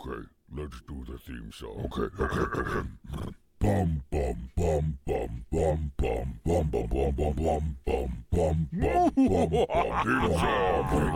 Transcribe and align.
Okay, 0.00 0.22
let's 0.56 0.80
do 0.88 1.04
the 1.06 1.18
theme 1.18 1.50
song. 1.52 1.88
Okay, 1.92 2.08
okay, 2.20 2.60
okay. 2.60 2.88
Bum 3.60 4.02
bum 4.10 4.50
bum 4.56 4.98
bum 5.06 5.44
bum 5.50 5.92
bum 5.96 5.96
bum 5.96 6.40
bum 6.44 6.44
bum 6.44 6.68
bum 6.90 6.90
bum 6.90 7.12
bum 7.16 7.36
bum 7.86 7.86
bum 7.86 8.16
bum 8.32 8.66
bum. 8.72 9.08
We 9.14 9.28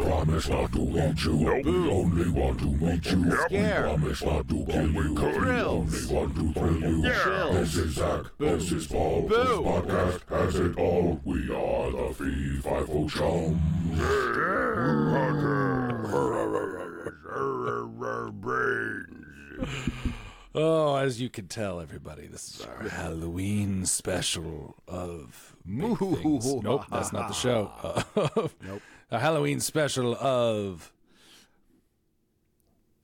promise 0.04 0.49
not 0.49 0.72
to 0.72 0.87
hurt 0.87 1.25
you. 1.25 1.37
We 1.37 1.91
only 1.91 2.29
want 2.30 2.59
to 2.61 2.67
meet 2.67 3.06
you. 3.06 3.22
We 3.51 3.59
promise 3.59 4.22
not 4.25 4.48
to 4.48 4.64
kill 4.64 4.90
you. 4.92 5.14
We 5.14 5.60
only 5.60 6.14
want 6.14 6.36
to 6.36 6.52
thrill 6.52 6.80
you. 6.80 7.02
Chills. 7.24 7.54
This 7.54 7.76
is 7.76 7.95
Zach. 7.95 8.24
This 8.38 8.72
is 8.72 8.86
Paul. 8.86 9.22
This 9.29 9.48
podcast 9.48 10.20
has 10.29 10.54
it 10.56 10.79
all. 10.79 11.20
We 11.24 11.50
are 11.50 11.90
the 11.90 12.14
Fee 12.14 12.60
Fi 12.62 12.84
Fo 12.84 13.08
Chums. 13.08 13.58
Oh, 20.55 20.96
as 20.96 21.20
you 21.20 21.28
can 21.28 21.46
tell, 21.46 21.78
everybody, 21.78 22.27
this 22.27 22.55
is 22.56 22.66
our 22.66 22.88
Halloween 22.88 23.84
special 23.84 24.77
of 24.88 25.55
Nope, 25.66 26.84
that's 26.91 27.12
not 27.12 27.28
the 27.28 27.34
show. 27.34 27.70
Uh, 28.16 28.48
nope. 28.66 28.83
A 29.10 29.19
Halloween 29.20 29.60
special 29.60 30.16
of 30.16 30.91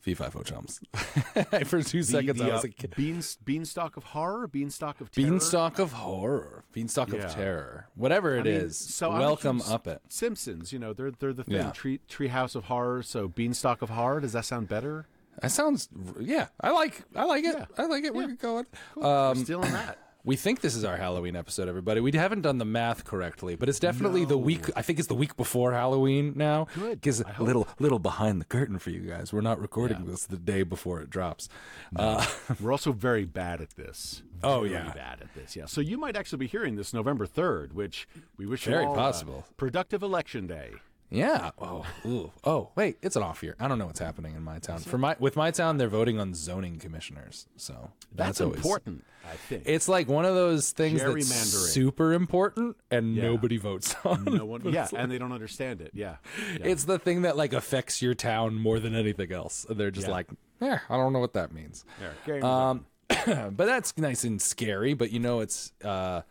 Fee 0.01 0.15
Fi 0.15 0.31
Fo 0.31 0.43
Chums. 0.43 0.81
For 1.67 1.83
two 1.83 2.03
seconds, 2.03 2.39
the, 2.39 2.45
I 2.51 2.55
was 2.55 2.65
uh, 2.65 2.69
like, 2.69 2.97
beans, 2.97 3.39
beanstalk 3.45 3.97
of 3.97 4.05
horror, 4.05 4.49
beanstalk 4.49 5.01
of 5.01 5.11
terror. 5.11 5.31
Beanstalk 5.31 5.79
of 5.79 5.93
Horror, 5.93 6.65
Beanstalk 6.73 7.11
Yeah. 7.13 7.21
of 7.21 7.35
Terror, 7.35 7.89
whatever 7.95 8.37
it 8.37 8.47
I 8.47 8.51
is. 8.51 8.63
mean, 8.63 8.71
so 8.73 9.13
I'm 9.13 9.21
welcome 9.21 9.63
up 9.63 9.87
it. 9.87 10.01
Simpsons, 10.09 10.73
you 10.73 10.79
know, 10.79 10.93
they're 10.93 11.11
they're 11.11 11.33
the 11.33 11.45
thing. 11.45 11.55
Yeah. 11.55 11.71
Tree 11.71 12.01
Treehouse 12.09 12.57
of 12.57 12.65
Horror. 12.65 13.03
So 13.03 13.29
beanstalk 13.29 13.81
of 13.83 13.91
horror. 13.91 14.21
Does 14.21 14.33
that 14.33 14.45
sound 14.45 14.69
better? 14.69 15.07
That 15.43 15.51
sounds, 15.51 15.89
yeah, 16.21 16.47
I 16.61 16.71
like, 16.71 17.03
I 17.15 17.25
like 17.25 17.45
it. 17.45 17.55
Yeah. 17.59 17.65
I 17.77 17.87
like 17.87 18.05
it. 18.05 18.15
We're 18.15 18.29
going. 18.35 18.67
We're 18.97 19.35
stealing 19.37 19.73
that. 19.73 19.99
We 20.27 20.37
think 20.37 20.63
this 20.63 20.75
is 20.75 20.87
our 20.87 20.97
Halloween 20.97 21.37
episode, 21.37 21.69
everybody. 21.69 22.01
We 22.01 22.11
haven't 22.13 22.41
done 22.41 22.57
the 22.57 22.65
math 22.65 23.05
correctly, 23.05 23.57
but 23.57 23.69
it's 23.69 23.79
definitely 23.79 24.25
the 24.25 24.39
week. 24.39 24.71
I 24.75 24.81
think 24.81 24.99
it's 24.99 25.09
the 25.09 25.15
week 25.15 25.37
before 25.37 25.75
Halloween 25.75 26.33
now. 26.35 26.67
Good. 26.75 27.03
Gives 27.03 27.21
a 27.21 27.43
little 27.43 27.69
little 27.79 27.99
behind 27.99 28.41
the 28.41 28.47
curtain 28.47 28.79
for 28.79 28.89
you 28.89 29.01
guys. 29.01 29.35
We're 29.35 29.43
not 29.43 29.61
recording 29.61 29.99
Yeah. 29.99 30.13
this 30.13 30.25
the 30.25 30.39
day 30.39 30.63
before 30.63 31.03
it 31.03 31.11
drops. 31.11 31.51
Uh, 31.95 32.25
We're 32.59 32.73
also 32.73 32.91
very 32.93 33.27
bad 33.27 33.61
at 33.61 33.77
this. 33.77 34.23
Oh, 34.43 34.61
Very 34.61 34.73
yeah. 34.73 34.95
bad 34.95 35.21
at 35.21 35.35
this. 35.35 35.57
Yeah. 35.57 35.67
So 35.67 35.83
you 35.83 35.99
might 35.99 36.17
actually 36.17 36.39
be 36.39 36.47
hearing 36.47 36.77
this 36.77 36.95
November 36.95 37.27
third, 37.27 37.75
which 37.75 38.09
we 38.39 38.47
wish 38.47 38.65
you 38.65 38.73
Very 38.73 38.87
all, 38.87 38.95
uh, 38.95 38.97
possible. 38.97 39.45
productive 39.59 40.03
election 40.03 40.47
day. 40.47 40.71
Yeah. 41.15 41.51
Oh. 41.59 41.87
Ooh. 42.07 42.33
Oh. 42.45 42.71
Wait. 42.77 42.99
It's 43.03 43.17
an 43.17 43.23
off 43.23 43.43
year. 43.43 43.57
I 43.61 43.69
don't 43.69 43.79
know 43.79 43.87
what's 43.87 43.99
happening 44.01 44.35
in 44.35 44.43
my 44.43 44.59
town. 44.59 44.79
For 44.81 44.99
my 44.99 45.17
with 45.19 45.37
my 45.37 45.51
town, 45.51 45.79
they're 45.79 45.89
voting 45.89 46.19
on 46.19 46.35
zoning 46.35 46.79
commissioners. 46.79 47.47
So 47.57 47.91
That's, 48.15 48.39
that's, 48.39 48.41
always 48.41 48.57
important. 48.59 49.05
I 49.27 49.37
think. 49.37 49.63
It's 49.67 49.89
like 49.89 50.09
one 50.09 50.25
of 50.25 50.35
those 50.35 50.73
things 50.73 51.01
that's 51.03 51.27
super 51.73 52.13
important 52.13 52.77
and 52.91 53.15
Yeah. 53.17 53.23
nobody 53.23 53.57
votes 53.57 53.95
on. 54.05 54.25
no 54.25 54.45
one. 54.45 54.63
Yeah, 54.73 54.89
and 54.97 55.11
they 55.11 55.19
don't 55.19 55.33
understand 55.33 55.81
it. 55.81 55.93
Yeah. 55.95 56.17
yeah. 56.59 56.67
It's 56.67 56.85
the 56.85 56.99
thing 56.99 57.23
that 57.23 57.37
like 57.37 57.53
affects 57.53 58.03
your 58.03 58.15
town 58.15 58.55
more 58.57 58.79
than 58.81 58.95
anything 58.95 59.33
else. 59.33 59.65
And 59.69 59.79
they're 59.79 59.91
just 59.91 60.09
Yeah. 60.09 60.13
like, 60.15 60.27
yeah, 60.61 60.79
I 60.91 60.97
don't 60.97 61.13
know 61.13 61.21
what 61.21 61.35
that 61.35 61.53
means. 61.53 61.85
Yeah, 62.27 62.71
Um, 62.71 62.87
but 63.09 63.57
that's 63.67 63.97
nice 63.97 64.25
and 64.25 64.41
scary. 64.43 64.95
But 64.95 65.11
you 65.11 65.21
know, 65.21 65.41
it's 65.41 65.73
uh, 65.85 66.23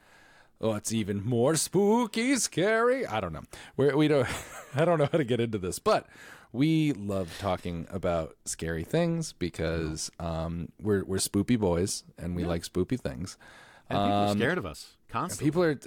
oh, 0.64 0.74
it's 0.76 0.92
even 0.92 1.24
more 1.24 1.56
spooky, 1.56 2.36
scary. 2.38 3.06
I 3.06 3.20
don't 3.20 3.34
know. 3.34 3.44
We're, 3.78 3.96
we 3.96 4.08
don't. 4.08 4.28
I 4.76 4.86
don't 4.86 4.98
know 4.98 5.08
how 5.12 5.18
to 5.20 5.24
get 5.24 5.40
into 5.40 5.58
this, 5.60 5.78
but 5.78 6.08
we 6.52 6.94
love 6.94 7.32
talking 7.40 7.86
about 7.92 8.36
scary 8.46 8.84
things 8.84 9.34
because 9.34 10.12
um, 10.20 10.70
we're 10.82 11.04
we're 11.04 11.18
spoopy 11.18 11.60
boys 11.60 12.04
and 12.18 12.36
we 12.36 12.44
like 12.46 12.64
spoopy 12.64 13.00
things. 13.00 13.38
and 13.90 13.98
people 14.00 14.12
are 14.14 14.36
scared 14.36 14.58
of 14.58 14.66
us 14.66 14.94
constantly. 15.10 15.46
People 15.52 15.64
are 15.64 15.80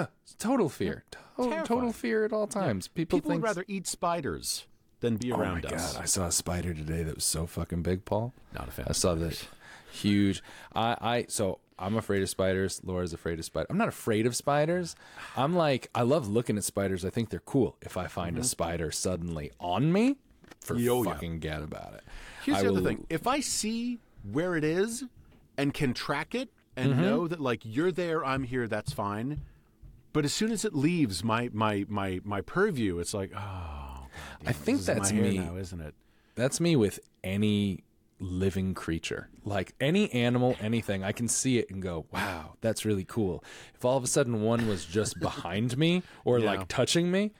uh, 0.00 0.06
total 0.38 0.68
fear, 0.68 1.04
To- 1.38 1.62
total 1.64 1.92
fear 1.92 2.24
at 2.24 2.32
all 2.32 2.46
times. 2.46 2.88
People, 2.88 3.18
People 3.18 3.30
think 3.30 3.42
would 3.42 3.48
rather 3.48 3.64
eat 3.68 3.86
spiders 3.86 4.66
than 5.00 5.16
be 5.16 5.30
around 5.32 5.64
Oh 5.66 5.70
my 5.70 5.76
us. 5.76 5.92
god! 5.94 6.02
I 6.02 6.06
saw 6.06 6.26
a 6.26 6.32
spider 6.32 6.74
today 6.74 7.02
that 7.02 7.14
was 7.14 7.24
so 7.24 7.46
fucking 7.46 7.82
big, 7.82 8.04
Paul. 8.04 8.32
Not 8.54 8.68
a 8.68 8.70
fan 8.72 8.86
I 8.88 8.92
saw 8.92 9.14
that 9.14 9.46
huge. 9.92 10.42
I, 10.74 10.96
I 11.00 11.26
so 11.28 11.58
I'm 11.78 11.96
afraid 11.96 12.22
of 12.22 12.28
spiders. 12.28 12.80
Laura's 12.84 13.12
afraid 13.12 13.38
of 13.38 13.44
spiders. 13.44 13.66
I'm 13.70 13.78
not 13.78 13.88
afraid 13.88 14.26
of 14.26 14.36
spiders. 14.36 14.94
I'm 15.36 15.54
like 15.54 15.88
I 15.94 16.02
love 16.02 16.28
looking 16.28 16.56
at 16.56 16.64
spiders. 16.64 17.04
I 17.04 17.10
think 17.10 17.30
they're 17.30 17.40
cool. 17.40 17.76
If 17.82 17.96
I 17.96 18.06
find 18.06 18.38
a 18.38 18.44
spider 18.44 18.90
suddenly 18.90 19.50
on 19.58 19.92
me, 19.92 20.16
for 20.60 20.74
Mm-hmm. 20.74 20.84
Yo, 20.84 21.02
yeah. 21.02 21.10
fucking 21.12 21.38
get 21.40 21.62
about 21.62 21.94
it. 21.94 22.04
Here's 22.44 22.58
I 22.58 22.62
the 22.62 22.68
other 22.68 22.80
will- 22.80 22.86
thing: 22.86 23.06
if 23.10 23.26
I 23.26 23.40
see 23.40 23.98
where 24.30 24.54
it 24.56 24.64
is 24.64 25.04
and 25.58 25.74
can 25.74 25.94
track 25.94 26.34
it 26.34 26.48
and 26.76 26.92
Mm-hmm. 26.92 27.02
know 27.02 27.28
that 27.28 27.40
like 27.40 27.60
you're 27.64 27.92
there, 27.92 28.24
I'm 28.24 28.44
here, 28.44 28.66
that's 28.68 28.92
fine. 28.92 29.40
But 30.12 30.24
as 30.24 30.32
soon 30.32 30.52
as 30.52 30.64
it 30.64 30.74
leaves 30.74 31.24
my 31.24 31.50
my 31.52 31.84
my 31.88 32.20
my 32.24 32.40
purview, 32.40 32.98
it's 33.00 33.14
like, 33.14 33.32
oh, 33.36 34.06
I 34.46 34.52
think 34.52 34.82
that's 34.82 35.10
me. 35.12 35.38
now, 35.38 35.56
isn't 35.56 35.80
it? 35.80 35.94
That's 36.36 36.60
me 36.60 36.76
with 36.76 37.00
any 37.24 37.82
living 38.18 38.74
creature. 38.74 39.28
Like 39.44 39.74
any 39.80 40.10
animal, 40.12 40.56
anything, 40.60 41.02
I 41.04 41.12
can 41.12 41.28
see 41.28 41.58
it 41.58 41.70
and 41.70 41.82
go, 41.82 42.06
wow, 42.12 42.54
that's 42.60 42.84
really 42.84 43.04
cool. 43.04 43.44
If 43.74 43.84
all 43.84 43.96
of 43.96 44.04
a 44.04 44.06
sudden 44.06 44.42
one 44.42 44.66
was 44.68 44.84
just 44.84 45.18
behind 45.20 45.76
me 45.76 46.02
or 46.24 46.38
Yeah. 46.38 46.46
like 46.46 46.68
touching 46.68 47.10
me, 47.10 47.32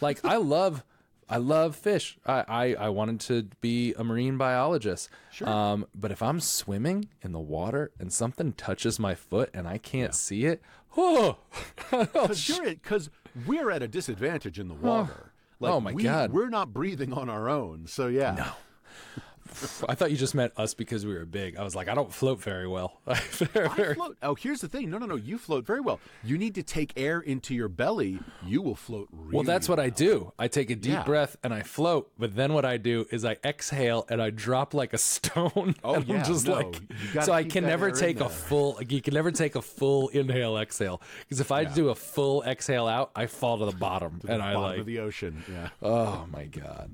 like 0.00 0.24
I 0.24 0.36
love. 0.36 0.84
I 1.30 1.36
love 1.36 1.76
fish. 1.76 2.16
I, 2.24 2.42
I, 2.48 2.74
I 2.86 2.88
wanted 2.88 3.20
to 3.20 3.48
be 3.60 3.92
a 3.98 4.02
marine 4.02 4.38
biologist. 4.38 5.10
Sure. 5.30 5.46
Um, 5.46 5.86
but 5.94 6.10
if 6.10 6.22
I'm 6.22 6.40
swimming 6.40 7.10
in 7.20 7.32
the 7.32 7.38
water 7.38 7.90
and 7.98 8.10
something 8.10 8.54
touches 8.54 8.98
my 8.98 9.14
foot 9.14 9.50
and 9.52 9.68
I 9.68 9.76
can't 9.76 10.14
see 10.14 10.46
it, 10.46 10.62
oh, 10.96 11.36
Because 11.90 13.10
we're 13.46 13.70
at 13.70 13.82
a 13.82 13.88
disadvantage 13.88 14.58
in 14.58 14.68
the 14.68 14.74
water. 14.74 15.32
Like, 15.60 15.70
Oh, 15.70 15.80
my 15.82 15.92
we, 15.92 16.02
God. 16.04 16.32
we're 16.32 16.48
not 16.48 16.72
breathing 16.72 17.12
on 17.12 17.28
our 17.28 17.46
own. 17.50 17.86
So 17.88 18.06
yeah, 18.06 18.34
no. 18.34 19.22
I 19.88 19.94
thought 19.94 20.10
you 20.10 20.16
just 20.16 20.34
meant 20.34 20.52
us 20.56 20.74
because 20.74 21.04
we 21.06 21.14
were 21.14 21.24
big. 21.24 21.56
I 21.56 21.64
was 21.64 21.74
like, 21.74 21.88
I 21.88 21.94
don't 21.94 22.12
float 22.12 22.40
very 22.42 22.66
well. 22.68 23.00
I 23.06 23.14
float. 23.16 24.16
Oh, 24.22 24.34
here's 24.34 24.60
the 24.60 24.68
thing. 24.68 24.90
No, 24.90 24.98
no, 24.98 25.06
no. 25.06 25.16
You 25.16 25.38
float 25.38 25.66
very 25.66 25.80
well. 25.80 26.00
You 26.22 26.38
need 26.38 26.54
to 26.56 26.62
take 26.62 26.92
air 26.96 27.20
into 27.20 27.54
your 27.54 27.68
belly. 27.68 28.20
You 28.44 28.62
will 28.62 28.74
float. 28.76 29.08
Really 29.12 29.34
Well, 29.36 29.44
that's 29.44 29.68
what 29.68 29.78
I 29.78 29.90
do. 29.90 30.32
I 30.38 30.48
take 30.48 30.70
a 30.70 30.74
deep 30.76 30.92
Yeah. 30.92 31.02
breath 31.04 31.36
and 31.42 31.52
I 31.52 31.62
float, 31.62 32.10
but 32.18 32.34
then 32.36 32.52
what 32.52 32.64
I 32.64 32.76
do 32.76 33.06
is 33.10 33.24
I 33.24 33.36
exhale 33.44 34.06
and 34.08 34.22
I 34.22 34.30
drop 34.30 34.74
like 34.74 34.92
a 34.92 34.98
stone. 35.08 35.74
Oh, 35.82 35.98
yeah, 35.98 36.18
I'm 36.18 36.24
just 36.24 36.46
no, 36.46 36.54
like, 36.54 36.80
so 37.22 37.32
I 37.32 37.44
can 37.44 37.64
never 37.64 37.90
take 37.90 38.20
a 38.20 38.28
full. 38.28 38.78
You 38.88 39.00
can 39.02 39.14
never 39.14 39.30
take 39.32 39.54
a 39.56 39.62
full 39.62 40.08
inhale, 40.08 40.56
exhale. 40.58 41.00
Because 41.20 41.40
if 41.40 41.50
I 41.52 41.64
do 41.64 41.88
a 41.88 41.94
full 41.94 42.42
exhale 42.44 42.86
out, 42.86 43.10
I 43.16 43.26
fall 43.26 43.58
to 43.58 43.64
the 43.66 43.72
bottom, 43.76 44.20
The 44.22 44.32
and 44.32 44.42
I 44.42 44.54
bottom 44.54 44.70
like, 44.70 44.78
of 44.80 44.86
the 44.86 44.98
ocean. 45.00 45.42
Yeah. 45.50 45.68
oh 45.82 46.26
my 46.32 46.44
god. 46.44 46.90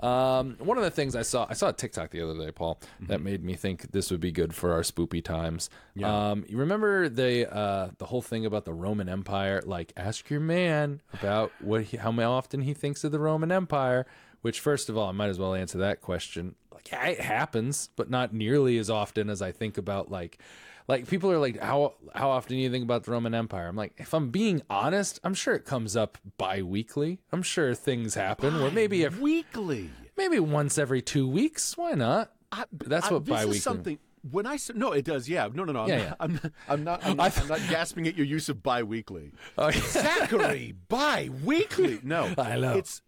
Um, 0.00 0.56
one 0.58 0.78
of 0.78 0.84
the 0.84 0.90
things 0.90 1.16
I 1.16 1.22
saw, 1.22 1.46
I 1.48 1.54
saw 1.54 1.68
a 1.68 1.72
TikTok 1.72 2.10
the 2.10 2.22
other 2.22 2.38
day, 2.38 2.52
Paul, 2.52 2.80
that 3.00 3.20
made 3.20 3.42
me 3.42 3.54
think 3.54 3.90
this 3.92 4.10
would 4.10 4.20
be 4.20 4.30
good 4.30 4.54
for 4.54 4.72
our 4.72 4.82
spoopy 4.82 5.24
times. 5.24 5.70
Yeah. 5.94 6.30
Um, 6.30 6.44
you 6.48 6.56
remember 6.56 7.08
the 7.08 7.52
uh, 7.52 7.90
the 7.98 8.06
whole 8.06 8.22
thing 8.22 8.46
about 8.46 8.64
the 8.64 8.72
Roman 8.72 9.08
Empire? 9.08 9.62
Like, 9.64 9.92
ask 9.96 10.30
your 10.30 10.40
man 10.40 11.00
about 11.12 11.50
what 11.60 11.82
he, 11.82 11.96
how 11.96 12.12
often 12.30 12.62
he 12.62 12.74
thinks 12.74 13.04
of 13.04 13.12
the 13.12 13.18
Roman 13.18 13.50
Empire. 13.50 14.06
Which, 14.40 14.60
first 14.60 14.88
of 14.88 14.96
all, 14.96 15.08
I 15.08 15.12
might 15.12 15.30
as 15.30 15.38
well 15.40 15.52
answer 15.52 15.78
that 15.78 16.00
question. 16.00 16.54
Like, 16.72 16.92
yeah, 16.92 17.06
it 17.06 17.20
happens, 17.20 17.90
but 17.96 18.08
not 18.08 18.32
nearly 18.32 18.78
as 18.78 18.88
often 18.88 19.28
as 19.28 19.42
I 19.42 19.50
think 19.50 19.76
about 19.76 20.12
like, 20.12 20.38
like 20.88 21.06
people 21.06 21.30
are 21.30 21.38
like, 21.38 21.60
how 21.60 21.94
how 22.14 22.30
often 22.30 22.56
do 22.56 22.62
you 22.62 22.70
think 22.70 22.82
about 22.82 23.04
the 23.04 23.10
Roman 23.12 23.34
Empire? 23.34 23.68
I'm 23.68 23.76
like, 23.76 23.92
if 23.98 24.12
I'm 24.14 24.30
being 24.30 24.62
honest, 24.70 25.20
I'm 25.22 25.34
sure 25.34 25.54
it 25.54 25.64
comes 25.64 25.96
up 25.96 26.18
bi-weekly. 26.38 27.20
I'm 27.32 27.42
sure 27.42 27.74
things 27.74 28.14
happen 28.14 28.60
where 28.60 28.70
maybe 28.70 29.02
if 29.02 29.20
weekly. 29.20 29.90
maybe 30.16 30.40
once 30.40 30.78
every 30.78 31.02
two 31.02 31.28
weeks. 31.28 31.76
Why 31.76 31.92
not? 31.92 32.32
I, 32.50 32.64
That's 32.72 33.08
I- 33.08 33.12
what 33.14 33.24
this 33.26 33.34
bi-weekly. 33.34 33.56
is 33.58 33.62
something. 33.62 33.98
When 34.30 34.46
I 34.46 34.58
no, 34.74 34.92
it 34.92 35.04
does. 35.04 35.28
Yeah, 35.28 35.48
no, 35.54 35.62
no, 35.64 35.72
no. 35.72 35.82
I'm, 35.82 35.88
Yeah, 35.88 35.96
not, 35.98 36.04
yeah. 36.06 36.14
I'm, 36.20 36.32
not- 36.34 36.52
I'm 36.68 36.84
not. 36.84 37.06
I'm 37.06 37.16
not, 37.18 37.38
I'm 37.38 37.48
not 37.48 37.60
gasping 37.70 38.08
at 38.08 38.16
your 38.16 38.26
use 38.26 38.48
of 38.48 38.62
bi-weekly. 38.62 39.32
Zachary, 39.72 40.74
bi-weekly. 40.88 42.00
No, 42.02 42.34
I 42.38 42.58
know. 42.58 42.76
It's 42.76 43.00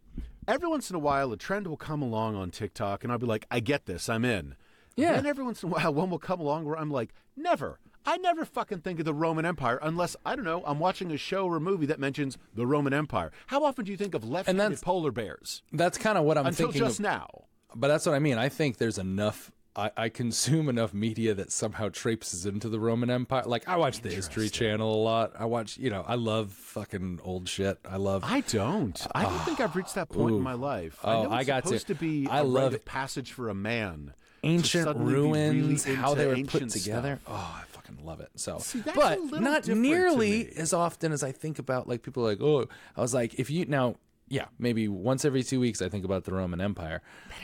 every 0.47 0.69
once 0.69 0.89
in 0.91 0.97
a 0.97 1.01
while 1.01 1.33
a 1.33 1.37
trend 1.37 1.67
will 1.67 1.77
come 1.77 2.01
along 2.03 2.37
on 2.37 2.51
TikTok, 2.51 3.03
and 3.03 3.13
I'll 3.13 3.19
be 3.19 3.27
like, 3.27 3.47
I 3.51 3.61
get 3.61 3.87
this. 3.87 4.09
I'm 4.09 4.25
in. 4.25 4.55
Yeah. 5.01 5.13
Then 5.15 5.27
every 5.27 5.45
once 5.45 5.63
in 5.63 5.69
a 5.69 5.73
while, 5.73 5.93
one 6.01 6.11
will 6.11 6.19
come 6.19 6.41
along 6.41 6.65
where 6.65 6.77
I'm 6.79 6.91
like, 6.91 7.13
never. 7.37 7.79
I 8.07 8.17
never 8.17 8.45
fucking 8.47 8.79
think 8.81 8.99
of 8.99 9.05
the 9.05 9.13
Roman 9.13 9.45
Empire 9.45 9.79
unless 9.83 10.17
I 10.25 10.35
don't 10.35 10.45
know. 10.47 10.63
I'm 10.67 10.79
watching 10.79 11.11
a 11.13 11.19
show 11.19 11.47
or 11.47 11.57
a 11.57 11.61
movie 11.61 11.87
that 11.87 12.01
mentions 12.01 12.39
the 12.55 12.67
Roman 12.67 12.95
Empire. 12.95 13.31
How 13.49 13.63
often 13.65 13.85
do 13.85 13.91
you 13.91 13.97
think 13.99 14.15
of 14.15 14.25
left-handed 14.25 14.81
polar 14.81 15.11
bears? 15.13 15.63
That's 15.73 15.99
kind 15.99 16.17
of 16.17 16.25
what 16.25 16.39
I'm 16.39 16.47
Until 16.47 16.69
thinking. 16.69 16.87
just 16.89 16.99
of- 16.99 17.05
now. 17.05 17.45
But 17.75 17.89
that's 17.89 18.07
what 18.07 18.15
I 18.15 18.19
mean. 18.19 18.39
I 18.39 18.49
think 18.49 18.79
there's 18.79 18.99
enough. 18.99 19.53
I, 19.77 19.91
I 19.97 20.09
consume 20.09 20.69
enough 20.69 20.93
media 20.93 21.33
that 21.35 21.53
somehow 21.53 21.91
traipses 21.91 22.45
into 22.45 22.69
the 22.69 22.81
Roman 22.81 23.09
Empire. 23.11 23.45
Like 23.47 23.69
I 23.69 23.77
watch 23.77 24.01
the 24.01 24.09
History 24.11 24.49
Channel 24.49 24.93
a 24.93 24.97
lot. 25.01 25.33
I 25.39 25.45
watch, 25.45 25.77
you 25.79 25.91
know, 25.91 26.03
I 26.05 26.17
love 26.17 26.51
fucking 26.53 27.21
old 27.23 27.49
shit. 27.49 27.79
I 27.89 27.97
love. 27.97 28.25
I 28.25 28.41
don't. 28.41 29.01
I 29.15 29.23
don't 29.23 29.39
think 29.43 29.61
I've 29.61 29.77
reached 29.77 29.95
that 29.95 30.09
point 30.09 30.35
in 30.35 30.43
my 30.43 30.55
life. 30.55 30.99
I 31.05 31.15
Oh, 31.15 31.23
know 31.25 31.31
I 31.31 31.45
got 31.45 31.63
to. 31.63 31.69
supposed 31.69 31.87
to, 31.89 31.95
be 31.95 32.27
I 32.29 32.39
a 32.41 32.45
love 32.45 32.85
passage 32.85 33.31
for 33.33 33.49
a 33.49 33.55
man 33.55 34.15
ancient 34.43 34.85
suddenly 34.85 35.15
be 35.15 35.19
really 35.21 35.61
ruins, 35.61 35.85
how 35.85 36.15
they 36.15 36.27
were 36.27 36.37
put 36.45 36.69
together. 36.71 37.19
stuff. 37.23 37.35
Oh, 37.35 37.61
I 37.61 37.65
fucking 37.69 38.05
love 38.05 38.21
it. 38.21 38.31
So, 38.37 38.59
See, 38.59 38.83
but 38.95 39.19
not 39.41 39.67
nearly 39.69 40.53
as 40.57 40.73
often 40.73 41.13
as 41.13 41.23
I 41.23 41.33
think 41.33 41.59
about 41.59 41.89
like 41.89 42.03
people 42.03 42.27
are 42.27 42.31
like, 42.31 42.41
oh, 42.41 42.67
I 42.97 43.01
was 43.01 43.15
like, 43.15 43.35
if 43.35 43.51
you 43.51 43.67
now, 43.67 43.97
yeah, 44.31 44.47
maybe 44.59 44.87
once 44.89 45.25
every 45.25 45.43
two 45.43 45.61
weeks 45.61 45.83
I 45.83 45.89
think 45.89 46.05
about 46.05 46.25
the 46.25 46.33
Roman 46.33 46.61
Empire, 46.61 47.03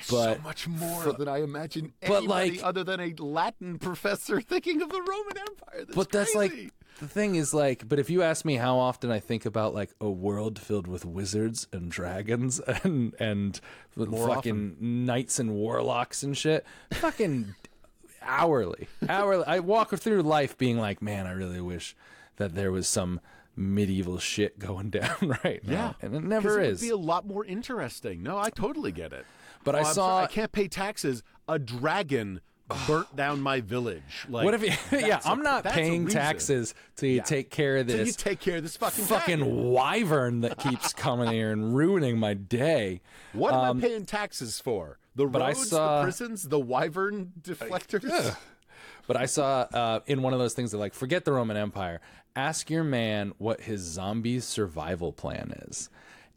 but 0.09 0.37
so 0.37 0.43
much 0.43 0.69
more 0.69 1.13
than 1.13 1.27
I 1.29 1.43
imagine 1.43 1.93
anybody 2.01 2.27
like- 2.27 2.63
other 2.65 2.85
than 2.85 3.01
a 3.01 3.13
Latin 3.19 3.79
professor 3.79 4.41
thinking 4.53 4.81
of 4.81 4.89
the 4.89 5.01
Roman 5.03 5.37
Empire. 5.39 5.85
That's 5.85 5.95
but 5.95 6.11
that's 6.13 6.33
crazy. 6.33 6.63
like 6.65 6.73
the 7.01 7.09
thing 7.09 7.35
is 7.35 7.53
like 7.53 7.87
but 7.89 7.99
if 7.99 8.09
you 8.09 8.23
ask 8.23 8.47
me 8.47 8.55
how 8.57 8.79
often 8.79 9.11
i 9.11 9.21
think 9.21 9.45
about 9.45 9.75
like 9.75 9.91
a 10.01 10.09
world 10.09 10.59
filled 10.59 10.87
with 10.87 11.05
wizards 11.05 11.69
and 11.71 11.91
dragons 11.91 12.59
and 12.85 13.15
and 13.19 13.61
fucking 13.95 14.77
knights 14.81 15.39
and 15.39 15.53
warlocks 15.53 16.23
and 16.23 16.39
shit 16.39 16.65
fucking 16.95 17.55
hourly 18.23 18.89
hourly 19.11 19.45
i 19.47 19.61
walk 19.61 19.91
through 19.91 20.23
life 20.23 20.57
being 20.57 20.79
like 20.79 21.03
man 21.03 21.27
i 21.27 21.33
really 21.33 21.61
wish 21.61 21.95
that 22.37 22.55
there 22.55 22.73
was 22.73 22.89
some 22.89 23.21
medieval 23.57 24.19
shit 24.19 24.59
going 24.59 24.91
down 25.01 25.37
right 25.45 25.67
now 25.67 25.97
Yeah, 26.01 26.07
and 26.07 26.15
it 26.15 26.23
never 26.25 26.61
is. 26.61 26.67
it 26.67 26.71
is 26.73 26.81
Would 26.83 26.87
be 26.87 26.91
a 26.93 27.07
lot 27.07 27.27
more 27.27 27.45
interesting. 27.45 28.23
No, 28.23 28.39
I 28.39 28.51
totally 28.51 28.93
get 28.93 29.13
it. 29.13 29.25
But 29.65 29.75
I 29.75 29.81
Oh, 29.81 29.85
I'm 29.85 29.95
saw- 29.95 30.23
I 30.23 30.27
can't 30.27 30.53
pay 30.53 30.69
taxes. 30.69 31.23
A 31.49 31.59
dragon 31.59 32.41
burnt 32.89 33.15
down 33.15 33.41
my 33.41 33.61
village. 33.61 34.27
Like, 34.29 34.45
what 34.45 34.53
if 34.55 34.63
you 34.65 34.73
yeah 34.99 35.21
i'm 35.25 35.41
not 35.41 35.63
paying 35.63 36.09
taxes 36.09 36.75
to 36.97 37.07
you 37.07 37.23
take 37.25 37.49
care 37.49 37.77
of 37.77 37.89
So 37.89 37.97
this 37.97 38.09
you 38.09 38.13
take 38.13 38.41
care 38.41 38.57
of 38.57 38.65
this 38.65 38.77
fucking 38.77 39.05
fucking 39.05 39.39
dragon. 39.39 39.71
wyvern 39.71 40.41
that 40.41 40.59
keeps 40.69 40.93
coming 40.93 41.31
here 41.31 41.53
and 41.53 41.77
ruining 41.77 42.19
my 42.19 42.35
day 42.35 43.03
What 43.33 43.55
am 43.55 43.79
I 43.79 43.81
paying 43.81 44.05
taxes 44.05 44.59
for? 44.61 44.99
The 45.15 45.27
Um, 45.27 45.37
I 45.37 45.47
roads, 45.49 45.69
saw- 45.71 45.99
the 45.99 46.03
prisons, 46.03 46.43
the 46.49 46.59
wyvern 46.59 47.33
deflectors. 47.41 48.37
But 49.07 49.17
I 49.17 49.27
saw 49.27 49.61
uh, 49.73 50.01
in 50.07 50.21
one 50.23 50.33
of 50.33 50.41
those 50.41 50.53
things 50.55 50.73
that 50.73 50.79
like 50.79 50.93
forget 50.93 51.25
the 51.25 51.33
Roman 51.33 51.57
Empire. 51.57 52.01
Ask 52.37 52.69
your 52.69 52.85
man 52.85 53.33
what 53.39 53.63
his 53.63 53.81
zombie 53.81 54.41
survival 54.41 55.11
plan 55.11 55.55
is, 55.69 55.89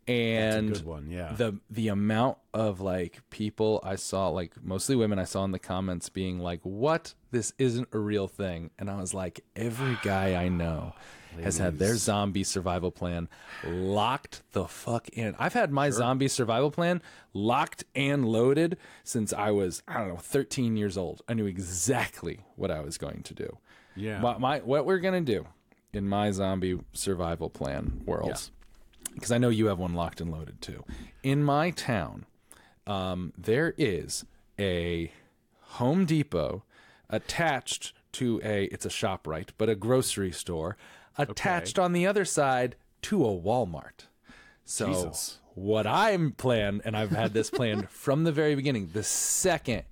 and 0.08 0.74
good 0.74 0.86
one, 0.86 1.10
yeah. 1.12 1.34
the 1.34 1.60
the 1.70 1.90
amount 1.90 2.38
of 2.54 2.80
like 2.80 3.22
people 3.30 3.80
I 3.84 3.96
saw, 3.96 4.30
like 4.30 4.54
mostly 4.64 4.96
women, 4.96 5.20
I 5.20 5.26
saw 5.26 5.44
in 5.44 5.52
the 5.52 5.60
comments 5.60 6.10
being 6.10 6.40
like, 6.40 6.62
"What? 6.64 7.14
This 7.32 7.54
isn't 7.60 7.90
a 7.92 8.00
real 8.00 8.28
thing," 8.28 8.72
and 8.80 8.90
I 8.90 9.00
was 9.00 9.14
like, 9.14 9.42
every 9.56 9.98
guy 10.02 10.42
I 10.42 10.50
know. 10.50 10.94
Has 11.44 11.60
had 11.60 11.78
their 11.78 11.96
zombie 11.96 12.44
survival 12.44 12.90
plan 12.90 13.30
locked 13.64 14.42
the 14.52 14.68
fuck 14.68 15.10
in. 15.10 15.36
I've 15.38 15.54
had 15.54 15.72
my 15.72 15.92
zombie 15.92 16.28
survival 16.28 16.72
plan 16.72 17.04
locked 17.34 17.84
and 17.94 18.26
loaded 18.26 18.78
since 19.04 19.32
I 19.32 19.52
was, 19.52 19.84
I 19.88 20.00
don't 20.00 20.08
know, 20.08 20.18
13 20.18 20.76
years 20.76 20.98
old. 20.98 21.22
I 21.30 21.36
knew 21.36 21.46
exactly 21.46 22.40
what 22.56 22.72
I 22.72 22.82
was 22.82 22.98
going 22.98 23.22
to 23.22 23.36
do. 23.36 23.58
Yeah. 23.96 24.20
My, 24.20 24.38
my 24.40 24.60
what 24.60 24.88
we're 24.88 24.98
gonna 24.98 25.22
do 25.22 25.46
in 25.94 26.08
my 26.08 26.32
zombie 26.32 26.80
survival 26.94 27.50
plan 27.50 28.02
worlds, 28.06 28.52
because 29.14 29.32
I 29.32 29.38
know 29.38 29.50
you 29.50 29.68
have 29.68 29.80
one 29.80 29.94
locked 29.94 30.22
and 30.22 30.32
loaded 30.32 30.62
too. 30.62 30.84
In 31.24 31.44
my 31.44 31.72
town, 31.72 32.26
um, 32.88 33.34
there 33.38 33.74
is 33.78 34.26
a 34.58 35.12
Home 35.62 36.06
Depot 36.06 36.64
attached 37.10 37.94
to 38.14 38.42
a 38.44 38.66
it's 38.66 38.86
a 38.86 38.90
shop 38.90 39.28
right, 39.28 39.52
but 39.58 39.70
a 39.70 39.76
grocery 39.76 40.32
store 40.32 40.78
attached 41.18 41.78
on 41.78 41.94
the 41.94 42.08
other 42.08 42.26
side 42.26 42.76
to 43.04 43.26
a 43.26 43.30
Walmart. 43.30 44.08
So 44.66 44.88
Jesus. 44.88 45.40
what 45.56 45.88
I'm 45.88 46.32
plan, 46.32 46.82
and 46.86 46.96
I've 46.96 47.12
had 47.12 47.34
this 47.34 47.50
plan 47.50 47.88
from 47.90 48.24
the 48.24 48.32
very 48.32 48.56
beginning. 48.56 48.90
The 48.94 49.04
second 49.04 49.84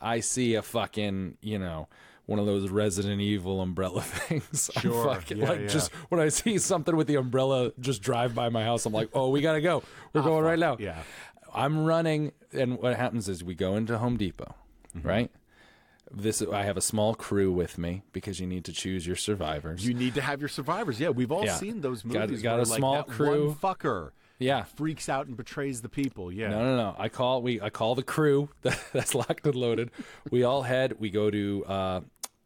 I 0.00 0.20
see 0.20 0.54
a 0.54 0.62
fucking, 0.62 1.38
you 1.40 1.58
know, 1.58 1.88
one 2.26 2.38
of 2.38 2.46
those 2.46 2.70
Resident 2.70 3.20
Evil 3.20 3.60
umbrella 3.60 4.00
things, 4.02 4.70
Sure. 4.80 5.14
Fucking 5.14 5.38
Yeah, 5.38 5.48
like 5.48 5.60
yeah. 5.62 5.66
just 5.66 5.92
when 6.10 6.20
I 6.20 6.28
see 6.28 6.58
something 6.58 6.96
with 6.96 7.06
the 7.06 7.16
umbrella 7.16 7.72
just 7.80 8.02
drive 8.02 8.34
by 8.34 8.48
my 8.48 8.64
house, 8.64 8.86
I'm 8.86 8.92
like, 8.92 9.10
oh, 9.12 9.28
we 9.30 9.40
gotta 9.40 9.60
go. 9.60 9.82
We're 10.12 10.22
going 10.22 10.44
right 10.44 10.58
now. 10.58 10.76
Yeah. 10.80 11.02
I'm 11.54 11.84
running, 11.84 12.32
and 12.52 12.78
what 12.78 12.96
happens 12.96 13.28
is 13.28 13.44
we 13.44 13.54
go 13.54 13.76
into 13.76 13.98
Home 13.98 14.16
Depot, 14.16 14.54
Mm-hmm. 14.96 15.08
right? 15.08 15.30
This 16.10 16.42
I 16.42 16.62
have 16.62 16.76
a 16.76 16.80
small 16.80 17.14
crew 17.14 17.50
with 17.52 17.78
me 17.78 18.02
because 18.12 18.38
you 18.38 18.46
need 18.46 18.64
to 18.66 18.72
choose 18.72 19.06
your 19.06 19.16
survivors. 19.16 19.84
You 19.86 19.94
need 19.94 20.14
to 20.14 20.20
have 20.20 20.40
your 20.40 20.48
survivors. 20.48 21.00
Yeah, 21.00 21.08
we've 21.08 21.32
all 21.32 21.44
Yeah. 21.44 21.54
seen 21.56 21.80
those 21.80 22.02
Got- 22.02 22.28
movies. 22.28 22.42
got 22.42 22.52
where, 22.54 22.62
a 22.62 22.68
like, 22.68 22.78
small 22.78 23.02
crew. 23.04 23.48
One 23.48 23.56
fucker 23.56 24.10
yeah, 24.38 24.64
freaks 24.64 25.08
out 25.08 25.26
and 25.26 25.36
betrays 25.36 25.80
the 25.80 25.88
people. 25.88 26.30
Yeah. 26.30 26.48
No, 26.50 26.58
no, 26.62 26.76
no. 26.76 26.96
I 26.98 27.08
call 27.08 27.40
we 27.42 27.60
I 27.60 27.70
call 27.70 27.94
the 27.94 28.02
crew 28.02 28.50
that's 28.92 29.14
locked 29.14 29.46
and 29.46 29.54
loaded. 29.56 29.90
We 30.30 30.44
all 30.44 30.62
head. 30.62 30.94
We 31.00 31.10
go 31.10 31.30
to 31.30 31.64
uh, 31.66 32.00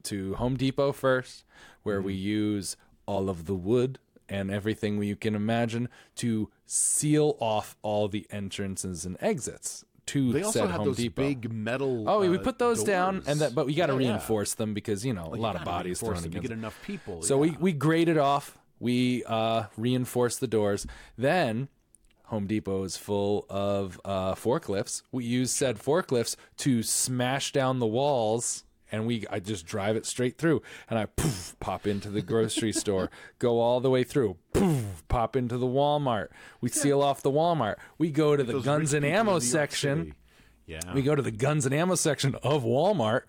to 0.08 0.34
Home 0.34 0.56
Depot 0.56 0.92
first, 0.92 1.44
where 1.82 2.00
we 2.02 2.14
use 2.14 2.76
all 3.06 3.28
of 3.30 3.46
the 3.46 3.54
wood 3.54 3.98
and 4.28 4.50
everything 4.50 5.02
you 5.02 5.16
can 5.16 5.34
imagine 5.34 5.88
to 6.16 6.50
seal 6.66 7.36
off 7.40 7.76
all 7.82 8.08
the 8.08 8.26
entrances 8.30 9.06
and 9.06 9.16
exits 9.20 9.84
to 10.06 10.32
They 10.32 10.42
also 10.42 10.66
Home 10.66 10.86
those 10.86 10.96
Depot. 10.96 11.22
big 11.22 11.52
metal. 11.52 12.08
Oh, 12.08 12.20
we 12.28 12.36
uh, 12.36 12.40
put 12.40 12.58
those 12.58 12.82
down, 12.82 13.22
and 13.26 13.40
that, 13.40 13.54
but 13.54 13.66
we 13.66 13.74
got 13.74 13.86
to 13.86 13.92
Yeah, 13.94 14.00
yeah. 14.00 14.08
reinforce 14.12 14.54
them 14.54 14.74
because 14.74 15.04
you 15.04 15.12
know 15.12 15.26
a 15.32 15.36
lot 15.36 15.56
of 15.56 15.64
bodies 15.64 16.00
thrown 16.00 16.14
them 16.16 16.24
against. 16.24 16.42
get 16.48 16.50
enough 16.52 16.78
people. 16.84 17.22
So 17.22 17.42
yeah. 17.42 17.52
we 17.52 17.56
we 17.60 17.72
grade 17.72 18.08
it 18.08 18.18
off. 18.18 18.56
We 18.80 19.24
uh, 19.24 19.64
reinforce 19.76 20.38
the 20.38 20.46
doors. 20.46 20.86
Then 21.16 21.68
Home 22.24 22.46
Depot 22.46 22.84
is 22.84 22.96
full 22.96 23.44
of 23.50 24.00
uh, 24.04 24.34
forklifts. 24.34 25.02
We 25.12 25.24
use 25.24 25.50
said 25.50 25.78
forklifts 25.78 26.36
to 26.58 26.82
smash 26.82 27.52
down 27.52 27.78
the 27.78 27.86
walls, 27.86 28.64
and 28.90 29.06
we 29.06 29.26
I 29.30 29.40
just 29.40 29.66
drive 29.66 29.96
it 29.96 30.06
straight 30.06 30.38
through, 30.38 30.62
and 30.88 30.98
I 30.98 31.06
poof 31.06 31.56
pop 31.60 31.86
into 31.86 32.10
the 32.10 32.22
grocery 32.22 32.72
store, 32.82 33.10
go 33.38 33.60
all 33.60 33.80
the 33.80 33.90
way 33.90 34.04
through, 34.04 34.36
poof 34.52 35.04
pop 35.08 35.36
into 35.36 35.58
the 35.58 35.66
Walmart. 35.66 36.28
We 36.60 36.68
seal 36.68 37.02
off 37.02 37.22
the 37.22 37.30
Walmart. 37.30 37.76
We 37.98 38.10
go 38.10 38.36
to 38.36 38.42
the 38.44 38.54
Those 38.54 38.64
guns 38.64 38.92
rich 38.92 38.98
and 38.98 39.04
people 39.04 39.14
in 39.14 39.20
ammo 39.20 39.32
York 39.32 39.42
section. 39.42 39.98
City. 39.98 40.14
Yeah. 40.66 40.92
We 40.94 41.02
go 41.02 41.14
to 41.14 41.22
the 41.22 41.30
guns 41.30 41.64
and 41.64 41.74
ammo 41.74 41.94
section 41.94 42.34
of 42.42 42.62
Walmart, 42.62 43.22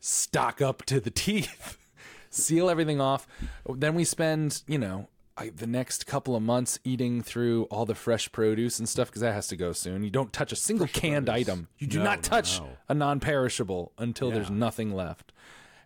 stock 0.00 0.62
up 0.62 0.82
to 0.86 0.98
the 0.98 1.10
teeth, 1.10 1.76
seal 2.30 2.70
everything 2.70 3.00
off. 3.00 3.26
Then 3.68 3.94
we 3.94 4.04
spend, 4.04 4.62
you 4.66 4.78
know, 4.78 5.08
I, 5.38 5.50
the 5.50 5.66
next 5.66 6.06
couple 6.06 6.34
of 6.34 6.42
months 6.42 6.78
eating 6.82 7.22
through 7.22 7.64
all 7.64 7.84
the 7.84 7.94
fresh 7.94 8.32
produce 8.32 8.78
and 8.78 8.88
stuff 8.88 9.08
because 9.08 9.20
that 9.20 9.34
has 9.34 9.46
to 9.48 9.56
go 9.56 9.72
soon. 9.72 10.02
You 10.02 10.10
don't 10.10 10.32
touch 10.32 10.50
a 10.50 10.56
single 10.56 10.86
canned 10.86 11.28
item. 11.28 11.68
You 11.78 11.86
do 11.86 11.98
No, 11.98 12.04
not 12.04 12.22
touch 12.22 12.58
no. 12.60 12.70
a 12.88 12.94
non-perishable 12.94 13.92
until 13.98 14.30
there's 14.30 14.50
nothing 14.50 14.94
left. 14.94 15.32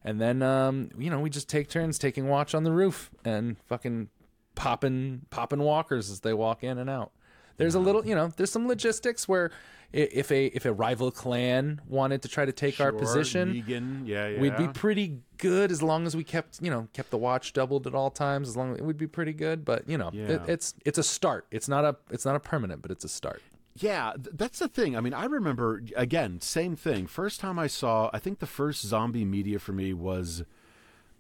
And 0.05 0.21
then, 0.21 0.41
um, 0.43 0.91
you 0.97 1.11
know, 1.11 1.21
we 1.21 1.31
just 1.31 1.49
take 1.49 1.69
turns 1.69 1.99
taking 1.99 2.29
watch 2.29 2.55
on 2.55 2.63
the 2.65 2.71
roof 2.73 3.11
and 3.25 3.57
fucking 3.67 4.09
popping 4.55 5.23
popping 5.31 5.61
walkers 5.61 6.11
as 6.11 6.21
they 6.21 6.33
walk 6.33 6.63
in 6.63 6.79
and 6.79 6.89
out. 6.89 7.11
There's 7.57 7.75
a 7.75 7.81
little, 7.81 8.07
you 8.07 8.15
know, 8.15 8.29
there's 8.37 8.51
some 8.53 8.67
logistics 8.69 9.29
where 9.29 9.51
if 9.93 10.31
a 10.31 10.47
if 10.47 10.65
a 10.65 10.73
rival 10.73 11.11
clan 11.11 11.81
wanted 11.89 12.23
to 12.23 12.29
try 12.29 12.45
to 12.45 12.53
take 12.53 12.81
our 12.81 12.93
position, 12.93 13.55
Negan. 13.55 14.07
Yeah, 14.07 14.29
yeah. 14.29 14.41
we'd 14.41 14.57
be 14.57 14.69
pretty 14.69 15.19
good 15.39 15.73
as 15.73 15.83
long 15.83 16.07
as 16.07 16.17
we 16.17 16.23
kept, 16.23 16.61
you 16.63 16.71
know, 16.71 16.87
kept 16.93 17.11
the 17.11 17.19
watch 17.19 17.53
doubled 17.53 17.87
at 17.87 17.95
all 17.95 18.11
times. 18.11 18.49
As 18.49 18.57
long 18.57 18.73
as 18.73 18.79
it 18.79 18.85
would 18.85 18.99
be 18.99 19.07
pretty 19.07 19.33
good, 19.33 19.65
but 19.65 19.89
you 19.89 19.99
know, 19.99 20.11
it, 20.13 20.43
it's 20.47 20.75
it's 20.85 20.99
a 20.99 21.03
start. 21.03 21.47
It's 21.51 21.69
not 21.69 21.85
a 21.85 21.97
it's 22.11 22.25
not 22.25 22.37
a 22.37 22.41
permanent, 22.41 22.83
but 22.83 22.91
it's 22.91 23.05
a 23.05 23.09
start. 23.09 23.43
Yeah, 23.77 24.13
th- 24.15 24.37
that's 24.37 24.59
the 24.59 24.69
thing. 24.69 24.97
I 24.97 25.01
mean, 25.01 25.15
I 25.15 25.25
remember 25.25 25.83
again, 25.97 26.41
same 26.41 26.77
thing. 26.77 27.07
First 27.07 27.41
time 27.41 27.59
I 27.59 27.67
saw, 27.67 28.11
I 28.13 28.19
think 28.19 28.39
the 28.39 28.47
first 28.47 28.83
zombie 28.83 29.25
media 29.25 29.59
for 29.59 29.73
me 29.73 29.93
was 29.93 30.45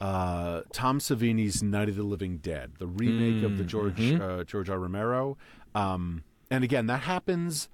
uh, 0.01 0.63
Tom 0.73 0.99
Savini's 0.99 1.63
Night 1.63 1.89
of 1.89 1.97
the 1.97 2.03
Living 2.03 2.39
Dead, 2.39 2.73
the 2.79 2.87
remake 2.87 3.43
of 3.45 3.59
the 3.59 3.65
George 3.65 4.13
uh, 4.13 4.45
George 4.45 4.71
R. 4.71 4.79
Romero. 4.79 5.37
Um, 5.75 6.25
and 6.51 6.65
again, 6.65 6.87
that 6.87 7.03
happens 7.03 7.69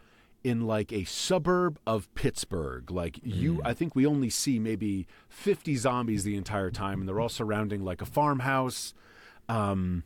in 0.46 0.60
like 0.60 0.92
a 0.92 1.02
suburb 1.04 1.78
of 1.88 2.12
Pittsburgh. 2.14 2.88
Like 2.90 3.18
you, 3.24 3.60
I 3.64 3.74
think 3.74 3.96
we 3.96 4.06
only 4.06 4.30
see 4.30 4.60
maybe 4.60 5.08
fifty 5.28 5.74
zombies 5.74 6.22
the 6.22 6.36
entire 6.36 6.70
time, 6.70 7.00
and 7.00 7.08
they're 7.08 7.18
all 7.20 7.28
surrounding 7.28 7.84
like 7.84 8.00
a 8.00 8.06
farmhouse. 8.06 8.94
Um, 9.48 10.04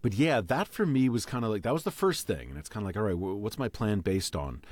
but 0.00 0.14
yeah, 0.14 0.40
that 0.40 0.68
for 0.68 0.86
me 0.86 1.08
was 1.08 1.26
kind 1.26 1.44
of 1.44 1.50
like 1.50 1.62
that 1.62 1.72
was 1.72 1.82
the 1.82 1.90
first 1.90 2.26
thing, 2.28 2.50
and 2.50 2.58
it's 2.58 2.68
kind 2.68 2.84
of 2.84 2.86
like, 2.86 2.96
all 2.96 3.02
right, 3.02 3.14
wh- 3.16 3.42
what's 3.42 3.58
my 3.58 3.68
plan 3.68 3.98
based 3.98 4.36
on? 4.36 4.62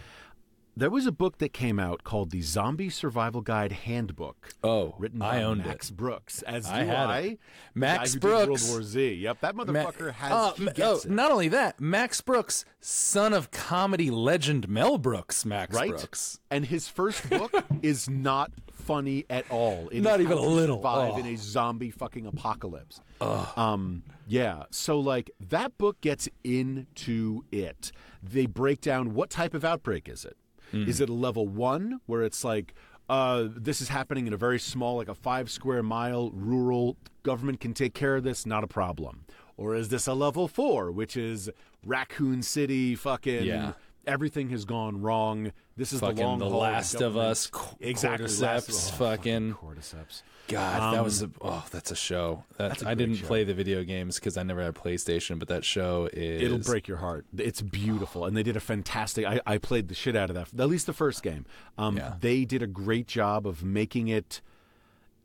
There 0.78 0.90
was 0.90 1.06
a 1.06 1.12
book 1.12 1.38
that 1.38 1.54
came 1.54 1.78
out 1.78 2.04
called 2.04 2.30
the 2.30 2.42
Zombie 2.42 2.90
Survival 2.90 3.40
Guide 3.40 3.72
Handbook. 3.72 4.50
Oh, 4.62 4.94
written 4.98 5.22
I 5.22 5.38
by 5.38 5.42
owned 5.42 5.64
Max 5.64 5.90
Brooks. 5.90 6.42
As 6.42 6.66
I 6.66 6.82
do 6.82 6.88
had 6.90 7.06
I. 7.08 7.18
it. 7.20 7.38
Max 7.74 8.14
Brooks. 8.14 8.68
World 8.68 8.80
War 8.80 8.82
Z. 8.82 9.14
Yep, 9.14 9.40
that 9.40 9.56
Ma- 9.56 9.64
motherfucker 9.64 10.12
has. 10.12 10.32
oh, 10.32 10.54
he 10.58 10.66
gets 10.66 10.80
oh, 10.82 10.96
it. 10.96 11.06
Not 11.10 11.30
only 11.30 11.48
that, 11.48 11.80
Max 11.80 12.20
Brooks, 12.20 12.66
son 12.78 13.32
of 13.32 13.50
comedy 13.50 14.10
legend 14.10 14.68
Mel 14.68 14.98
Brooks, 14.98 15.46
Max 15.46 15.74
right? 15.74 15.88
Brooks. 15.92 16.40
And 16.50 16.66
his 16.66 16.88
first 16.88 17.28
book 17.30 17.54
is 17.82 18.10
not 18.10 18.52
funny 18.70 19.24
at 19.30 19.50
all. 19.50 19.88
It 19.90 20.02
Not 20.02 20.20
even 20.20 20.36
a 20.36 20.40
little. 20.42 20.76
Survive 20.76 21.12
Oh. 21.14 21.18
in 21.18 21.26
a 21.26 21.36
zombie 21.36 21.90
fucking 21.90 22.26
apocalypse. 22.26 23.00
Um, 23.20 24.02
yeah. 24.28 24.64
So 24.70 25.00
like 25.00 25.30
that 25.40 25.78
book 25.78 26.02
gets 26.02 26.28
into 26.44 27.44
it. 27.50 27.92
They 28.22 28.44
break 28.44 28.82
down 28.82 29.14
what 29.14 29.30
type 29.30 29.54
of 29.54 29.64
outbreak 29.64 30.06
is 30.08 30.26
it. 30.26 30.36
Mm-hmm. 30.76 30.90
Is 30.90 31.00
it 31.00 31.08
a 31.08 31.14
level 31.14 31.46
one 31.48 32.00
where 32.06 32.22
it's 32.22 32.44
like 32.44 32.74
uh, 33.08 33.44
this 33.54 33.80
is 33.80 33.88
happening 33.88 34.26
in 34.26 34.32
a 34.32 34.36
very 34.36 34.58
small, 34.58 34.96
like 34.96 35.08
a 35.08 35.14
five 35.14 35.50
square 35.50 35.82
mile 35.82 36.30
rural 36.32 36.96
government 37.22 37.60
can 37.60 37.72
take 37.74 37.94
care 37.94 38.16
of 38.16 38.24
this, 38.24 38.44
not 38.46 38.64
a 38.64 38.66
problem. 38.66 39.24
Or 39.56 39.74
is 39.74 39.88
this 39.88 40.06
a 40.06 40.14
level 40.14 40.48
four, 40.48 40.90
which 40.90 41.16
is 41.16 41.50
Raccoon 41.84 42.42
City, 42.42 42.94
fucking 42.94 43.44
Yeah. 43.44 43.72
Everything 44.06 44.50
has 44.50 44.64
gone 44.64 45.00
wrong. 45.02 45.52
This 45.76 45.92
is 45.92 46.00
Fucking 46.00 46.16
the 46.16 46.22
long 46.22 46.38
The 46.38 46.48
haul 46.48 46.60
Last 46.60 47.00
of 47.00 47.16
Us, 47.16 47.46
co- 47.48 47.76
exactly 47.80 48.26
Cordyceps, 48.26 48.92
Oh, 48.92 48.96
fucking- 48.96 49.54
Cordyceps. 49.54 50.22
God, 50.48 50.94
that 50.94 51.02
was 51.02 51.22
a 51.22 51.30
oh, 51.40 51.66
that's 51.72 51.90
a 51.90 51.96
show. 51.96 52.44
That, 52.56 52.68
That's 52.68 52.82
a 52.84 52.88
I 52.90 52.94
didn't 52.94 53.16
show. 53.16 53.26
play 53.26 53.42
the 53.42 53.52
video 53.52 53.82
games 53.82 54.14
because 54.14 54.36
I 54.36 54.44
never 54.44 54.62
had 54.62 54.76
a 54.76 54.78
PlayStation, 54.78 55.40
but 55.40 55.48
that 55.48 55.64
show 55.64 56.08
is 56.12 56.40
It'll 56.40 56.58
break 56.58 56.86
your 56.86 56.98
heart. 56.98 57.26
It's 57.36 57.60
beautiful, 57.60 58.24
and 58.26 58.36
they 58.36 58.44
did 58.44 58.56
a 58.56 58.60
fantastic. 58.60 59.26
I, 59.26 59.40
I 59.44 59.58
played 59.58 59.88
the 59.88 59.94
shit 59.96 60.14
out 60.14 60.30
of 60.30 60.36
that. 60.36 60.50
At 60.56 60.68
least 60.68 60.86
the 60.86 60.92
first 60.92 61.24
game. 61.24 61.46
Um, 61.76 61.96
Yeah. 61.96 62.14
They 62.20 62.44
did 62.44 62.62
a 62.62 62.68
great 62.68 63.08
job 63.08 63.44
of 63.44 63.64
making 63.64 64.06
it. 64.06 64.40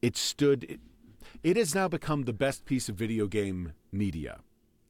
It 0.01 0.17
stood. 0.17 0.63
It, 0.63 0.79
it 1.43 1.55
has 1.55 1.75
now 1.75 1.88
become 1.88 2.23
the 2.23 2.33
best 2.33 2.65
piece 2.65 2.89
of 2.89 2.95
video 2.95 3.27
game 3.27 3.73
media. 3.91 4.39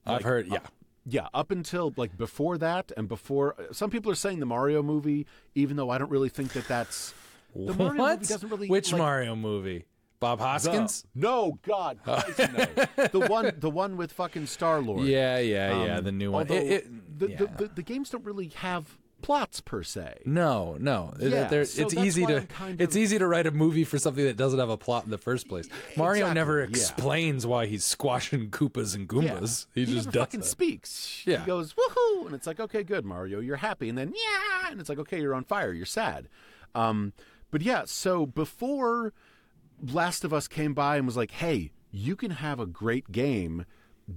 I've 0.05 0.23
heard. 0.23 0.47
Yeah, 0.47 0.59
Yeah, 1.05 1.27
up 1.33 1.49
until 1.51 1.93
like 1.97 2.15
before 2.17 2.57
that, 2.59 2.91
and 2.95 3.07
before 3.07 3.55
some 3.71 3.89
people 3.89 4.11
are 4.11 4.15
saying 4.15 4.39
the 4.39 4.45
Mario 4.45 4.83
movie, 4.83 5.25
even 5.55 5.75
though 5.77 5.89
I 5.89 5.97
don't 5.97 6.11
really 6.11 6.29
think 6.29 6.53
that 6.53 6.67
that's 6.67 7.13
the 7.55 7.73
Mario 7.73 7.99
what? 7.99 8.19
movie 8.19 8.31
doesn't 8.31 8.49
really 8.49 8.67
Which 8.67 8.91
like, 8.91 8.99
Mario 8.99 9.35
movie? 9.35 9.85
Bob 10.19 10.37
the- 10.37 10.45
Hoskins? 10.45 11.03
No, 11.15 11.57
God, 11.63 11.97
Christ, 12.03 12.37
no. 12.39 13.07
the 13.07 13.25
one, 13.27 13.51
the 13.57 13.71
one 13.71 13.97
with 13.97 14.11
fucking 14.11 14.45
Star 14.45 14.79
Lord. 14.79 15.07
Yeah, 15.07 15.39
yeah, 15.39 15.83
yeah. 15.85 15.95
Um, 15.97 16.03
The 16.03 16.11
new 16.11 16.31
one. 16.31 16.45
It- 16.47 16.51
it- 16.71 17.17
the, 17.19 17.29
yeah. 17.31 17.37
the, 17.37 17.45
the, 17.47 17.67
the 17.77 17.81
games 17.83 18.11
don't 18.11 18.23
really 18.23 18.49
have 18.57 18.85
plots 19.21 19.61
per 19.61 19.83
se. 19.83 20.21
No, 20.25 20.75
no. 20.79 21.13
Yeah, 21.19 21.47
They're- 21.47 21.65
so 21.65 21.83
it's 21.83 21.93
easy 21.95 22.25
to 22.25 22.41
kind 22.47 22.79
it's 22.81 22.95
of- 22.95 23.01
easy 23.01 23.17
to 23.19 23.27
write 23.27 23.47
a 23.47 23.51
movie 23.51 23.83
for 23.83 23.97
something 23.97 24.23
that 24.25 24.37
doesn't 24.37 24.59
have 24.59 24.69
a 24.69 24.77
plot 24.77 25.05
in 25.05 25.11
the 25.11 25.17
first 25.17 25.47
place. 25.47 25.67
Mario 25.97 26.25
Exactly, 26.25 26.35
never 26.35 26.59
yeah. 26.59 26.65
explains 26.67 27.45
why 27.47 27.65
he's 27.67 27.83
squashing 27.85 28.49
Koopas 28.49 28.95
and 28.95 29.07
Goombas. 29.07 29.67
He, 29.73 29.85
just 29.85 30.07
never 30.07 30.11
does 30.11 30.21
fucking 30.23 30.39
it. 30.41 30.45
speaks. 30.45 31.23
Yeah. 31.25 31.39
He 31.41 31.45
goes 31.45 31.73
woohoo, 31.73 32.25
and 32.25 32.35
it's 32.35 32.47
like 32.47 32.59
okay, 32.59 32.83
good 32.83 33.05
Mario, 33.05 33.39
you're 33.39 33.55
happy, 33.57 33.89
and 33.89 33.97
then 33.97 34.13
yeah, 34.15 34.71
and 34.71 34.79
it's 34.79 34.89
like 34.89 34.99
okay, 34.99 35.19
you're 35.21 35.35
on 35.35 35.43
fire, 35.43 35.71
you're 35.73 35.85
sad. 35.85 36.27
Um, 36.75 37.13
but 37.51 37.61
yeah, 37.61 37.83
so 37.85 38.25
before 38.25 39.13
Last 39.91 40.23
of 40.23 40.33
Us 40.33 40.47
came 40.47 40.73
by 40.73 40.97
and 40.97 41.05
was 41.05 41.17
like, 41.17 41.31
hey, 41.31 41.71
you 41.91 42.15
can 42.15 42.31
have 42.31 42.59
a 42.59 42.65
great 42.65 43.11
game 43.11 43.65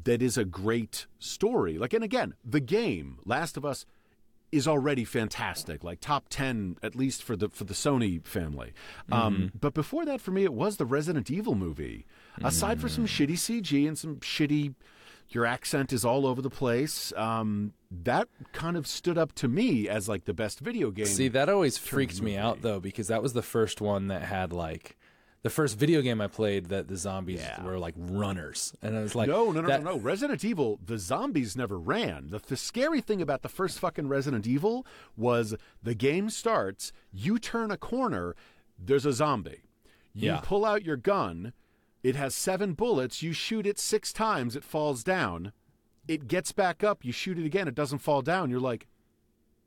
that 0.05 0.23
is 0.23 0.37
a 0.39 0.45
great 0.45 1.07
story. 1.19 1.79
Like, 1.79 1.93
and 1.93 2.05
again, 2.05 2.35
the 2.45 2.61
game 2.61 3.19
Last 3.25 3.57
of 3.57 3.65
Us 3.65 3.87
is 4.53 4.69
already 4.69 5.05
fantastic, 5.05 5.83
like 5.83 6.01
top 6.01 6.27
ten 6.29 6.77
at 6.83 6.95
least 6.95 7.23
for 7.23 7.37
the 7.37 7.49
for 7.49 7.65
the 7.65 7.75
Sony 7.75 8.25
family. 8.25 8.73
Um, 9.11 9.53
but 9.59 9.75
before 9.75 10.05
that, 10.05 10.21
for 10.21 10.31
me, 10.31 10.45
it 10.45 10.55
was 10.55 10.77
the 10.77 10.87
Resident 10.87 11.31
Evil 11.31 11.55
movie. 11.55 12.07
Aside 12.43 12.81
from 12.81 12.89
some 12.91 13.07
shitty 13.07 13.35
CG 13.35 13.87
and 13.87 13.97
some 13.99 14.17
shitty, 14.17 14.75
your 15.31 15.47
accent 15.47 15.93
is 15.93 16.05
all 16.05 16.27
over 16.27 16.43
the 16.43 16.51
place. 16.51 17.13
Um, 17.17 17.73
that 17.91 18.29
kind 18.53 18.77
of 18.77 18.87
stood 18.87 19.19
up 19.19 19.33
to 19.37 19.49
me 19.49 19.89
as 19.89 20.09
like 20.09 20.25
the 20.25 20.35
best 20.35 20.61
video 20.61 20.91
game. 20.91 21.07
See, 21.07 21.29
that 21.29 21.49
always 21.49 21.79
freaked 21.79 22.21
me 22.23 22.37
out 22.37 22.63
though 22.63 22.81
because 22.81 23.09
that 23.09 23.23
was 23.23 23.33
the 23.33 23.43
first 23.43 23.81
one 23.81 24.09
that 24.09 24.23
had 24.23 24.53
like 24.53 24.97
the 25.45 25.51
first 25.51 25.79
video 25.79 26.03
game 26.03 26.21
I 26.21 26.27
played 26.27 26.67
that 26.71 26.89
the 26.89 26.97
zombies 26.97 27.39
Yeah. 27.41 27.63
were 27.63 27.79
like 27.79 27.95
runners, 27.97 28.75
and 28.83 28.97
I 28.99 29.03
was 29.03 29.15
like, 29.15 29.29
no, 29.29 29.53
no, 29.53 29.61
no, 29.61 29.69
that- 29.69 29.85
no, 29.85 29.93
no. 29.93 29.99
Resident 29.99 30.43
Evil, 30.45 30.81
the 30.85 30.99
zombies 30.99 31.55
never 31.57 31.79
ran. 31.79 32.31
The, 32.31 32.41
the 32.41 32.57
scary 32.57 33.01
thing 33.01 33.23
about 33.23 33.43
the 33.43 33.49
first 33.49 33.79
fucking 33.79 34.09
Resident 34.09 34.47
Evil 34.47 34.85
was 35.17 35.55
the 35.83 35.95
game 35.95 36.31
starts, 36.31 36.93
you 37.13 37.39
turn 37.39 37.71
a 37.71 37.77
corner, 37.77 38.35
there's 38.79 39.07
a 39.07 39.13
zombie. 39.13 39.63
You 40.15 40.31
Yeah. 40.33 40.41
pull 40.43 40.65
out 40.65 40.83
your 40.85 40.97
gun, 40.97 41.53
it 42.03 42.17
has 42.17 42.35
seven 42.35 42.73
bullets, 42.73 43.23
you 43.23 43.33
shoot 43.33 43.67
it 43.67 43.79
six 43.79 44.13
times, 44.13 44.57
it 44.57 44.65
falls 44.65 45.05
down. 45.05 45.53
It 46.09 46.27
gets 46.27 46.53
back 46.53 46.83
up, 46.83 47.05
you 47.05 47.13
shoot 47.13 47.39
it 47.39 47.47
again, 47.47 47.69
it 47.69 47.75
doesn't 47.75 47.99
fall 47.99 48.23
down. 48.23 48.51
You're 48.51 48.61
like, 48.61 48.87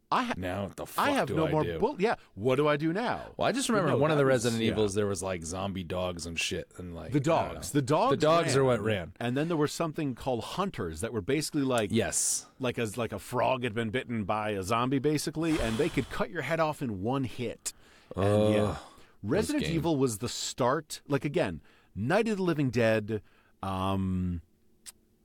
I, 0.09 0.23
ha- 0.23 0.33
Now 0.37 0.63
what 0.67 0.75
the 0.77 0.85
fuck 0.85 1.05
I 1.05 1.11
have 1.11 1.27
do 1.27 1.35
no 1.35 1.47
I 1.47 1.51
more 1.51 1.63
do? 1.65 1.79
bullets. 1.79 1.99
Yeah, 2.01 2.15
what 2.35 2.55
do 2.55 2.65
I 2.67 2.77
do 2.77 2.93
now? 2.93 3.23
Well, 3.35 3.45
I 3.47 3.51
just 3.51 3.67
remember 3.67 3.91
no, 3.91 3.97
one 3.97 4.09
of 4.09 4.15
that 4.17 4.23
the 4.23 4.25
was- 4.27 4.45
Resident 4.45 4.63
yeah. 4.63 4.71
Evils. 4.71 4.93
There 4.93 5.05
was 5.05 5.21
like 5.21 5.43
zombie 5.43 5.83
dogs 5.83 6.25
and 6.25 6.39
shit, 6.39 6.71
and 6.77 6.95
like 6.95 7.11
The 7.11 7.17
I 7.19 7.21
don't 7.21 7.53
dogs. 7.55 7.73
know. 7.73 7.77
The 7.79 7.85
dogs. 7.85 8.11
The 8.11 8.17
dogs 8.17 8.47
ran. 8.49 8.57
are 8.57 8.63
what 8.63 8.81
ran. 8.81 9.13
And 9.19 9.35
then 9.35 9.49
there 9.49 9.57
was 9.57 9.73
something 9.73 10.15
called 10.15 10.43
hunters 10.43 11.01
that 11.01 11.11
were 11.11 11.19
basically 11.21 11.63
like 11.63 11.89
Yes. 11.91 12.45
like 12.59 12.77
a 12.77 12.87
like 12.95 13.11
a 13.11 13.19
frog 13.19 13.63
had 13.63 13.73
been 13.73 13.89
bitten 13.89 14.23
by 14.23 14.51
a 14.51 14.63
zombie 14.63 14.99
basically 14.99 15.59
and 15.59 15.77
they 15.77 15.89
could 15.89 16.09
cut 16.09 16.29
your 16.29 16.43
head 16.43 16.61
off 16.61 16.81
in 16.81 17.01
one 17.03 17.25
hit 17.25 17.73
and 18.15 18.53
yeah 18.53 18.75
resident 19.23 19.65
game. 19.65 19.75
evil 19.75 19.97
was 19.97 20.19
the 20.19 20.29
start 20.29 21.01
like 21.09 21.25
again 21.25 21.59
night 21.95 22.27
of 22.29 22.37
the 22.37 22.43
living 22.43 22.69
dead 22.69 23.21
um 23.61 24.41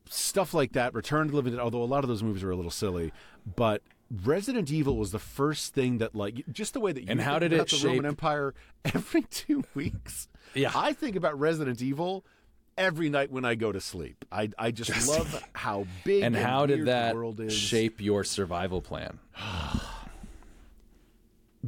stuff 0.09 0.53
like 0.55 0.73
that 0.73 0.93
return 0.95 1.27
to 1.27 1.31
the 1.31 1.37
living 1.37 1.53
dead 1.53 1.61
although 1.61 1.83
a 1.83 1.85
lot 1.85 2.03
of 2.05 2.09
those 2.09 2.23
movies 2.23 2.43
are 2.43 2.51
a 2.51 2.57
little 2.57 2.71
silly 2.71 3.12
but 3.57 3.83
resident 4.25 4.71
evil 4.71 4.97
was 4.99 5.11
the 5.12 5.19
first 5.19 5.73
thing 5.75 5.99
that 5.99 6.14
like 6.14 6.45
just 6.52 6.75
the 6.75 6.81
way 6.81 6.92
that 6.92 7.00
you 7.02 7.07
And 7.09 7.21
how 7.21 7.38
think 7.38 7.50
did 7.50 7.52
about 7.54 7.73
it 7.73 7.81
the 7.81 7.87
roman 7.88 8.02
shape- 8.04 8.09
empire 8.09 8.54
every 8.85 9.23
two 9.31 9.64
weeks 9.75 10.28
Yeah. 10.54 10.71
i 10.75 10.92
think 10.92 11.16
about 11.16 11.38
resident 11.38 11.81
evil 11.81 12.25
every 12.76 13.09
night 13.09 13.31
when 13.31 13.45
i 13.47 13.54
go 13.54 13.73
to 13.73 13.81
sleep 13.81 14.25
i, 14.31 14.50
I 14.59 14.71
just 14.71 15.09
love 15.09 15.42
how 15.54 15.87
big 16.04 16.23
And 16.25 16.37
how 16.37 16.66
did 16.66 16.85
that 16.87 17.14
world 17.14 17.40
is. 17.40 17.52
shape 17.54 18.00
your 18.00 18.23
survival 18.25 18.83
plan? 18.83 19.19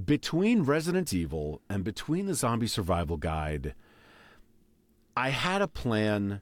between 0.04 0.62
Resident 0.62 1.12
Evil 1.12 1.60
and 1.68 1.84
between 1.84 2.26
the 2.26 2.34
Zombie 2.34 2.66
Survival 2.66 3.16
Guide, 3.16 3.74
I 5.16 5.28
had 5.28 5.62
a 5.62 5.68
plan 5.68 6.40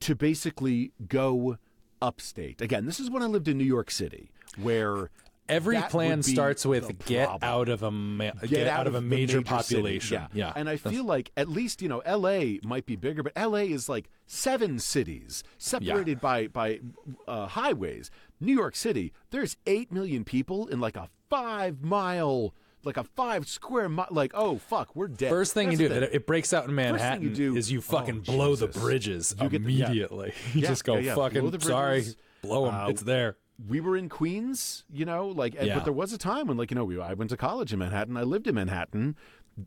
to 0.00 0.14
basically 0.14 0.92
go 1.08 1.56
upstate. 2.02 2.60
Again, 2.60 2.86
this 2.86 3.00
is 3.00 3.10
when 3.10 3.22
I 3.22 3.26
lived 3.26 3.48
in 3.48 3.58
New 3.58 3.64
York 3.64 3.90
City, 3.90 4.30
where 4.56 5.10
Every 5.48 5.80
plan 5.80 6.22
starts 6.22 6.66
with 6.66 7.06
get 7.06 7.42
out 7.42 7.70
of 7.70 7.82
a 7.82 7.90
ma- 7.90 8.32
get, 8.46 8.66
out, 8.66 8.86
of 8.86 8.94
a 8.94 9.00
major, 9.00 9.38
city. 9.38 9.44
population. 9.44 10.22
Yeah. 10.34 10.52
And 10.54 10.68
I 10.68 10.76
feel 10.76 11.04
like 11.04 11.30
at 11.38 11.48
least, 11.48 11.80
you 11.80 11.88
know, 11.88 12.02
LA 12.06 12.58
might 12.62 12.84
be 12.84 12.96
bigger, 12.96 13.22
but 13.22 13.32
LA 13.34 13.60
is 13.60 13.88
like 13.88 14.10
seven 14.26 14.78
cities 14.78 15.42
separated 15.56 16.20
by 16.20 16.48
by 16.48 16.80
uh, 17.26 17.46
highways. 17.46 18.10
New 18.40 18.52
York 18.54 18.76
City, 18.76 19.12
there's 19.30 19.56
8 19.66 19.90
million 19.90 20.22
people 20.22 20.66
in 20.68 20.80
like 20.80 20.96
a 20.96 21.08
5 21.30 21.82
mile 21.82 22.54
like 22.88 22.96
a 22.96 23.04
5 23.04 23.46
square 23.48 23.88
mile 23.88 24.08
like 24.10 24.32
oh 24.34 24.58
fuck, 24.58 24.96
we're 24.96 25.08
dead. 25.08 25.30
First 25.30 25.54
thing 25.54 25.68
That's 25.68 25.80
you 25.80 25.88
do, 25.88 25.94
it, 25.94 26.10
it 26.12 26.26
breaks 26.26 26.52
out 26.52 26.68
in 26.68 26.74
Manhattan. 26.74 27.22
you 27.22 27.30
do- 27.30 27.56
is 27.56 27.70
you 27.70 27.78
oh, 27.78 27.82
fucking 27.82 28.20
blow 28.20 28.56
the 28.56 28.66
bridges 28.68 29.34
You 29.40 29.48
get 29.48 29.64
the- 29.64 29.72
yeah. 29.72 29.86
immediately. 29.86 30.32
you 30.54 30.62
Yeah, 30.62 30.68
just 30.68 30.84
go 30.84 30.96
yeah, 30.96 31.14
fucking 31.14 31.48
Blow 31.48 31.58
sorry, 31.58 32.04
blow 32.42 32.64
them. 32.66 32.74
Uh, 32.74 32.88
it's 32.88 33.02
there. 33.02 33.36
we 33.68 33.80
were 33.80 33.96
in 33.96 34.08
Queens, 34.08 34.84
you 34.92 35.04
know, 35.04 35.28
like, 35.28 35.54
and- 35.58 35.72
but 35.74 35.84
there 35.84 35.92
was 35.92 36.12
a 36.12 36.18
time 36.18 36.46
when, 36.48 36.56
like, 36.56 36.70
you 36.70 36.74
know, 36.76 36.84
we, 36.84 37.00
I 37.00 37.12
went 37.14 37.30
to 37.30 37.36
college 37.36 37.72
in 37.72 37.78
Manhattan. 37.78 38.16
I 38.16 38.22
lived 38.22 38.46
in 38.46 38.54
Manhattan. 38.54 39.16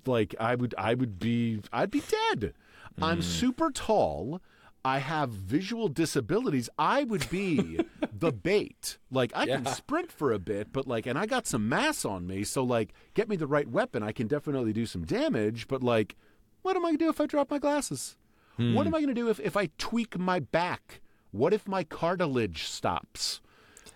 Like, 0.06 0.34
I 0.40 0.56
would, 0.56 0.74
I 0.78 0.94
would 0.94 1.20
be, 1.20 1.60
I'd 1.74 1.92
be 1.92 2.00
dead. 2.02 2.54
Mm. 3.00 3.04
I'm 3.04 3.22
super 3.22 3.70
tall. 3.72 4.42
I 4.84 5.00
have 5.00 5.30
visual 5.30 5.90
disabilities. 5.90 6.70
I 6.80 7.04
would 7.04 7.30
be 7.30 7.80
the 8.22 8.32
bait. 8.32 8.98
Like, 9.12 9.32
I 9.36 9.46
can 9.46 9.66
sprint 9.66 10.12
for 10.12 10.32
a 10.32 10.40
bit, 10.40 10.72
but 10.72 10.88
like, 10.88 11.06
and 11.06 11.20
I 11.20 11.26
got 11.26 11.46
some 11.46 11.68
mass 11.68 12.06
on 12.06 12.26
me. 12.26 12.44
So, 12.46 12.64
like, 12.64 12.94
get 13.14 13.28
me 13.28 13.36
the 13.36 13.48
right 13.48 13.68
weapon. 13.68 14.02
I 14.04 14.14
can 14.14 14.28
definitely 14.28 14.72
do 14.72 14.86
some 14.86 15.04
damage. 15.04 15.68
But 15.68 15.84
like, 15.84 16.16
what 16.62 16.76
am 16.78 16.86
I 16.86 16.90
gonna 16.90 16.98
do 17.00 17.10
if 17.10 17.20
I 17.20 17.26
drop 17.26 17.52
my 17.52 17.60
glasses? 17.60 18.16
Hmm. 18.56 18.74
What 18.76 18.88
am 18.88 18.96
I 18.96 19.02
gonna 19.02 19.14
do 19.14 19.30
if 19.30 19.40
if 19.42 19.58
I 19.58 19.70
tweak 19.78 20.18
my 20.18 20.40
back? 20.40 21.02
What 21.32 21.54
if 21.54 21.68
my 21.68 21.84
cartilage 21.84 22.64
stops? 22.64 23.42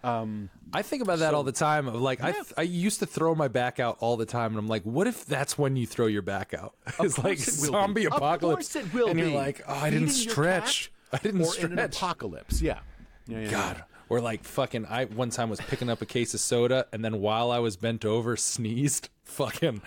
Um, 0.03 0.49
I 0.71 0.81
think 0.83 1.01
about 1.01 1.19
that 1.19 1.33
all 1.33 1.43
the 1.43 1.51
time. 1.51 1.87
Of 1.87 1.95
like, 1.95 2.21
I 2.23 2.31
th- 2.31 2.53
I 2.57 2.61
used 2.61 2.99
to 2.99 3.05
throw 3.05 3.33
my 3.33 3.47
back 3.47 3.79
out 3.79 3.97
all 3.99 4.17
the 4.17 4.25
time, 4.25 4.51
and 4.51 4.59
I'm 4.59 4.67
like, 4.67 4.83
what 4.83 5.07
if 5.07 5.25
that's 5.25 5.57
when 5.57 5.75
you 5.75 5.87
throw 5.87 6.05
your 6.07 6.21
back 6.21 6.53
out? 6.53 6.75
It's 6.99 7.17
like 7.17 7.39
it 7.39 7.41
zombie 7.41 8.01
be. 8.01 8.07
Of 8.07 8.13
apocalypse, 8.13 8.73
course 8.73 8.85
it 8.85 8.93
will 8.93 9.07
and 9.07 9.19
you're 9.19 9.29
like, 9.29 9.61
oh, 9.67 9.73
I 9.73 9.89
didn't 9.89 10.09
stretch. 10.09 10.91
I 11.11 11.17
didn't 11.17 11.41
or 11.41 11.55
in 11.57 11.65
an 11.65 11.71
stretch. 11.71 11.95
apocalypse. 11.97 12.61
Yeah. 12.61 12.79
yeah, 13.27 13.39
yeah, 13.41 13.51
God. 13.51 13.83
Or 14.09 14.21
like 14.21 14.43
fucking 14.43 14.85
I 14.85 15.05
one 15.05 15.29
time 15.31 15.49
was 15.49 15.59
picking 15.61 15.89
up 15.89 16.01
a 16.01 16.05
case 16.05 16.33
of 16.33 16.39
soda 16.39 16.85
and 16.93 17.03
then 17.03 17.19
while 17.21 17.51
I 17.51 17.59
was 17.59 17.75
bent 17.77 18.05
over 18.05 18.35
sneezed 18.37 19.09
fucking 19.23 19.81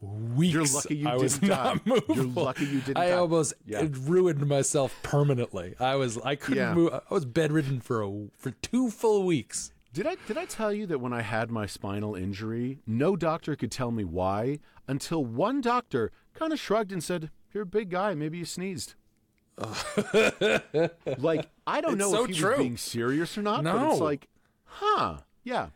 weeks 0.00 0.54
You're 0.54 0.64
lucky 0.64 0.96
you 0.96 1.08
I 1.08 1.16
was 1.16 1.34
didn't 1.38 1.48
not 1.50 1.76
die. 1.76 1.80
movable. 1.84 2.14
You're 2.16 2.24
lucky 2.24 2.64
you 2.64 2.80
didn't 2.80 2.96
I 2.96 3.08
die. 3.10 3.12
almost 3.16 3.54
Yeah. 3.66 3.80
it 3.82 3.96
ruined 3.96 4.46
myself 4.46 4.94
permanently. 5.02 5.74
I 5.78 5.96
was 5.96 6.18
I 6.18 6.36
couldn't 6.36 6.56
Yeah. 6.62 6.74
move 6.74 6.92
I 6.94 7.14
was 7.14 7.24
bedridden 7.24 7.80
for 7.80 8.02
a 8.02 8.26
for 8.36 8.50
two 8.50 8.90
full 8.90 9.24
weeks. 9.24 9.72
Did 9.92 10.06
I 10.06 10.16
did 10.26 10.38
I 10.38 10.44
tell 10.46 10.72
you 10.72 10.86
that 10.86 11.00
when 11.00 11.12
I 11.12 11.22
had 11.22 11.50
my 11.50 11.66
spinal 11.66 12.14
injury, 12.14 12.78
no 12.86 13.16
doctor 13.16 13.56
could 13.56 13.70
tell 13.72 13.90
me 13.90 14.04
why 14.04 14.60
until 14.88 15.24
one 15.24 15.60
doctor 15.60 16.10
kind 16.34 16.52
of 16.52 16.58
shrugged 16.60 16.92
and 16.92 17.02
said, 17.04 17.30
"You're 17.52 17.64
a 17.64 17.66
big 17.66 17.90
guy, 17.90 18.14
maybe 18.14 18.38
you 18.38 18.44
sneezed." 18.44 18.94
like 21.18 21.48
I 21.66 21.80
don't 21.80 21.92
It's 21.94 21.98
know 22.00 22.10
so 22.12 22.24
if 22.24 22.30
he 22.30 22.36
true. 22.36 22.50
was 22.50 22.58
being 22.58 22.76
serious 22.76 23.36
or 23.38 23.42
not, 23.42 23.64
but 23.64 23.72
No. 23.76 23.90
it's 23.92 24.00
like, 24.00 24.28
huh, 24.64 25.18
yeah. 25.44 25.68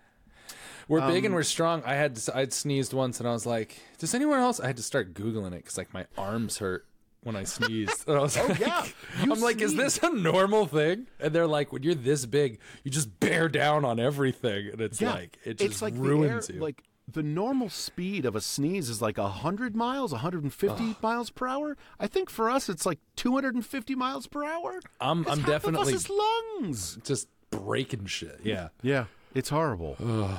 We're 0.88 1.00
big 1.00 1.20
Um, 1.24 1.26
and 1.26 1.34
we're 1.34 1.42
strong. 1.44 1.82
I 1.86 1.94
had 1.94 2.20
I'd 2.34 2.52
sneezed 2.52 2.92
once 2.92 3.18
and 3.18 3.28
I 3.28 3.32
was 3.32 3.46
like, 3.46 3.78
does 3.98 4.14
anyone 4.14 4.38
else? 4.40 4.60
I 4.60 4.66
had 4.66 4.76
to 4.76 4.82
start 4.82 5.14
googling 5.14 5.48
it 5.52 5.56
because 5.64 5.78
like 5.78 5.94
my 5.94 6.06
arms 6.18 6.58
hurt 6.58 6.86
when 7.22 7.36
I 7.36 7.44
sneezed. 7.44 8.06
And 8.06 8.18
I 8.18 8.20
was 8.20 8.36
like, 8.48 8.58
yeah. 8.58 8.84
I'm 9.22 9.40
like, 9.40 9.62
is 9.62 9.74
this 9.74 9.98
a 10.02 10.10
normal 10.10 10.66
thing? 10.66 11.06
And 11.18 11.34
they're 11.34 11.46
like, 11.46 11.72
when 11.72 11.82
you're 11.82 11.94
this 11.94 12.26
big, 12.26 12.58
you 12.82 12.90
just 12.90 13.18
bear 13.18 13.48
down 13.48 13.86
on 13.86 13.98
everything, 13.98 14.68
and 14.72 14.80
it's 14.82 15.00
like 15.00 15.38
it 15.44 15.56
just 15.58 15.70
it's 15.70 15.82
like 15.82 15.94
ruins 15.96 16.50
air, 16.50 16.56
you. 16.56 16.62
Like 16.62 16.82
the 17.06 17.22
normal 17.22 17.68
speed 17.68 18.24
of 18.24 18.34
a 18.34 18.40
sneeze 18.40 18.88
is 18.88 19.02
like 19.02 19.18
100 19.18 19.76
miles, 19.76 20.12
150 20.12 20.96
miles 21.02 21.30
per 21.30 21.46
hour. 21.46 21.76
I 22.00 22.06
think 22.06 22.30
for 22.30 22.48
us 22.50 22.68
it's 22.68 22.86
like 22.86 22.98
250 23.16 23.94
miles 23.94 24.26
per 24.26 24.44
hour. 24.44 24.80
I'm 25.00 25.26
I'm 25.28 25.40
half 25.40 25.46
definitely 25.46 25.92
of 25.92 25.98
us 26.00 26.10
lungs. 26.10 26.98
just 27.04 27.28
breaking 27.50 28.06
shit. 28.06 28.40
Yeah. 28.42 28.68
Yeah, 28.82 29.04
it's 29.34 29.50
horrible. 29.50 29.96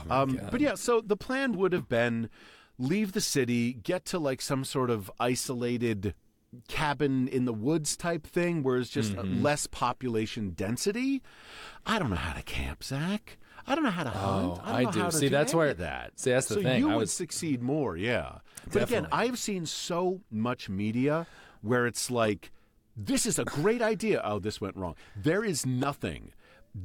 um, 0.10 0.40
but 0.52 0.60
yeah, 0.60 0.76
so 0.76 1.02
the 1.02 1.16
plan 1.18 1.54
would 1.58 1.72
have 1.74 1.88
been 1.88 2.30
leave 2.78 3.12
the 3.14 3.22
city, 3.22 3.72
get 3.74 4.04
to 4.06 4.20
like 4.20 4.42
some 4.42 4.64
sort 4.66 4.90
of 4.90 5.10
isolated 5.20 6.14
cabin 6.68 7.28
in 7.28 7.46
the 7.46 7.54
woods 7.54 7.96
type 7.98 8.26
thing 8.26 8.64
where 8.64 8.78
it's 8.78 8.90
just 8.90 9.14
Mm-hmm. 9.14 9.44
less 9.44 9.68
population 9.68 10.52
density. 10.52 11.22
I 11.86 12.00
don't 12.00 12.10
know 12.10 12.16
how 12.16 12.34
to 12.34 12.42
camp, 12.44 12.84
Zach. 12.84 13.38
I 13.68 13.76
don't 13.76 13.84
know 13.84 13.90
how 13.92 14.04
to 14.04 14.10
hunt. 14.10 14.46
Oh, 14.48 14.62
I, 14.64 14.84
don't 14.84 14.88
I 14.90 14.92
do. 14.92 15.00
How 15.00 15.06
to 15.10 15.12
See, 15.18 15.26
do 15.26 15.30
that's 15.30 15.54
any 15.54 15.58
where- 15.58 15.74
that. 15.74 16.20
see, 16.20 16.32
that's 16.32 16.48
the 16.48 16.56
so 16.56 16.62
thing. 16.64 16.80
You 16.80 16.90
I 16.92 16.96
would 16.96 17.00
was- 17.02 17.14
succeed 17.14 17.62
more, 17.64 17.98
yeah. 17.98 18.40
But 18.72 18.84
again, 18.84 19.08
I've 19.12 19.38
seen 19.38 19.66
so 19.66 20.22
much 20.32 20.70
media 20.70 21.28
where 21.62 21.86
it's 21.88 22.10
like, 22.12 22.52
this 22.98 23.26
is 23.26 23.38
a 23.40 23.44
great 23.46 23.82
idea. 23.82 24.22
Oh, 24.24 24.40
this 24.40 24.60
went 24.62 24.76
wrong. 24.76 24.96
There 25.16 25.44
is 25.44 25.66
nothing 25.66 26.32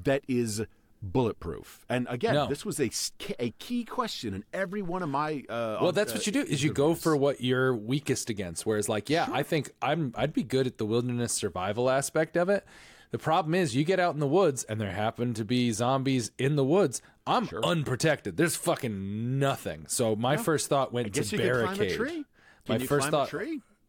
that 0.05 0.23
is 0.29 0.63
bulletproof. 1.03 1.85
And 1.89 2.07
again, 2.11 2.35
No. 2.35 2.47
this 2.47 2.65
was 2.65 2.79
a, 2.81 2.91
a 3.39 3.51
key 3.53 3.85
question 3.85 4.35
in 4.35 4.45
every 4.53 4.83
one 4.83 5.03
of 5.03 5.09
my. 5.09 5.45
Uh, 5.49 5.79
Well, 5.81 5.93
that's 5.93 6.13
what 6.13 6.27
you 6.27 6.33
do 6.33 6.43
is 6.43 6.63
you 6.63 6.73
go 6.73 6.95
for 6.95 7.17
what 7.17 7.41
you're 7.41 7.75
weakest 7.75 8.31
against. 8.31 8.67
Whereas, 8.67 8.89
like, 8.89 9.09
yeah, 9.11 9.29
I 9.33 9.43
think 9.43 9.71
I'm 9.81 10.13
I'd 10.17 10.33
be 10.33 10.43
good 10.43 10.67
at 10.67 10.79
the 10.79 10.85
wilderness 10.87 11.33
survival 11.33 11.89
aspect 11.91 12.37
of 12.37 12.49
it. 12.49 12.65
The 13.11 13.19
problem 13.19 13.55
is 13.55 13.75
you 13.75 13.83
get 13.83 13.99
out 13.99 14.15
in 14.15 14.21
the 14.21 14.27
woods 14.29 14.63
and 14.65 14.81
there 14.81 14.93
happen 14.93 15.35
to 15.35 15.45
be 15.45 15.73
zombies 15.73 16.31
in 16.39 16.55
the 16.55 16.65
woods. 16.65 17.03
I'm 17.27 17.49
unprotected. 17.65 18.37
There's 18.37 18.55
fucking 18.55 19.39
nothing. 19.39 19.87
So 19.89 20.15
my 20.15 20.37
first 20.37 20.69
thought 20.69 20.93
went 20.93 21.13
to 21.15 21.23
you 21.23 21.27
could 21.29 21.39
climb 21.41 21.75
a 21.75 21.77
barricade. 21.77 22.25
my 22.69 22.79
first 22.79 23.09
thought 23.09 23.33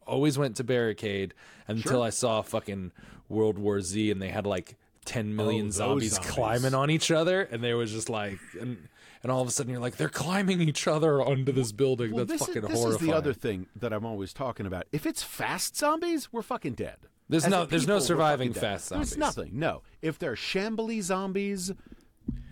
always 0.06 0.36
went 0.38 0.56
to 0.56 0.64
barricade 0.64 1.34
until 1.68 2.02
I 2.02 2.10
saw 2.10 2.42
fucking 2.42 2.90
World 3.28 3.58
War 3.58 3.80
Z 3.80 4.10
and 4.10 4.20
they 4.20 4.28
had 4.30 4.44
like 4.46 4.76
10 5.04 5.34
million 5.34 5.66
Oh, 5.66 5.70
zombies, 5.70 6.12
zombies. 6.12 6.30
climbing 6.30 6.74
on 6.74 6.90
each 6.90 7.10
other 7.10 7.42
and 7.42 7.62
they 7.62 7.74
was 7.74 7.90
just 7.92 8.08
like 8.08 8.38
and 8.60 8.88
and 9.22 9.30
all 9.32 9.40
of 9.42 9.48
a 9.48 9.50
sudden 9.50 9.72
you're 9.72 9.80
like 9.80 9.96
they're 9.96 10.08
climbing 10.08 10.60
each 10.60 10.86
other 10.88 11.20
onto 11.22 11.52
this 11.52 11.72
building. 11.72 12.12
Well, 12.12 12.24
That's 12.24 12.40
this, 12.40 12.48
fucking 12.48 12.62
is, 12.64 12.68
this 12.70 12.78
horrifying. 12.80 13.02
is 13.02 13.12
the 13.12 13.16
other 13.16 13.32
thing 13.32 13.66
that 13.76 13.92
I'm 13.92 14.04
always 14.04 14.32
talking 14.32 14.66
about. 14.66 14.86
If 14.92 15.06
it's 15.06 15.22
fast 15.22 15.76
zombies, 15.76 16.32
we're 16.32 16.42
fucking 16.42 16.74
dead. 16.74 16.96
There's 17.28 17.44
As 17.44 17.50
no- 17.50 17.64
there's 17.66 17.82
no 17.86 17.94
people, 17.94 18.02
we're 18.02 18.06
surviving 18.06 18.52
fast 18.52 18.90
There's 18.90 19.10
zombies. 19.10 19.16
nothing. 19.18 19.50
No. 19.58 19.82
If 20.02 20.18
they're 20.18 20.34
shambly 20.34 21.00
zombies, 21.02 21.72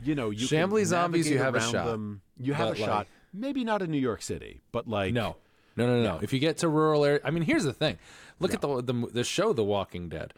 you 0.03 0.15
know, 0.15 0.31
you 0.31 0.47
Shambly 0.47 0.85
zombies, 0.85 1.29
you 1.29 1.39
have 1.39 1.55
a 1.55 1.61
shot. 1.61 1.87
Them. 1.87 2.23
You 2.39 2.55
have 2.55 2.69
But, 2.71 2.79
a 2.79 2.81
like- 2.81 2.89
shot. 2.89 3.07
Maybe 3.33 3.63
not 3.63 3.81
in 3.83 3.91
New 3.91 3.99
York 3.99 4.23
City, 4.23 4.61
but 4.73 4.89
like 4.89 5.13
No, 5.15 5.37
no, 5.77 5.87
no, 5.87 6.03
no. 6.03 6.19
If 6.23 6.33
you 6.33 6.39
get 6.41 6.59
to 6.59 6.69
rural 6.69 7.05
area, 7.05 7.21
I 7.25 7.31
mean, 7.31 7.45
here's 7.45 7.63
the 7.65 7.73
thing. 7.73 7.99
Look 8.41 8.55
at 8.55 8.61
the, 8.61 8.83
the 8.83 8.93
the 9.13 9.25
show 9.25 9.53
The 9.53 9.63
Walking 9.65 10.09
Dead. 10.09 10.33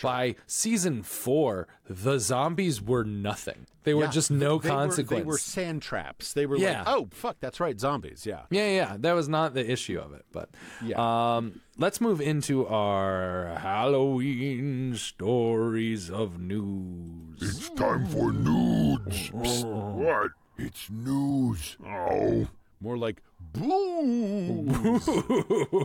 By 0.00 0.36
season 0.46 1.02
four, 1.02 1.68
the 1.88 2.18
zombies 2.18 2.80
were 2.80 3.04
nothing. 3.04 3.66
They 3.84 3.94
were 3.94 4.04
Yeah, 4.04 4.10
just 4.10 4.30
no 4.30 4.58
they 4.58 4.70
were- 4.70 4.74
consequence. 4.76 5.20
they 5.22 5.26
were 5.26 5.38
sand 5.38 5.82
traps. 5.82 6.32
They 6.32 6.46
were 6.46 6.56
Yeah. 6.56 6.78
like, 6.78 6.88
oh 6.88 7.08
fuck, 7.12 7.36
that's 7.40 7.60
right, 7.60 7.78
zombies. 7.78 8.24
Yeah. 8.24 8.42
yeah, 8.50 8.68
yeah, 8.70 8.96
that 9.00 9.12
was 9.12 9.28
not 9.28 9.54
the 9.54 9.70
issue 9.70 9.98
of 9.98 10.12
it. 10.14 10.24
But 10.32 10.50
Yeah. 10.84 10.96
um, 11.36 11.60
let's 11.76 12.00
move 12.00 12.20
into 12.20 12.66
our 12.66 13.58
Halloween 13.60 14.94
stories 14.96 16.10
of 16.10 16.38
news. 16.40 17.42
It's 17.42 17.68
time 17.70 18.06
for 18.06 18.32
nudes. 18.32 19.30
Psst, 19.30 19.64
what? 19.64 20.30
It's 20.58 20.88
news. 20.90 21.76
Oh. 21.84 22.48
More 22.80 22.96
like 22.98 23.22
boo. 23.52 24.68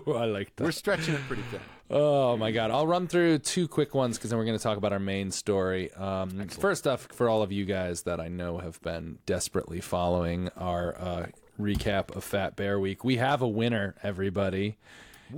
I 0.15 0.25
like 0.25 0.55
that. 0.55 0.63
we're 0.63 0.71
stretching 0.71 1.13
it 1.15 1.21
pretty 1.27 1.43
thin. 1.51 1.59
Oh 1.89 2.35
my 2.37 2.51
god! 2.51 2.69
I'll 2.71 2.87
run 2.87 3.07
through 3.07 3.39
two 3.39 3.67
quick 3.67 3.95
ones 3.95 4.17
because 4.17 4.29
then 4.29 4.37
we're 4.39 4.45
going 4.45 4.57
to 4.57 4.63
talk 4.63 4.77
about 4.77 4.91
our 4.93 4.99
main 4.99 5.31
story. 5.31 5.91
Um, 5.93 6.47
first 6.49 6.85
off, 6.87 7.07
for 7.13 7.29
all 7.29 7.41
of 7.41 7.51
you 7.51 7.63
guys 7.65 8.03
that 8.03 8.19
I 8.19 8.27
know 8.27 8.57
have 8.57 8.81
been 8.81 9.19
desperately 9.25 9.79
following 9.79 10.49
our 10.57 10.95
uh, 10.99 11.25
recap 11.59 12.13
of 12.15 12.23
Fat 12.25 12.55
Bear 12.57 12.79
Week, 12.79 13.03
we 13.05 13.15
have 13.17 13.41
a 13.41 13.47
winner. 13.47 13.95
Everybody, 14.03 14.77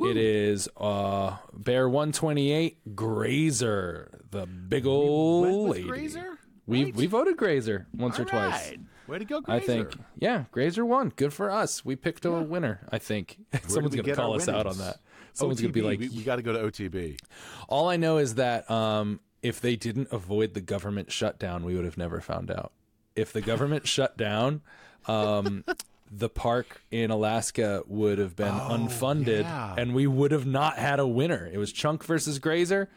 it 0.02 0.18
is 0.18 0.68
uh, 0.76 1.38
Bear 1.54 1.88
One 1.88 2.12
Twenty 2.12 2.52
Eight 2.52 2.96
Grazer, 2.96 4.10
the 4.32 4.48
big 4.48 4.88
old 4.88 5.70
with 5.70 5.78
lady. 5.78 5.88
Grazer? 5.88 6.40
We 6.66 6.86
Right? 6.86 6.96
we 6.96 7.06
voted 7.08 7.38
Grazer 7.38 7.88
once 7.96 8.18
or 8.20 8.24
All 8.24 8.30
twice. 8.30 8.70
right. 8.70 8.80
Way 9.10 9.20
to 9.20 9.26
go, 9.26 9.42
Grazer. 9.42 9.64
I 9.64 9.66
think, 9.66 9.94
yeah, 10.18 10.46
Grazer 10.52 10.86
won. 10.86 11.12
Good 11.16 11.34
for 11.34 11.50
us. 11.50 11.84
We 11.84 11.96
picked 11.96 12.26
a 12.26 12.32
winner. 12.32 12.82
I 12.92 13.00
think 13.00 13.38
someone's 13.68 13.96
going 13.96 14.06
to 14.06 14.16
call 14.16 14.36
us 14.36 14.48
out 14.48 14.68
on 14.68 14.78
that. 14.78 14.98
Someone's 15.34 15.62
going 15.62 15.74
to 15.74 15.74
be 15.74 15.86
like, 15.86 16.00
we, 16.00 16.10
we 16.10 16.24
got 16.24 16.36
to 16.38 16.42
go 16.42 16.54
to 16.54 16.60
OTB. 16.60 17.20
all 17.68 17.90
I 17.90 17.98
know 17.98 18.18
is 18.18 18.36
that 18.36 18.70
um, 18.70 19.20
if 19.42 19.62
they 19.62 19.76
didn't 19.76 20.10
avoid 20.12 20.54
the 20.54 20.62
government 20.62 21.12
shutdown, 21.12 21.64
we 21.66 21.76
would 21.76 21.86
have 21.86 21.98
never 21.98 22.22
found 22.22 22.52
out. 22.52 22.72
If 23.16 23.34
the 23.34 23.42
government 23.42 23.88
shut 23.96 24.18
down, 24.18 24.62
um, 25.08 25.64
the 26.12 26.30
park 26.30 26.82
in 26.92 27.10
Alaska 27.12 27.84
would 27.88 28.18
have 28.18 28.36
been 28.36 28.54
unfunded, 28.54 29.42
yeah. 29.44 29.76
and 29.78 29.96
we 29.96 30.08
would 30.08 30.32
have 30.32 30.46
not 30.46 30.78
had 30.78 31.00
a 31.00 31.08
winner. 31.08 31.50
It 31.52 31.58
was 31.58 31.72
Chunk 31.72 32.04
versus 32.04 32.40
Grazer. 32.40 32.90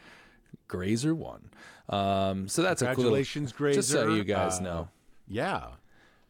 Grazer 0.69 1.15
won. 1.15 1.51
Um, 1.89 2.49
so 2.49 2.63
that's 2.63 2.83
a 2.83 2.87
cool. 2.87 2.95
Congratulations, 2.95 3.53
Grazer. 3.53 3.79
Just 3.79 3.91
so 3.91 4.15
you 4.15 4.25
guys 4.25 4.59
Uh, 4.59 4.63
know. 4.63 4.89
Yeah. 5.29 5.69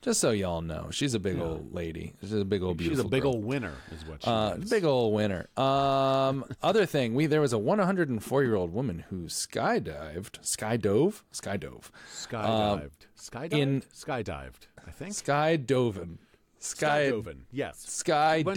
Just 0.02 0.20
so 0.20 0.32
y'all 0.32 0.60
know, 0.62 0.88
she's 0.90 1.14
a 1.14 1.20
big 1.20 1.38
old 1.40 1.72
lady. 1.72 2.14
She's 2.20 2.32
a 2.32 2.44
big 2.44 2.60
old 2.62 2.76
beautiful. 2.76 3.04
She's 3.04 3.06
a 3.06 3.08
big 3.08 3.22
girl. 3.22 3.34
old 3.36 3.44
winner, 3.44 3.72
is 3.94 4.04
what 4.04 4.22
she 4.24 4.28
Uh, 4.28 4.54
is. 4.56 4.68
big 4.68 4.84
old 4.84 5.14
winner. 5.14 5.46
Um, 5.56 6.44
other 6.62 6.86
thing, 6.86 7.14
we 7.14 7.26
there 7.26 7.40
was 7.40 7.52
a 7.52 7.58
104 7.58 8.42
year 8.42 8.56
old 8.56 8.72
woman 8.74 9.04
who 9.10 9.26
skydived, 9.26 10.40
skydove, 10.42 11.22
skydove, 11.32 11.90
Skydived. 12.12 12.90
Skydived? 13.16 13.52
Um, 13.54 13.58
in- 13.60 13.82
skydived, 13.94 14.66
I 14.84 14.90
think. 14.90 15.12
skydoven, 15.12 16.18
sky, 16.58 17.10
Skydoven. 17.12 17.36
Yes. 17.52 17.86
skydived, 18.04 18.56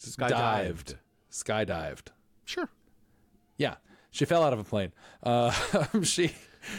Skydived. 0.00 0.94
skydived. 1.30 2.06
Sure. 2.44 2.68
Yeah, 3.56 3.76
she 4.10 4.24
fell 4.24 4.42
out 4.42 4.52
of 4.52 4.58
a 4.58 4.64
plane. 4.64 4.92
Uh, 5.22 5.50
she, 6.02 6.32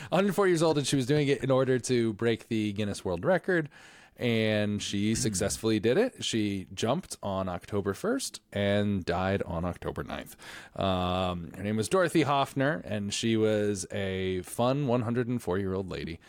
104 0.09 0.47
years 0.47 0.63
old, 0.63 0.77
and 0.77 0.85
she 0.87 0.95
was 0.95 1.05
doing 1.05 1.27
it 1.27 1.43
in 1.43 1.51
order 1.51 1.79
to 1.79 2.13
break 2.13 2.47
the 2.47 2.73
Guinness 2.73 3.03
World 3.05 3.25
Record. 3.25 3.69
And 4.17 4.81
she 4.81 5.13
successfully 5.13 5.77
did 5.81 5.97
it. 5.97 6.23
She 6.23 6.67
jumped 6.73 7.17
on 7.21 7.49
October 7.49 7.93
1st 7.93 8.39
and 8.53 9.03
died 9.03 9.43
on 9.43 9.65
October 9.65 10.05
9th. 10.05 10.35
Um, 10.81 11.51
her 11.57 11.61
name 11.63 11.75
was 11.75 11.89
Dorothy 11.89 12.21
Hoffner, 12.21 12.81
and 12.85 13.13
she 13.13 13.35
was 13.35 13.85
a 13.91 14.41
fun 14.43 14.87
104 14.87 15.57
year 15.57 15.73
old 15.73 15.91
lady. 15.91 16.19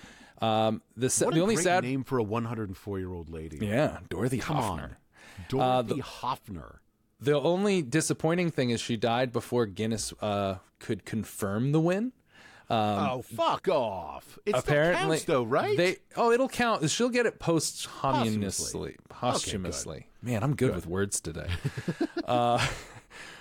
Um, 0.43 0.83
the, 0.97 1.09
sa- 1.09 1.31
the 1.31 1.41
only 1.41 1.55
sad, 1.55 1.85
name 1.85 2.03
for 2.03 2.19
a 2.19 2.25
104 2.25 2.99
year 2.99 3.13
old 3.13 3.31
lady. 3.31 3.59
yeah, 3.65 3.99
Dorothy 4.09 4.39
Come 4.39 4.57
Hoffner. 4.57 4.83
on. 4.83 5.47
Dorothy 5.49 6.01
Hoffner. 6.01 6.81
The 7.21 7.39
only 7.39 7.83
disappointing 7.83 8.51
thing 8.51 8.71
is 8.71 8.81
she 8.81 8.97
died 8.97 9.33
before 9.33 9.65
Guinness 9.65 10.13
uh, 10.21 10.57
could 10.81 11.05
confirm 11.05 11.71
the 11.71 11.81
win. 11.81 12.13
Oh, 12.71 13.23
fuck 13.23 13.69
off. 13.69 14.39
It 14.45 14.55
Um, 14.55 14.61
apparently 14.61 15.17
counts, 15.19 15.25
though, 15.25 15.43
right? 15.45 15.77
They 15.77 15.97
oh, 16.17 16.33
it'll 16.33 16.49
count. 16.49 16.89
She'll 16.91 17.09
get 17.09 17.27
it 17.27 17.39
posthumously. 17.39 18.97
Posthumously. 19.09 20.07
Man, 20.23 20.43
I'm 20.43 20.55
good, 20.57 20.75
with 20.75 20.87
words 20.87 21.21
today. 21.21 21.49
you 22.17 22.23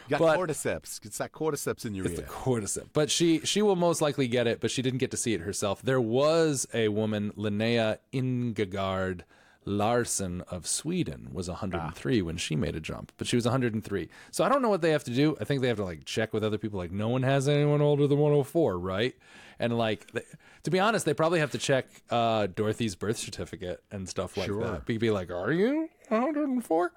got 0.09 0.19
but- 0.19 0.37
cordyceps. 0.39 1.03
It's 1.05 1.17
that 1.17 1.31
cordyceps 1.31 1.85
in 1.85 1.95
your 1.95 2.05
the 2.07 2.21
ear. 2.21 2.27
cordyceps. 2.29 2.89
But 2.93 3.09
she 3.09 3.39
she 3.41 3.61
will 3.61 3.75
most 3.75 4.01
likely 4.01 4.27
get 4.27 4.47
it, 4.47 4.61
but 4.61 4.71
she 4.71 4.81
didn't 4.81 4.99
get 4.99 5.11
to 5.11 5.17
see 5.17 5.33
it 5.33 5.41
herself. 5.41 5.81
There 5.81 6.01
was 6.01 6.67
a 6.73 6.89
woman, 6.89 7.31
Linnea 7.37 7.97
Ingegard 8.13 9.21
Larsen 9.65 10.41
of 10.41 10.67
Sweden 10.67 11.29
was 11.33 11.49
103 11.49 12.21
ah. 12.21 12.23
when 12.23 12.37
she 12.37 12.55
made 12.55 12.75
a 12.75 12.79
jump, 12.79 13.11
but 13.17 13.27
she 13.27 13.35
was 13.35 13.45
103. 13.45 14.09
So 14.31 14.43
I 14.43 14.49
don't 14.49 14.61
know 14.61 14.69
what 14.69 14.81
they 14.81 14.91
have 14.91 15.03
to 15.05 15.11
do. 15.11 15.35
I 15.41 15.43
think 15.43 15.61
they 15.61 15.67
have 15.67 15.77
to 15.77 15.83
like 15.83 16.05
check 16.05 16.33
with 16.33 16.43
other 16.43 16.57
people. 16.57 16.77
Like 16.77 16.91
no 16.91 17.09
one 17.09 17.23
has 17.23 17.47
anyone 17.47 17.81
older 17.81 18.07
than 18.07 18.19
104, 18.19 18.77
right? 18.77 19.15
And 19.59 19.77
like, 19.77 20.11
they, 20.11 20.21
to 20.63 20.71
be 20.71 20.79
honest, 20.79 21.05
they 21.05 21.13
probably 21.13 21.39
have 21.39 21.51
to 21.51 21.57
check 21.57 21.87
uh, 22.09 22.47
Dorothy's 22.47 22.95
birth 22.95 23.17
certificate 23.17 23.83
and 23.91 24.07
stuff 24.07 24.37
like 24.37 24.47
sure. 24.47 24.63
that. 24.63 24.85
Be, 24.85 24.97
be 24.97 25.11
like, 25.11 25.31
are 25.31 25.51
you 25.51 25.89
104? 26.09 26.93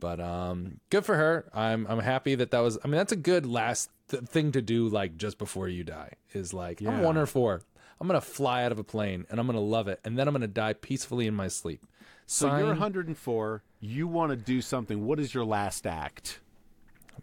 But 0.00 0.20
um, 0.20 0.80
good 0.90 1.04
for 1.04 1.16
her. 1.16 1.50
I'm 1.52 1.86
I'm 1.88 1.98
happy 1.98 2.34
that 2.36 2.50
that 2.52 2.60
was. 2.60 2.78
I 2.84 2.86
mean, 2.88 2.96
that's 2.96 3.12
a 3.12 3.16
good 3.16 3.46
last 3.46 3.90
th- 4.08 4.22
thing 4.24 4.52
to 4.52 4.62
do. 4.62 4.88
Like 4.88 5.16
just 5.16 5.38
before 5.38 5.68
you 5.68 5.84
die 5.84 6.12
is 6.32 6.54
like 6.54 6.80
yeah. 6.80 6.90
I'm 6.90 7.02
104. 7.02 7.62
I'm 8.00 8.06
going 8.06 8.20
to 8.20 8.26
fly 8.26 8.64
out 8.64 8.72
of 8.72 8.78
a 8.78 8.84
plane 8.84 9.26
and 9.30 9.40
I'm 9.40 9.46
going 9.46 9.56
to 9.56 9.62
love 9.62 9.88
it. 9.88 10.00
And 10.04 10.18
then 10.18 10.28
I'm 10.28 10.32
going 10.32 10.42
to 10.42 10.48
die 10.48 10.72
peacefully 10.72 11.26
in 11.26 11.34
my 11.34 11.48
sleep. 11.48 11.84
So 12.26 12.56
you're 12.56 12.66
104. 12.68 13.62
You 13.80 14.06
want 14.06 14.30
to 14.30 14.36
do 14.36 14.60
something. 14.60 15.06
What 15.06 15.18
is 15.18 15.32
your 15.34 15.44
last 15.44 15.86
act? 15.86 16.40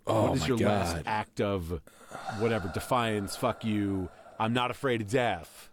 Oh, 0.07 0.29
what 0.29 0.37
is 0.37 0.47
your 0.47 0.57
God. 0.57 0.67
last 0.67 1.03
act 1.05 1.41
of 1.41 1.81
whatever? 2.39 2.69
Defiance, 2.73 3.35
fuck 3.35 3.63
you. 3.63 4.09
I'm 4.39 4.53
not 4.53 4.71
afraid 4.71 5.01
of 5.01 5.09
death. 5.09 5.69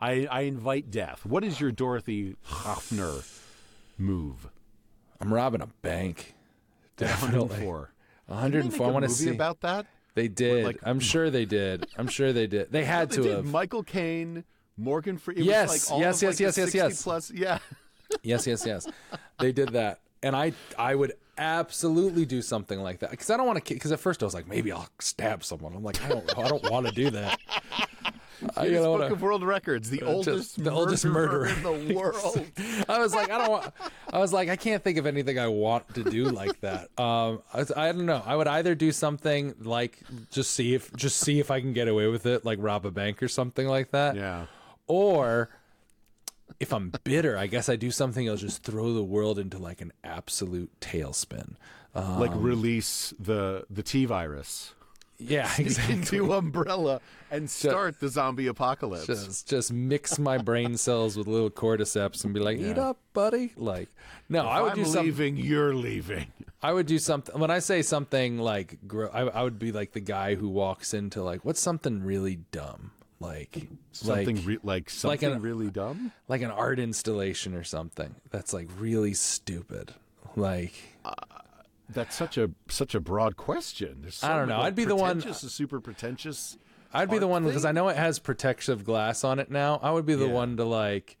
I, 0.00 0.26
I 0.30 0.42
invite 0.42 0.90
death. 0.90 1.26
What 1.26 1.44
is 1.44 1.60
your 1.60 1.72
Dorothy 1.72 2.36
Hoffner 2.44 3.22
move? 3.98 4.48
I'm 5.20 5.34
robbing 5.34 5.60
a 5.60 5.66
bank. 5.82 6.34
Definitely. 6.96 7.66
104. 7.66 7.90
104. 8.26 8.86
I 8.86 8.90
want 8.90 9.04
to 9.04 9.10
see 9.10 9.30
about 9.30 9.60
that 9.62 9.86
they 10.18 10.28
did. 10.28 10.64
like- 10.64 10.80
I'm 10.82 11.00
sure 11.00 11.30
they 11.30 11.44
did. 11.44 11.86
I'm 11.96 12.08
sure 12.08 12.32
they 12.32 12.46
did. 12.46 12.70
They 12.72 12.84
had 12.96 13.10
They 13.10 13.16
to 13.16 13.22
did. 13.22 13.36
have. 13.36 13.44
Michael 13.46 13.82
Caine, 13.82 14.44
Morgan 14.76 15.16
Freeman. 15.18 15.44
Yes, 15.44 15.68
like 15.90 15.92
all 15.92 16.00
yes, 16.00 16.20
yes, 16.22 16.34
like, 16.34 16.40
yes, 16.40 16.58
yes, 16.58 16.74
yes. 16.74 17.02
Plus, 17.02 17.30
yeah. 17.30 17.58
Yes, 18.22 18.46
yes, 18.46 18.64
yes. 18.64 18.86
they 19.38 19.52
did 19.52 19.70
that, 19.74 20.00
and 20.22 20.34
I 20.34 20.52
I 20.78 20.94
would 20.94 21.12
absolutely 21.36 22.24
do 22.24 22.40
something 22.40 22.80
like 22.80 23.00
that 23.00 23.10
because 23.10 23.28
I 23.28 23.36
don't 23.36 23.46
want 23.46 23.62
to. 23.64 23.74
Because 23.74 23.92
at 23.92 24.00
first 24.00 24.22
I 24.22 24.26
was 24.26 24.32
like, 24.32 24.48
maybe 24.48 24.72
I'll 24.72 24.88
stab 24.98 25.44
someone. 25.44 25.74
I'm 25.74 25.84
like, 25.84 26.02
I 26.02 26.08
don't, 26.08 26.38
I 26.38 26.48
don't 26.48 26.70
want 26.70 26.86
to 26.86 26.92
do 26.92 27.10
that. 27.10 27.38
I, 28.56 28.64
you 28.64 28.70
Guinness 28.70 28.82
know, 28.84 28.92
Book 28.92 29.00
what 29.00 29.08
I- 29.10 29.12
of 29.12 29.22
World 29.22 29.42
Records, 29.44 29.90
the 29.90 30.02
oldest, 30.06 30.62
the 30.62 30.70
oldest 30.70 31.04
murderer. 31.04 31.46
in 31.48 31.62
the 31.62 31.94
world. 31.94 32.44
I 32.88 32.98
was 32.98 33.14
like, 33.14 33.30
I 33.30 33.38
don't. 33.38 33.50
Want, 33.50 33.72
I 34.12 34.18
was 34.18 34.32
like, 34.32 34.48
I 34.48 34.56
can't 34.56 34.82
think 34.82 34.98
of 34.98 35.06
anything 35.06 35.38
I 35.38 35.48
want 35.48 35.94
to 35.94 36.04
do 36.04 36.24
like 36.24 36.60
that. 36.60 36.88
Um, 36.98 37.42
I, 37.52 37.60
I 37.76 37.92
don't 37.92 38.06
know. 38.06 38.22
I 38.24 38.36
would 38.36 38.46
either 38.48 38.74
do 38.74 38.92
something 38.92 39.54
like 39.60 39.98
just 40.30 40.50
see 40.52 40.74
if 40.74 40.94
just 40.96 41.18
see 41.18 41.40
if 41.40 41.50
I 41.50 41.60
can 41.60 41.72
get 41.72 41.88
away 41.88 42.06
with 42.08 42.26
it, 42.26 42.44
like 42.44 42.58
rob 42.60 42.84
a 42.86 42.90
bank 42.90 43.22
or 43.22 43.28
something 43.28 43.66
like 43.66 43.90
that. 43.92 44.16
yeah. 44.16 44.46
Or 44.86 45.50
if 46.60 46.72
I'm 46.72 46.92
bitter, 47.04 47.36
I 47.36 47.46
guess 47.46 47.68
I 47.68 47.76
do 47.76 47.90
something. 47.90 48.28
I'll 48.28 48.36
just 48.36 48.62
throw 48.62 48.92
the 48.94 49.02
world 49.04 49.38
into 49.38 49.58
like 49.58 49.80
an 49.80 49.92
absolute 50.02 50.70
tailspin. 50.80 51.54
Um, 51.94 52.18
like 52.20 52.30
release 52.34 53.12
the 53.18 53.64
the 53.70 53.82
T 53.82 54.04
virus 54.04 54.74
yeah, 55.18 55.50
exactly. 55.58 55.94
into 55.94 56.32
Umbrella 56.32 57.00
and 57.30 57.48
start 57.50 58.00
the 58.00 58.08
zombie 58.08 58.46
apocalypse. 58.46 59.06
Just, 59.06 59.48
just 59.48 59.72
mix 59.72 60.18
my 60.18 60.38
brain 60.38 60.76
cells 60.76 61.16
with 61.16 61.26
little 61.26 61.50
cordyceps 61.50 62.24
and 62.24 62.32
be 62.32 62.40
like, 62.40 62.58
"Eat 62.58 62.78
up, 62.78 62.98
buddy!" 63.12 63.52
Like, 63.56 63.88
no, 64.28 64.46
I 64.46 64.60
would 64.62 64.72
I'm 64.72 64.76
do 64.78 64.84
something. 64.84 65.04
leaving. 65.04 65.36
You're 65.36 65.74
leaving. 65.74 66.26
I 66.62 66.72
would 66.72 66.86
do 66.86 66.98
something. 66.98 67.38
When 67.38 67.50
I 67.50 67.58
say 67.60 67.82
something 67.82 68.38
like, 68.38 68.78
gro- 68.86 69.10
I, 69.12 69.20
I 69.22 69.42
would 69.44 69.58
be 69.58 69.70
like 69.72 69.92
the 69.92 70.00
guy 70.00 70.34
who 70.34 70.48
walks 70.48 70.92
into 70.94 71.22
like, 71.22 71.44
what's 71.44 71.60
something 71.60 72.02
really 72.02 72.36
dumb, 72.50 72.90
like, 73.20 73.68
Something 73.92 74.36
like, 74.36 74.46
re- 74.46 74.58
like 74.64 74.90
something 74.90 75.32
an- 75.34 75.40
really 75.42 75.70
dumb. 75.70 76.10
like 76.26 76.42
an 76.42 76.50
art 76.50 76.80
installation 76.80 77.54
or 77.54 77.62
something 77.64 78.14
that's 78.30 78.52
like 78.52 78.68
really 78.78 79.14
stupid. 79.14 79.92
Like, 80.34 80.72
uh, 81.04 81.12
That's 81.90 82.14
such 82.14 82.36
a 82.36 82.50
such 82.68 82.94
a 82.94 83.00
broad 83.00 83.36
question. 83.36 84.06
So 84.10 84.26
I 84.28 84.36
don't 84.36 84.48
know. 84.48 84.60
I'd 84.60 84.74
be 84.74 84.84
the 84.84 84.94
one- 84.96 85.16
pretentious 85.16 85.40
to 85.42 85.48
super 85.48 85.80
pretentious. 85.80 86.58
I'd 86.92 87.10
be 87.10 87.18
the 87.18 87.26
one 87.28 87.44
because? 87.44 87.64
I 87.64 87.72
know 87.72 87.88
it 87.88 87.96
has 87.96 88.18
protective 88.18 88.84
glass 88.84 89.22
on 89.24 89.38
it 89.38 89.50
now. 89.50 89.78
I 89.82 89.90
would 89.90 90.06
be 90.06 90.14
the 90.14 90.26
Yeah. 90.26 90.32
one 90.32 90.56
to 90.56 90.64
like. 90.64 91.16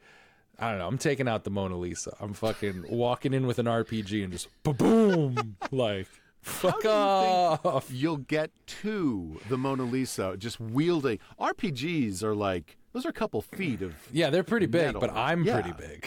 I 0.58 0.70
don't 0.70 0.78
know. 0.78 0.88
I'm 0.88 0.98
taking 0.98 1.28
out 1.28 1.44
the 1.44 1.50
Mona 1.50 1.76
Lisa. 1.76 2.16
I'm 2.20 2.32
fucking 2.34 2.86
walking 2.90 3.32
in 3.32 3.46
with 3.46 3.58
an 3.58 3.66
RPG 3.66 4.22
and 4.24 4.32
just 4.32 4.48
boom, 4.64 5.56
like 5.70 6.06
fuck 6.40 6.82
you 6.84 6.90
off. 6.90 7.90
You'll 7.92 8.16
get 8.16 8.50
to 8.82 9.40
the 9.48 9.56
Mona 9.58 9.84
Lisa 9.84 10.36
just 10.36 10.58
wielding 10.58 11.18
RPGs 11.38 12.22
are 12.22 12.34
like 12.34 12.76
those 12.92 13.04
are 13.06 13.10
a 13.10 13.12
couple 13.12 13.40
feet 13.42 13.82
of. 13.82 13.94
Yeah, 14.12 14.30
they're 14.30 14.42
pretty 14.42 14.66
big, 14.66 14.86
Metal. 14.86 15.00
but 15.00 15.10
I'm 15.10 15.44
Yeah. 15.44 15.60
pretty 15.60 15.72
big, 15.78 16.06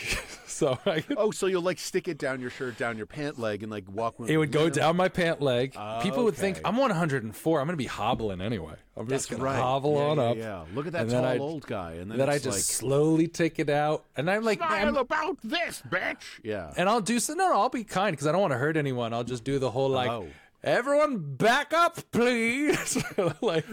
so 0.61 0.77
I 0.85 1.01
could 1.01 1.17
Oh, 1.19 1.31
so 1.31 1.47
you'll 1.47 1.61
like 1.63 1.79
stick 1.79 2.07
it 2.07 2.17
down 2.17 2.39
your 2.39 2.49
shirt, 2.51 2.77
down 2.77 2.95
your 2.97 3.05
pant 3.07 3.39
leg, 3.39 3.63
and 3.63 3.71
like 3.71 3.89
walk. 3.89 4.19
with 4.19 4.29
It 4.29 4.37
would 4.37 4.51
go 4.51 4.63
know? 4.65 4.69
down 4.69 4.95
my 4.95 5.09
pant 5.09 5.41
leg. 5.41 5.75
People 6.03 6.23
would 6.25 6.35
think 6.35 6.57
Okay. 6.57 6.63
I'm 6.65 6.77
104. 6.77 7.59
I'm 7.59 7.65
going 7.67 7.73
to 7.73 7.77
be 7.77 7.85
hobbling 7.87 8.41
anyway. 8.41 8.73
I'm 8.95 9.07
just 9.07 9.29
That's 9.29 9.39
going 9.39 9.41
right. 9.41 9.57
to 9.57 9.61
hobble 9.63 9.95
Yeah, 9.95 10.01
on 10.03 10.17
yeah, 10.17 10.23
up. 10.23 10.37
Yeah, 10.37 10.65
look 10.75 10.85
at 10.87 10.93
that 10.93 11.09
tall 11.09 11.25
I'd- 11.25 11.39
old 11.39 11.65
guy, 11.65 11.93
and 11.93 12.11
then, 12.11 12.17
Then 12.19 12.29
I 12.29 12.33
just 12.37 12.45
like, 12.47 12.55
slowly 12.61 13.27
take 13.27 13.57
it 13.59 13.69
out, 13.69 14.05
and 14.15 14.29
I'm 14.29 14.43
like, 14.43 14.59
smile 14.59 14.85
I'm- 14.85 14.97
about 14.97 15.37
this, 15.43 15.81
bitch. 15.89 16.23
Yeah. 16.43 16.73
and 16.77 16.87
I'll 16.89 17.01
do 17.01 17.19
so. 17.19 17.33
No, 17.33 17.49
no, 17.49 17.59
I'll 17.59 17.69
be 17.69 17.83
kind 17.83 18.11
because 18.13 18.27
I 18.27 18.31
don't 18.31 18.41
want 18.41 18.51
to 18.53 18.57
hurt 18.59 18.77
anyone. 18.77 19.13
I'll 19.13 19.23
just 19.23 19.43
do 19.43 19.57
the 19.59 19.71
whole 19.71 19.89
like, 19.89 20.09
Oh. 20.11 20.27
everyone 20.63 21.17
back 21.35 21.73
up, 21.73 21.97
please. 22.11 23.01
like, 23.41 23.65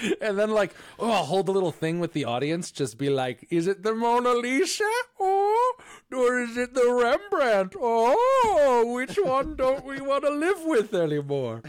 and 0.20 0.38
then 0.38 0.50
like, 0.50 0.74
oh, 0.98 1.10
I'll 1.10 1.24
hold 1.24 1.46
the 1.46 1.52
little 1.52 1.72
thing 1.72 2.00
with 2.00 2.12
the 2.12 2.24
audience. 2.24 2.70
Just 2.70 2.98
be 2.98 3.10
like, 3.10 3.46
is 3.50 3.66
it 3.66 3.82
the 3.82 3.94
Mona 3.94 4.32
Lisa? 4.32 4.90
Oh, 5.20 5.74
or 6.12 6.40
is 6.40 6.56
it 6.56 6.74
the 6.74 6.90
Rembrandt? 6.90 7.74
Oh, 7.78 8.92
which 8.94 9.16
one 9.16 9.56
don't 9.56 9.84
we 9.84 10.00
want 10.00 10.24
to 10.24 10.30
live 10.30 10.64
with 10.64 10.94
anymore? 10.94 11.62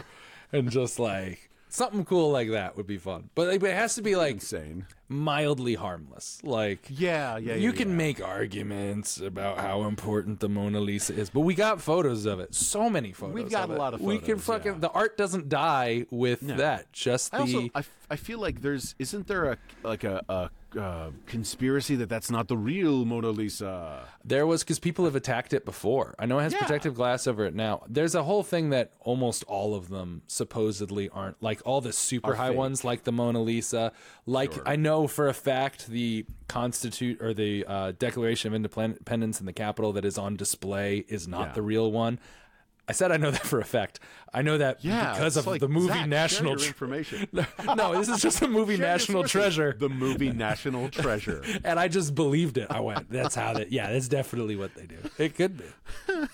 And 0.52 0.70
just 0.70 0.98
like 0.98 1.50
something 1.74 2.04
cool 2.04 2.30
like 2.30 2.50
that 2.50 2.76
would 2.76 2.86
be 2.86 2.98
fun. 2.98 3.30
But 3.34 3.48
like, 3.48 3.62
it 3.62 3.74
has 3.74 3.94
to 3.96 4.02
be 4.02 4.14
like 4.16 4.34
Insane. 4.34 4.86
mildly 5.08 5.74
harmless. 5.74 6.40
Like, 6.44 6.86
Yeah, 6.88 7.36
yeah. 7.38 7.54
you 7.54 7.70
yeah, 7.70 7.76
can 7.76 7.88
yeah. 7.90 7.94
make 7.96 8.20
arguments 8.24 9.20
about 9.20 9.58
how 9.58 9.82
important 9.84 10.40
the 10.40 10.48
Mona 10.48 10.80
Lisa 10.80 11.14
is, 11.14 11.30
but 11.30 11.40
we 11.40 11.54
got 11.54 11.80
photos 11.80 12.26
of 12.26 12.38
it. 12.40 12.54
So 12.54 12.88
many 12.88 13.12
photos. 13.12 13.34
We've 13.34 13.50
got 13.50 13.70
a 13.70 13.74
it. 13.74 13.78
lot 13.78 13.94
of 13.94 14.00
Photos, 14.00 14.20
We 14.20 14.24
can 14.24 14.38
fucking 14.38 14.72
yeah. 14.74 14.78
the 14.78 14.90
art 14.90 15.16
doesn't 15.18 15.48
die 15.48 16.06
with 16.10 16.40
that. 16.40 16.92
Just 16.92 17.32
the 17.32 17.38
I 17.38 17.40
also 17.40 17.60
I, 17.74 17.78
f- 17.80 18.06
I 18.10 18.16
feel 18.16 18.38
like 18.38 18.60
there's 18.62 18.94
isn't 18.98 19.26
there 19.26 19.52
a 19.52 19.58
like 19.82 20.04
a, 20.04 20.22
a 20.28 20.50
uh, 20.76 21.10
conspiracy 21.26 21.96
that 21.96 22.08
that's 22.08 22.30
not 22.30 22.48
the 22.48 22.56
real 22.56 23.04
Mona 23.04 23.28
Lisa. 23.30 24.06
there 24.24 24.46
was 24.46 24.62
because 24.64 24.78
people 24.78 25.04
have 25.04 25.14
attacked 25.16 25.52
it 25.52 25.64
before. 25.64 26.14
I 26.18 26.26
know 26.26 26.38
it 26.38 26.42
has 26.44 26.52
Yeah. 26.52 26.60
protective 26.60 26.94
glass 26.94 27.26
over 27.26 27.44
it 27.44 27.54
now. 27.54 27.82
There's 27.88 28.14
a 28.14 28.22
whole 28.22 28.42
thing 28.42 28.70
that 28.70 28.92
almost 29.00 29.44
all 29.44 29.74
of 29.74 29.88
them 29.88 30.22
supposedly 30.26 31.08
aren't 31.10 31.42
like 31.42 31.60
all 31.64 31.80
the 31.80 31.92
super 31.92 32.32
Are 32.32 32.34
high 32.34 32.48
fake. 32.48 32.56
ones, 32.58 32.84
like 32.84 33.04
the 33.04 33.12
Mona 33.12 33.40
Lisa. 33.42 33.92
Like 34.26 34.52
I 34.66 34.76
know 34.76 35.06
for 35.06 35.28
a 35.28 35.34
fact 35.34 35.86
the 35.88 36.24
Constitute 36.48 37.20
or 37.22 37.34
the 37.34 37.64
uh, 37.66 37.92
Declaration 37.98 38.48
of 38.52 38.54
Independence 38.54 39.40
in 39.40 39.46
the 39.46 39.52
Capitol 39.52 39.92
that 39.94 40.04
is 40.04 40.18
on 40.18 40.36
display 40.36 41.04
is 41.08 41.26
not 41.26 41.48
Yeah. 41.48 41.52
the 41.54 41.62
real 41.62 41.90
one. 41.92 42.18
I 42.86 42.92
said 42.92 43.10
I 43.12 43.16
know 43.16 43.30
that 43.30 43.46
for 43.46 43.60
a 43.60 43.64
fact. 43.64 43.98
I 44.32 44.42
know 44.42 44.58
that 44.58 44.84
Yeah, 44.84 45.12
because 45.14 45.36
of 45.38 45.46
like, 45.46 45.60
the 45.60 45.68
movie 45.68 45.88
Zach, 45.94 46.08
National 46.08 46.50
your 46.50 46.58
Tre- 46.58 46.66
information. 46.68 47.28
no, 47.32 47.96
this 47.98 48.08
is 48.08 48.20
just 48.20 48.42
a 48.42 48.48
movie 48.48 48.76
National. 48.92 49.24
Treasure. 49.24 49.74
The 49.78 49.88
movie 49.88 50.30
National 50.32 50.88
Treasure. 50.90 51.42
And 51.64 51.80
I 51.80 51.88
just 51.88 52.14
believed 52.14 52.58
it. 52.58 52.66
I 52.70 52.80
went, 52.80 53.10
that's 53.10 53.34
how 53.34 53.54
that, 53.54 53.72
yeah, 53.72 53.90
that's 53.90 54.08
definitely 54.08 54.56
what 54.56 54.74
they 54.74 54.84
do. 54.86 54.96
It 55.18 55.34
could 55.34 55.56
be. 55.56 55.64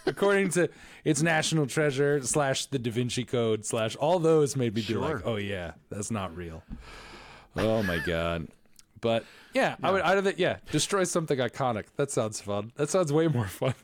According 0.06 0.50
to 0.50 0.68
its 1.04 1.22
National 1.22 1.66
Treasure 1.66 2.20
slash 2.22 2.66
the 2.66 2.78
Da 2.78 2.90
Vinci 2.90 3.24
Code 3.24 3.64
slash 3.64 3.94
all 3.96 4.18
those 4.18 4.56
made 4.56 4.74
me 4.74 4.80
be 4.80 4.92
Sure. 4.94 5.00
like, 5.00 5.26
oh 5.26 5.36
yeah, 5.36 5.72
that's 5.90 6.10
not 6.10 6.34
real. 6.36 6.62
Oh 7.56 7.82
my 7.82 7.98
God. 7.98 8.48
But 9.00 9.24
yeah, 9.54 9.76
I 9.82 9.90
would, 9.90 10.02
of 10.02 10.26
it, 10.26 10.38
yeah, 10.38 10.58
destroy 10.70 11.04
something 11.04 11.38
iconic. 11.38 11.84
That 11.96 12.10
sounds 12.10 12.40
fun. 12.40 12.72
That 12.76 12.90
sounds 12.90 13.12
way 13.12 13.28
more 13.28 13.46
fun 13.46 13.74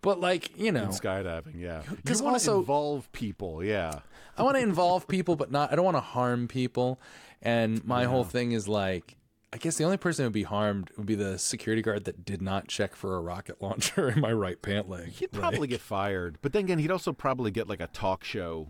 but 0.00 0.20
like, 0.20 0.56
you 0.58 0.72
know, 0.72 0.86
Skydiving, 0.86 1.60
yeah. 1.60 1.82
You 2.06 2.22
want 2.22 2.40
to 2.40 2.52
involve 2.54 3.10
people, 3.12 3.62
yeah. 3.64 4.00
I 4.36 4.42
want 4.42 4.56
to 4.56 4.62
involve 4.62 5.06
people, 5.08 5.36
but 5.36 5.50
not. 5.50 5.72
I 5.72 5.76
don't 5.76 5.84
want 5.84 5.96
to 5.96 6.00
harm 6.00 6.48
people. 6.48 7.00
And 7.42 7.84
my 7.84 8.04
whole 8.04 8.24
thing 8.24 8.52
is 8.52 8.68
like, 8.68 9.16
I 9.52 9.58
guess 9.58 9.76
the 9.76 9.84
only 9.84 9.98
person 9.98 10.22
who 10.22 10.26
would 10.28 10.32
be 10.32 10.44
harmed 10.44 10.90
would 10.96 11.06
be 11.06 11.14
the 11.14 11.38
security 11.38 11.82
guard 11.82 12.04
that 12.04 12.24
did 12.24 12.40
not 12.40 12.68
check 12.68 12.94
for 12.96 13.16
a 13.16 13.20
rocket 13.20 13.60
launcher 13.60 14.08
in 14.14 14.20
my 14.20 14.32
right 14.32 14.60
pant 14.62 14.88
leg. 14.88 15.08
He'd 15.10 15.32
probably 15.32 15.68
get 15.68 15.80
fired, 15.80 16.38
but 16.40 16.52
then 16.52 16.64
again, 16.64 16.78
he'd 16.78 16.90
also 16.90 17.12
probably 17.12 17.50
get 17.50 17.68
like 17.68 17.80
a 17.80 17.88
talk 17.88 18.24
show 18.24 18.68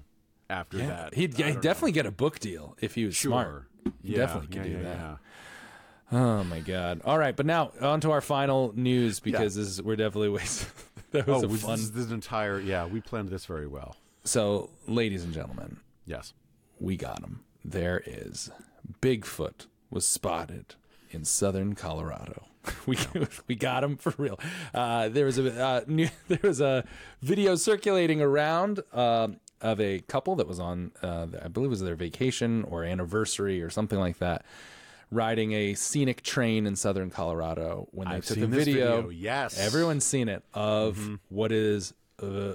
after 0.51 0.79
that. 0.79 1.15
He'd, 1.15 1.35
he'd 1.37 1.61
definitely 1.61 1.93
get 1.93 2.07
a 2.07 2.11
book 2.11 2.41
deal 2.41 2.77
if 2.81 2.95
he 2.97 3.05
was 3.05 3.15
Sure. 3.15 3.31
smart. 3.31 3.65
He 4.03 4.13
Yeah, 4.13 4.17
definitely 4.19 4.49
could 4.49 4.67
yeah, 4.67 4.79
do 4.79 4.85
yeah, 4.85 4.95
that. 4.95 5.19
Yeah. 6.13 6.19
Oh 6.19 6.45
my 6.45 6.61
god! 6.61 7.01
All 7.05 7.19
right, 7.19 7.35
but 7.35 7.47
now 7.47 7.73
on 7.81 8.01
to 8.03 8.11
our 8.11 8.21
final 8.21 8.73
news 8.77 9.19
because 9.21 9.55
this 9.55 9.67
is, 9.67 9.83
we're 9.83 9.97
definitely 9.97 10.29
wasting. 10.31 10.71
that 11.13 11.27
was 11.27 11.43
Oh, 11.43 11.47
a 11.47 11.49
this 11.49 11.63
fun. 11.63 11.75
is 11.75 11.93
this 11.93 12.11
entire 12.11 12.61
yeah. 12.61 12.87
We 12.87 13.01
planned 13.01 13.29
this 13.31 13.47
very 13.47 13.67
well. 13.67 13.97
So, 14.25 14.71
ladies 14.87 15.25
and 15.25 15.33
gentlemen, 15.33 15.79
Yes. 16.07 16.33
we 16.79 16.97
got 16.97 17.21
him. 17.25 17.41
There 17.65 18.03
is 18.07 18.51
Bigfoot 19.01 19.67
was 19.91 20.07
spotted 20.07 20.75
in 21.11 21.25
southern 21.25 21.75
Colorado. 21.75 22.45
We 22.87 22.97
we 23.49 23.55
got 23.57 23.83
him 23.83 23.97
for 23.97 24.15
real. 24.19 24.39
Uh, 24.73 25.09
there 25.09 25.25
was 25.27 25.39
a 25.39 25.61
uh, 25.61 25.81
new, 25.89 26.09
there 26.29 26.39
was 26.43 26.61
a 26.61 26.85
video 27.21 27.57
circulating 27.57 28.21
around 28.23 28.81
um 28.93 29.39
of 29.61 29.81
a 29.81 30.01
couple 30.01 30.35
that 30.37 30.47
was 30.49 30.59
on 30.61 30.93
uh, 31.03 31.27
I 31.45 31.49
believe 31.49 31.67
it 31.69 31.71
was 31.71 31.81
their 31.81 31.95
vacation 31.97 32.65
or 32.65 32.85
anniversary 32.85 33.63
or 33.63 33.71
something 33.71 33.99
like 33.99 34.19
that, 34.19 34.45
riding 35.13 35.53
a 35.53 35.75
scenic 35.75 36.23
train 36.23 36.67
in 36.67 36.75
southern 36.75 37.11
Colorado. 37.11 37.87
When 37.93 38.09
they 38.09 38.17
I've 38.17 38.25
took 38.25 38.39
the 38.39 38.47
video, 38.47 39.03
video, 39.03 39.09
yes. 39.11 39.59
everyone's 39.59 40.05
seen 40.05 40.29
it 40.29 40.43
of 40.55 41.19
what 41.29 41.53
is. 41.53 41.95
Uh, 42.21 42.55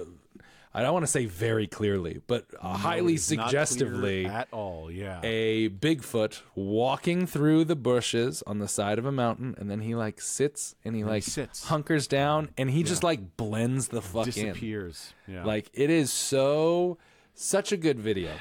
I 0.74 0.82
don't 0.82 0.92
want 0.92 1.04
to 1.04 1.10
say 1.10 1.24
very 1.24 1.66
clearly, 1.66 2.20
but 2.26 2.44
uh, 2.60 2.74
highly 2.76 3.14
It's 3.14 3.30
not 3.30 3.48
clear 3.48 3.64
suggestively, 3.64 4.26
at 4.26 4.48
all. 4.52 4.90
Yeah. 4.90 5.18
a 5.22 5.70
Bigfoot 5.70 6.42
walking 6.54 7.26
through 7.26 7.64
the 7.64 7.74
bushes 7.74 8.42
on 8.46 8.58
the 8.58 8.68
side 8.68 8.98
of 8.98 9.06
a 9.06 9.10
mountain, 9.10 9.54
and 9.58 9.70
then 9.70 9.80
he 9.80 9.94
like 9.94 10.20
sits 10.20 10.76
and 10.84 10.94
he 10.94 11.04
like 11.04 11.22
sits. 11.22 11.64
hunkers 11.64 12.06
down, 12.06 12.50
and 12.58 12.70
he 12.70 12.82
just 12.82 13.02
like 13.02 13.36
blends 13.36 13.88
the 13.88 14.02
fuck 14.02 14.26
in. 14.26 14.32
disappears. 14.32 15.14
Yeah. 15.26 15.44
Like 15.44 15.70
it 15.72 15.90
is 15.90 16.12
so 16.12 16.98
such 17.34 17.72
a 17.72 17.76
good 17.76 17.98
video. 17.98 18.32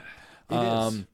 It 0.50 0.56
is. 0.56 1.06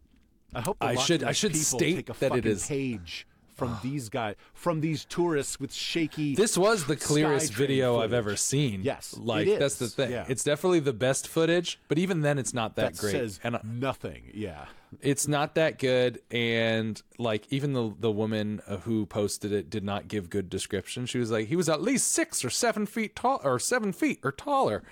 I 0.56 0.62
hope 0.62 0.78
I 0.82 0.96
should- 0.96 1.24
I 1.24 1.32
should 1.32 1.56
state 1.56 2.08
that 2.20 2.36
it 2.36 2.46
is 2.46 2.66
page 2.68 3.28
from 3.56 3.78
these 3.84 4.10
guys, 4.10 4.36
from 4.54 4.82
these 4.82 5.06
tourists 5.06 5.60
with 5.60 5.72
shaky. 5.74 6.36
This 6.36 6.58
was 6.58 6.86
the 6.86 6.96
clearest 6.96 7.54
video 7.54 8.00
I've 8.00 8.12
ever 8.14 8.36
seen. 8.36 8.82
Yes, 8.84 9.16
like 9.18 9.48
that's 9.60 9.76
the 9.76 9.88
thing. 9.88 10.12
Yeah. 10.12 10.26
It's 10.28 10.44
definitely 10.44 10.80
the 10.80 10.94
best 10.94 11.28
footage, 11.28 11.80
but 11.88 11.98
even 12.00 12.22
then, 12.22 12.38
it's 12.40 12.54
not 12.54 12.76
that, 12.78 12.94
that 12.94 13.00
great. 13.00 13.12
says 13.12 13.40
and 13.44 13.60
nothing. 13.64 14.32
Yeah. 14.34 14.66
it's 15.02 15.28
not 15.28 15.56
that 15.56 15.78
good. 15.80 16.20
And 16.32 17.02
like 17.20 17.46
even 17.52 17.74
the 17.74 17.94
the 18.00 18.12
woman 18.12 18.62
uh, 18.68 18.78
who 18.78 19.06
posted 19.06 19.52
it 19.52 19.70
did 19.70 19.84
not 19.84 20.08
give 20.08 20.30
good 20.32 20.50
description. 20.50 21.06
She 21.06 21.20
was 21.20 21.30
like, 21.32 21.48
he 21.48 21.56
was 21.56 21.70
at 21.70 21.82
least 21.82 22.08
six 22.12 22.44
or 22.44 22.50
seven 22.50 22.86
feet 22.88 23.16
tall, 23.16 23.40
or 23.44 23.60
seven 23.60 23.94
feet 23.94 24.20
or 24.24 24.32
taller. 24.32 24.84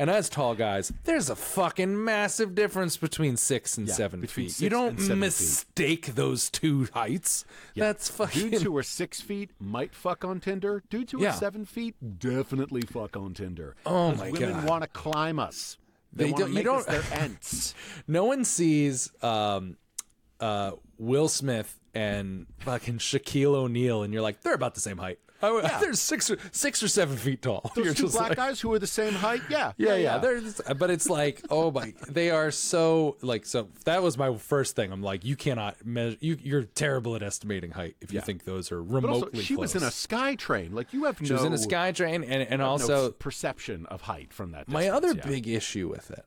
And 0.00 0.08
as 0.08 0.28
tall 0.28 0.54
guys, 0.54 0.92
there's 1.04 1.28
a 1.28 1.34
fucking 1.34 2.04
massive 2.04 2.54
difference 2.54 2.96
between 2.96 3.36
six 3.36 3.76
and 3.76 3.88
Yeah, 3.88 3.94
seven 3.94 4.24
feet. 4.28 4.50
six 4.52 4.60
you 4.62 4.68
don't 4.70 4.92
seven 5.00 5.06
feet. 5.08 5.18
mistake 5.18 6.06
those 6.14 6.48
two 6.50 6.86
heights. 6.94 7.44
That's 7.74 8.08
fucking. 8.08 8.50
Dudes 8.50 8.62
who 8.62 8.76
are 8.76 8.82
six 8.84 9.20
feet 9.20 9.50
might 9.58 9.94
fuck 9.96 10.24
on 10.24 10.38
Tinder. 10.38 10.84
Dudes 10.88 11.10
who 11.12 11.22
Yeah. 11.22 11.30
are 11.34 11.36
seven 11.38 11.64
feet 11.64 11.96
definitely 12.20 12.82
fuck 12.82 13.16
on 13.16 13.34
Tinder. 13.34 13.74
Oh 13.84 14.14
my 14.14 14.30
women 14.30 14.52
God. 14.52 14.64
want 14.68 14.82
to 14.84 14.88
climb 14.88 15.40
us. 15.40 15.78
They, 16.12 16.26
They 16.26 16.32
don't- 16.32 16.52
you 16.52 16.62
don't- 16.62 16.86
their 16.86 17.02
ants. 17.12 17.74
no 18.06 18.24
one 18.24 18.44
sees 18.44 19.10
um, 19.22 19.76
uh, 20.40 20.72
Will 20.98 21.28
Smith 21.28 21.78
and 21.92 22.46
fucking 22.60 22.98
Shaquille 22.98 23.54
O'Neal, 23.54 24.04
and 24.04 24.12
you're 24.12 24.22
like, 24.22 24.42
they're 24.42 24.54
about 24.54 24.74
the 24.74 24.80
same 24.80 24.98
height. 24.98 25.18
Oh, 25.42 25.60
they're 25.80 25.92
six 25.94 26.30
or 26.30 26.38
six 26.52 26.82
or 26.82 26.88
seven 26.88 27.16
feet 27.16 27.42
tall. 27.42 27.70
Those 27.74 27.84
you're 27.84 27.94
two 27.94 28.08
black 28.08 28.30
like, 28.30 28.36
guys 28.36 28.60
who 28.60 28.72
are 28.72 28.78
the 28.78 28.86
same 28.86 29.12
height. 29.12 29.42
Yeah. 29.48 29.72
yeah, 29.78 29.94
yeah. 29.94 30.18
They're, 30.18 30.40
but 30.74 30.90
it's 30.90 31.08
like, 31.08 31.42
oh 31.50 31.70
my, 31.70 31.94
they 32.08 32.30
are 32.30 32.50
so 32.50 33.16
like. 33.22 33.46
So 33.46 33.68
that 33.84 34.02
was 34.02 34.18
my 34.18 34.36
first 34.36 34.76
thing. 34.76 34.92
I'm 34.92 35.02
like, 35.02 35.24
you 35.24 35.36
cannot 35.36 35.84
measure. 35.84 36.16
You, 36.20 36.38
you're 36.42 36.64
terrible 36.64 37.14
at 37.16 37.22
estimating 37.22 37.70
height 37.70 37.96
if 38.00 38.12
you 38.12 38.20
think 38.20 38.44
those 38.44 38.72
are 38.72 38.82
remotely. 38.82 39.20
But 39.20 39.26
also, 39.28 39.40
she 39.40 39.54
close. 39.54 39.74
was 39.74 39.82
in 39.82 39.88
a 39.88 39.92
sky 39.92 40.34
train. 40.34 40.74
Like 40.74 40.92
you 40.92 41.04
have 41.04 41.18
She 41.18 41.28
no. 41.28 41.34
was 41.36 41.44
in 41.44 41.52
a 41.52 41.58
sky 41.58 41.92
train, 41.92 42.24
and 42.24 42.42
and 42.42 42.60
no 42.60 42.66
also 42.66 43.10
perception 43.10 43.86
of 43.86 44.02
height 44.02 44.32
from 44.32 44.52
that. 44.52 44.68
My 44.68 44.88
other 44.88 45.12
yeah. 45.14 45.26
big 45.26 45.46
issue 45.48 45.88
with 45.88 46.10
it 46.10 46.24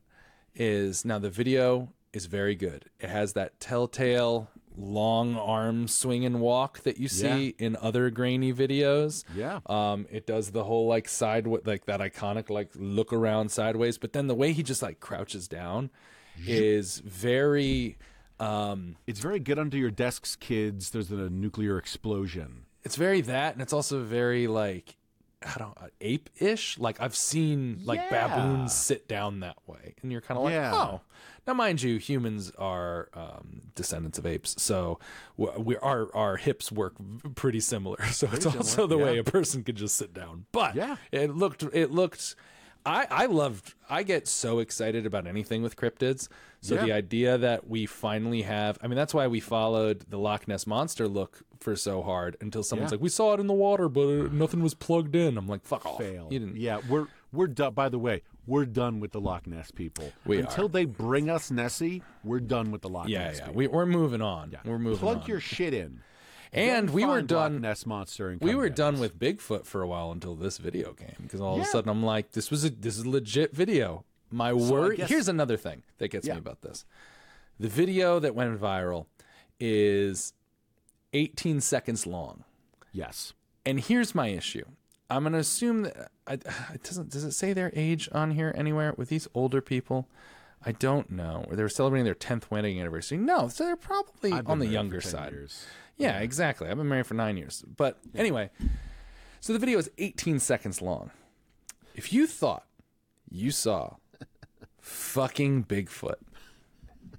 is 0.54 1.04
now 1.04 1.18
the 1.18 1.30
video 1.30 1.92
is 2.12 2.26
very 2.26 2.54
good. 2.54 2.90
It 3.00 3.08
has 3.08 3.32
that 3.34 3.58
telltale 3.58 4.48
long 4.76 5.36
arm 5.36 5.86
swing 5.88 6.24
and 6.24 6.40
walk 6.40 6.80
that 6.84 6.98
you 6.98 7.08
see 7.08 7.54
in 7.58 7.76
other 7.76 8.10
grainy 8.10 8.52
videos. 8.52 9.24
Yeah. 9.34 9.60
Um, 9.66 10.06
it 10.10 10.26
does 10.26 10.50
the 10.50 10.64
whole 10.64 10.86
like 10.86 11.08
side 11.08 11.46
like 11.46 11.84
that 11.86 12.00
iconic 12.00 12.50
like 12.50 12.70
look 12.74 13.12
around 13.12 13.50
sideways, 13.50 13.98
but 13.98 14.12
then 14.12 14.26
the 14.26 14.34
way 14.34 14.52
he 14.52 14.62
just 14.62 14.82
like 14.82 15.00
crouches 15.00 15.48
down 15.48 15.90
is 16.46 16.98
very 17.00 17.96
um 18.40 18.96
It's 19.06 19.20
very 19.20 19.38
good 19.38 19.58
under 19.58 19.76
your 19.76 19.90
desks, 19.90 20.36
kids. 20.36 20.90
There's 20.90 21.10
a 21.10 21.28
nuclear 21.30 21.76
explosion. 21.78 22.64
it's 22.84 22.96
very 22.96 23.20
that 23.20 23.52
and 23.52 23.62
it's 23.62 23.72
also 23.72 24.02
very 24.02 24.46
like 24.46 24.96
I 25.44 25.58
don't 25.58 25.76
ape 26.00 26.30
ish. 26.38 26.78
Like 26.78 27.00
I've 27.00 27.16
seen 27.16 27.80
like 27.84 28.00
Yeah. 28.10 28.28
baboons 28.28 28.72
sit 28.74 29.08
down 29.08 29.40
that 29.40 29.56
way, 29.66 29.94
and 30.02 30.10
you're 30.12 30.20
kind 30.20 30.38
of 30.38 30.44
like, 30.44 30.52
Yeah. 30.54 30.72
oh. 30.74 31.00
Now, 31.44 31.54
mind 31.54 31.82
you, 31.82 31.96
humans 31.98 32.52
are 32.56 33.08
um, 33.14 33.62
descendants 33.74 34.16
of 34.16 34.24
apes, 34.26 34.54
so 34.62 35.00
we 35.36 35.76
our 35.78 36.14
our 36.14 36.36
hips 36.36 36.70
work 36.70 36.94
pretty 37.34 37.60
similar. 37.60 37.96
So 38.12 38.28
it's 38.32 38.44
similar, 38.44 38.58
also 38.58 38.86
the 38.86 38.96
way 38.98 39.18
a 39.18 39.24
person 39.24 39.64
could 39.64 39.74
just 39.76 39.96
sit 39.96 40.14
down. 40.14 40.46
But 40.52 40.76
Yeah. 40.76 40.96
it 41.10 41.34
looked 41.34 41.62
it 41.64 41.90
looked. 41.90 42.36
I 42.84 43.06
I 43.10 43.26
loved. 43.26 43.74
I 43.88 44.02
get 44.02 44.26
so 44.26 44.58
excited 44.58 45.06
about 45.06 45.26
anything 45.26 45.62
with 45.62 45.76
cryptids. 45.76 46.28
So 46.60 46.74
Yeah. 46.76 46.84
the 46.84 46.92
idea 46.92 47.38
that 47.38 47.68
we 47.68 47.86
finally 47.86 48.42
have. 48.42 48.78
I 48.82 48.86
mean, 48.86 48.96
that's 48.96 49.12
why 49.14 49.26
we 49.26 49.40
followed 49.40 50.04
the 50.08 50.18
Loch 50.18 50.46
Ness 50.48 50.66
monster 50.66 51.08
look 51.08 51.42
for 51.60 51.76
so 51.76 52.02
hard 52.02 52.36
until 52.40 52.62
someone's 52.62 52.90
Yeah. 52.92 52.96
like, 52.96 53.02
"We 53.02 53.08
saw 53.08 53.34
it 53.34 53.40
in 53.40 53.46
the 53.46 53.52
water, 53.54 53.88
but 53.88 54.06
uh, 54.08 54.28
nothing 54.32 54.62
was 54.62 54.74
plugged 54.74 55.14
in." 55.16 55.36
I'm 55.38 55.46
like, 55.46 55.64
"Fuck 55.64 55.84
off!" 55.86 55.98
Fail. 55.98 56.28
You 56.30 56.38
didn't. 56.40 56.56
Yeah, 56.56 56.80
we're 56.88 57.06
we're 57.32 57.46
done. 57.48 57.74
By 57.74 57.88
the 57.88 57.98
way, 57.98 58.22
we're 58.46 58.64
done 58.66 59.00
with 59.00 59.12
the 59.12 59.20
Loch 59.20 59.46
Ness 59.46 59.70
people. 59.70 60.12
We 60.26 60.38
Until 60.38 60.66
are. 60.66 60.68
they 60.68 60.84
bring 60.84 61.30
us 61.30 61.50
Nessie, 61.50 62.02
we're 62.24 62.40
done 62.40 62.70
with 62.72 62.82
the 62.82 62.88
Loch 62.88 63.08
Yeah, 63.08 63.28
Ness 63.28 63.38
yeah. 63.38 63.44
people. 63.46 63.54
We, 63.58 63.66
we're 63.68 63.86
moving 63.86 64.22
on. 64.22 64.50
Yeah. 64.52 64.58
We're 64.64 64.78
moving 64.78 64.98
Plug 64.98 65.18
on. 65.22 65.26
your 65.26 65.40
shit 65.40 65.72
in. 65.74 66.00
and 66.52 66.90
we 66.90 67.04
were 67.06 67.22
done. 67.22 67.60
Ness 67.60 67.86
monster. 67.86 68.28
And 68.30 68.40
We 68.40 68.54
were 68.54 68.68
done 68.68 69.00
with 69.00 69.18
Bigfoot 69.18 69.64
for 69.64 69.82
a 69.82 69.86
while 69.86 70.10
until 70.12 70.34
this 70.34 70.58
video 70.58 70.92
came 70.92 71.14
because 71.22 71.40
all 71.40 71.56
of 71.56 71.62
a 71.62 71.64
sudden 71.64 71.88
I'm 71.90 72.02
like, 72.02 72.32
this 72.32 72.50
was 72.50 72.64
a 72.64 72.70
this 72.70 72.98
is 72.98 73.04
a 73.04 73.08
legit 73.10 73.54
video. 73.54 74.04
My 74.30 74.50
I 74.50 74.52
word. 74.54 74.96
guess- 74.96 75.08
Here's 75.10 75.28
another 75.28 75.56
thing 75.56 75.82
that 75.98 76.08
gets 76.08 76.26
Yeah. 76.26 76.34
me 76.34 76.38
about 76.40 76.62
this. 76.62 76.84
The 77.60 77.68
video 77.68 78.18
that 78.18 78.34
went 78.34 78.58
viral 78.60 79.06
is 79.60 80.32
18 81.12 81.60
seconds 81.60 82.06
long, 82.06 82.44
Yes. 82.92 83.32
and 83.66 83.78
here's 83.80 84.14
my 84.14 84.28
issue. 84.28 84.64
I'm 85.10 85.24
gonna 85.24 85.38
assume 85.38 85.82
that 85.82 86.10
I, 86.26 86.34
it 86.74 86.82
doesn't. 86.82 87.10
Does 87.10 87.24
it 87.24 87.32
say 87.32 87.52
their 87.52 87.70
age 87.74 88.08
on 88.12 88.30
here 88.32 88.52
anywhere 88.56 88.94
with 88.96 89.10
these 89.10 89.28
older 89.34 89.60
people? 89.60 90.08
I 90.64 90.72
don't 90.72 91.10
know. 91.10 91.44
They 91.50 91.62
were 91.62 91.68
celebrating 91.68 92.04
their 92.04 92.14
10th 92.14 92.50
wedding 92.50 92.78
anniversary. 92.80 93.18
No, 93.18 93.48
so 93.48 93.64
they're 93.64 93.76
probably 93.76 94.32
on 94.32 94.58
the 94.60 94.66
younger 94.68 95.00
side. 95.00 95.32
years. 95.32 95.66
Yeah, 95.96 96.18
exactly. 96.20 96.68
I've 96.68 96.76
been 96.78 96.88
married 96.88 97.06
for 97.06 97.14
nine 97.14 97.36
years. 97.36 97.64
But 97.76 97.98
anyway, 98.14 98.50
so 99.40 99.52
the 99.52 99.58
video 99.58 99.78
is 99.78 99.90
18 99.98 100.38
seconds 100.40 100.82
long. 100.82 101.10
If 101.94 102.12
you 102.12 102.26
thought 102.26 102.64
you 103.30 103.50
saw 103.50 103.96
fucking 104.80 105.64
Bigfoot 105.64 106.16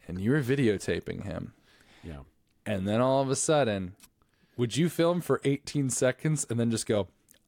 and 0.07 0.19
you 0.19 0.31
were 0.31 0.41
videotaping 0.41 1.23
him, 1.23 1.53
Yeah. 2.03 2.19
and 2.65 2.87
then 2.87 2.99
all 3.01 3.21
of 3.21 3.29
a 3.29 3.35
sudden, 3.35 3.95
would 4.57 4.75
you 4.77 4.89
film 4.89 5.21
for 5.21 5.39
18 5.43 5.89
seconds 5.89 6.45
and 6.49 6.59
then 6.59 6.69
just 6.71 6.85
go, 6.85 7.07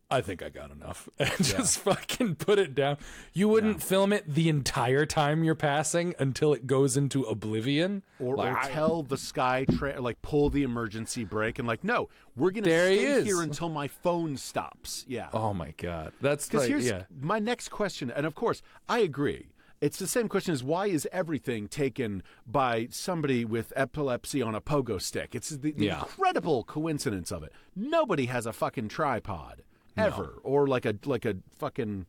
I 0.09 0.21
think 0.21 0.43
I 0.43 0.49
got 0.49 0.69
enough, 0.69 1.09
and 1.19 1.31
just 1.43 1.79
fucking 1.79 2.35
put 2.35 2.59
it 2.59 2.75
down? 2.75 2.97
You 3.33 3.49
wouldn't 3.49 3.81
film 3.81 4.13
it 4.13 4.23
the 4.31 4.49
entire 4.49 5.05
time 5.05 5.43
you're 5.43 5.55
passing 5.55 6.13
until 6.19 6.53
it 6.53 6.67
goes 6.67 6.95
into 6.95 7.23
oblivion? 7.23 8.03
Or, 8.19 8.35
Like, 8.35 8.53
or 8.53 8.57
I- 8.59 8.69
tell 8.69 9.01
the 9.01 9.17
sky 9.17 9.65
tra- 9.77 9.99
like 9.99 10.21
pull 10.21 10.49
the 10.51 10.61
emergency 10.63 11.23
brake 11.23 11.57
and 11.57 11.67
like 11.67 11.83
no, 11.83 12.09
we're 12.35 12.51
gonna 12.51 12.65
There 12.67 12.91
he 12.91 12.97
stay 12.99 13.23
here 13.23 13.41
until 13.41 13.69
my 13.69 13.87
phone 13.87 14.37
stops. 14.37 15.05
Yeah. 15.07 15.29
Oh 15.33 15.53
my 15.53 15.73
God. 15.77 16.13
That's 16.21 16.45
Because 16.47 16.61
like, 16.61 16.69
here's 16.69 16.85
yeah. 16.87 17.03
my 17.19 17.39
next 17.39 17.69
question, 17.69 18.11
and 18.11 18.25
of 18.27 18.35
course, 18.35 18.61
I 18.87 18.99
agree. 18.99 19.47
It's 19.81 19.97
the 19.99 20.07
same 20.07 20.29
question 20.29 20.53
as 20.53 20.63
why 20.63 20.85
is 20.87 21.07
everything 21.11 21.67
taken 21.67 22.23
by 22.47 22.87
somebody 22.91 23.43
with 23.43 23.73
epilepsy 23.75 24.41
on 24.41 24.55
a 24.55 24.61
pogo 24.61 25.01
stick? 25.01 25.35
It's 25.35 25.49
the, 25.49 25.71
the 25.71 25.85
Yeah. 25.87 25.99
incredible 25.99 26.63
coincidence 26.63 27.31
of 27.31 27.43
it. 27.43 27.51
Nobody 27.75 28.27
has 28.27 28.45
a 28.45 28.53
fucking 28.53 28.87
tripod 28.87 29.63
ever, 29.97 30.39
or 30.43 30.67
like 30.67 30.85
a 30.85 30.95
like 31.05 31.25
a 31.25 31.37
fucking 31.57 32.05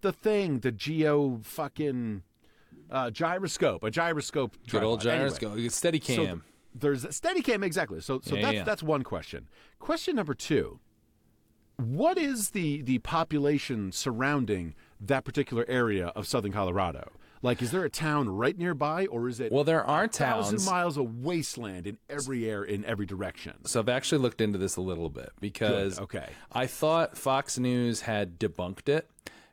the 0.00 0.12
thing, 0.12 0.60
the 0.60 0.72
geo 0.72 1.40
fucking 1.42 2.22
uh, 2.90 3.10
gyroscope, 3.10 3.82
a 3.82 3.90
gyroscope. 3.90 4.56
Good 4.68 4.82
old 4.82 5.00
tripod. 5.00 5.20
Anyway, 5.20 5.38
gyroscope. 5.38 5.70
Steady 5.72 6.00
so 6.00 6.14
cam. 6.14 6.26
th- 6.26 6.40
there's 6.74 7.04
Steadicam 7.04 7.64
exactly. 7.64 8.00
So 8.00 8.20
so 8.22 8.34
Yeah, 8.34 8.42
that's 8.42 8.54
yeah. 8.54 8.64
that's 8.64 8.82
one 8.82 9.02
question. 9.02 9.48
Question 9.78 10.16
number 10.16 10.34
two: 10.34 10.80
What 11.76 12.18
is 12.18 12.50
the 12.50 12.82
the 12.82 12.98
population 12.98 13.92
surrounding 13.92 14.74
that 15.00 15.24
particular 15.24 15.64
area 15.68 16.08
of 16.08 16.26
southern 16.26 16.52
Colorado? 16.52 17.12
Like, 17.42 17.60
is 17.60 17.72
there 17.72 17.84
a 17.84 17.90
town 17.90 18.28
right 18.28 18.56
nearby, 18.56 19.06
or 19.06 19.28
is 19.28 19.40
it 19.40 19.50
well, 19.50 19.64
there 19.64 19.84
are 19.84 20.06
thousand 20.06 20.58
towns. 20.58 20.66
miles 20.66 20.96
of 20.96 21.24
wasteland 21.24 21.88
in 21.88 21.98
every 22.08 22.48
air 22.48 22.62
in 22.62 22.84
every 22.84 23.04
direction? 23.04 23.54
So 23.66 23.80
I've 23.80 23.88
actually 23.88 24.22
looked 24.22 24.40
into 24.40 24.58
this 24.58 24.76
a 24.76 24.80
little 24.80 25.10
bit 25.10 25.32
because 25.40 25.98
okay. 25.98 26.28
I 26.52 26.66
thought 26.66 27.18
Fox 27.18 27.58
News 27.58 28.02
had 28.02 28.38
debunked 28.38 28.88
it. 28.88 29.08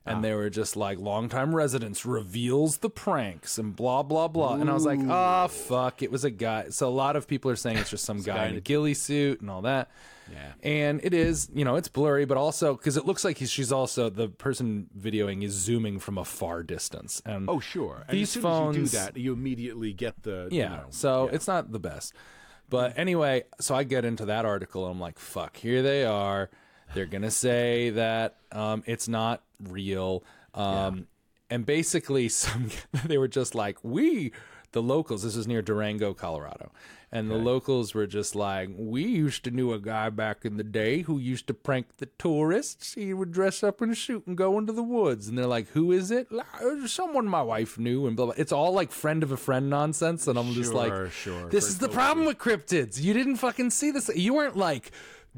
Ah. 0.06 0.12
And 0.12 0.24
they 0.24 0.34
were 0.34 0.50
just 0.50 0.78
like, 0.78 0.98
longtime 0.98 1.54
residents 1.54 2.06
reveals 2.06 2.78
the 2.78 2.90
pranks 2.90 3.58
and 3.58 3.76
blah, 3.76 4.02
blah, 4.02 4.28
blah. 4.30 4.56
And 4.56 4.70
I 4.70 4.74
was 4.74 4.86
like, 4.86 5.00
oh, 5.04 5.48
fuck. 5.50 6.02
It 6.02 6.10
was 6.10 6.24
a 6.24 6.30
guy. 6.30 6.70
So 6.70 6.88
a 6.88 6.90
lot 6.90 7.16
of 7.16 7.28
people 7.28 7.52
are 7.52 7.58
saying 7.58 7.78
it's 7.78 7.90
just 7.90 8.06
some 8.06 8.22
guy 8.22 8.36
guy 8.38 8.46
in 8.48 8.56
a- 8.56 8.62
ghillie 8.62 8.94
suit 8.94 9.42
and 9.42 9.50
all 9.50 9.64
that. 9.64 9.92
Yeah. 10.32 10.54
And 10.64 11.00
it 11.04 11.14
is, 11.14 11.50
you 11.54 11.66
know, 11.66 11.76
it's 11.76 11.88
blurry, 11.88 12.26
but 12.26 12.38
also 12.38 12.76
because 12.76 12.98
it 12.98 13.06
looks 13.06 13.24
like 13.24 13.38
he's, 13.38 13.50
she's 13.52 13.72
also, 13.72 14.10
the 14.10 14.28
person 14.30 14.88
videoing 14.98 15.44
is 15.44 15.54
zooming 15.54 16.00
from 16.00 16.18
a 16.18 16.26
far 16.26 16.64
distance. 16.64 17.22
And 17.26 17.50
Oh, 17.50 17.60
sure. 17.60 18.04
And 18.08 18.18
These 18.18 18.36
phones- 18.36 18.76
you 18.78 18.84
do 18.84 18.90
that, 18.90 19.18
you 19.18 19.34
immediately 19.34 19.94
get 19.94 20.24
the 20.24 20.48
you 20.52 20.60
yeah. 20.60 20.70
know, 20.70 20.86
so 20.90 21.28
yeah. 21.28 21.36
it's 21.36 21.48
not 21.48 21.72
the 21.72 21.80
best. 21.80 22.14
But 22.70 22.98
anyway, 22.98 23.44
so 23.60 23.74
I 23.76 23.84
get 23.84 24.06
into 24.06 24.26
that 24.26 24.46
article 24.46 24.86
and 24.86 24.94
I'm 24.94 25.00
like, 25.00 25.18
fuck, 25.18 25.58
here 25.58 25.82
they 25.82 26.06
are. 26.06 26.50
They're 26.94 27.06
going 27.08 27.24
to 27.24 27.32
say 27.32 27.92
that 27.92 28.38
um, 28.52 28.84
it's 28.86 29.08
not 29.08 29.44
real. 29.64 30.24
Um, 30.54 31.08
and 31.50 31.66
basically 31.66 32.30
some 32.44 32.70
they 33.06 33.18
were 33.18 33.28
just 33.28 33.56
like 33.56 33.78
we 33.84 34.32
the 34.72 34.82
locals 34.82 35.24
this 35.24 35.36
is 35.36 35.48
near 35.48 35.62
durango 35.62 36.14
colorado 36.14 36.72
and 37.12 37.30
the 37.30 37.36
locals 37.36 37.94
were 37.96 38.06
just 38.08 38.36
like 38.36 38.70
we 38.76 39.04
used 39.04 39.44
to 39.46 39.52
knew 39.52 39.74
a 39.74 39.80
guy 39.80 40.10
back 40.10 40.46
in 40.46 40.58
the 40.58 40.64
day 40.64 41.02
who 41.02 41.18
used 41.18 41.48
to 41.48 41.54
prank 41.54 41.88
the 41.98 42.06
tourists. 42.18 42.94
He 42.94 43.14
would 43.14 43.32
dress 43.32 43.64
up 43.64 43.82
in 43.82 43.90
a 43.90 43.96
suit 43.96 44.28
and 44.28 44.38
go 44.38 44.58
into 44.58 44.74
the 44.74 44.84
woods. 44.84 45.28
And 45.28 45.38
they're 45.38 45.48
like 45.48 45.70
who 45.70 45.92
is 45.92 46.12
it? 46.12 46.32
"Like, 46.32 46.46
uh, 46.62 46.88
someone 46.88 47.28
my 47.28 47.42
wife 47.42 47.78
knew 47.80 48.06
and 48.08 48.16
blah 48.16 48.28
blah. 48.28 48.36
It's 48.38 48.52
all 48.52 48.74
like 48.74 48.92
friend 48.92 49.24
of 49.24 49.32
a 49.32 49.38
friend 49.38 49.70
nonsense 49.70 50.28
and 50.28 50.38
i'm 50.38 50.54
just 50.54 50.74
like 50.74 50.90
Sure, 50.92 51.10
sure. 51.10 51.50
this 51.50 51.66
Very 51.66 51.72
is 51.74 51.78
the 51.80 51.90
problem 51.90 52.26
with 52.28 52.38
cryptids. 52.38 53.02
You 53.02 53.14
didn't 53.14 53.38
fucking 53.38 53.72
see 53.72 53.92
this. 53.92 54.10
You 54.16 54.34
weren't 54.36 54.58
like 54.58 54.92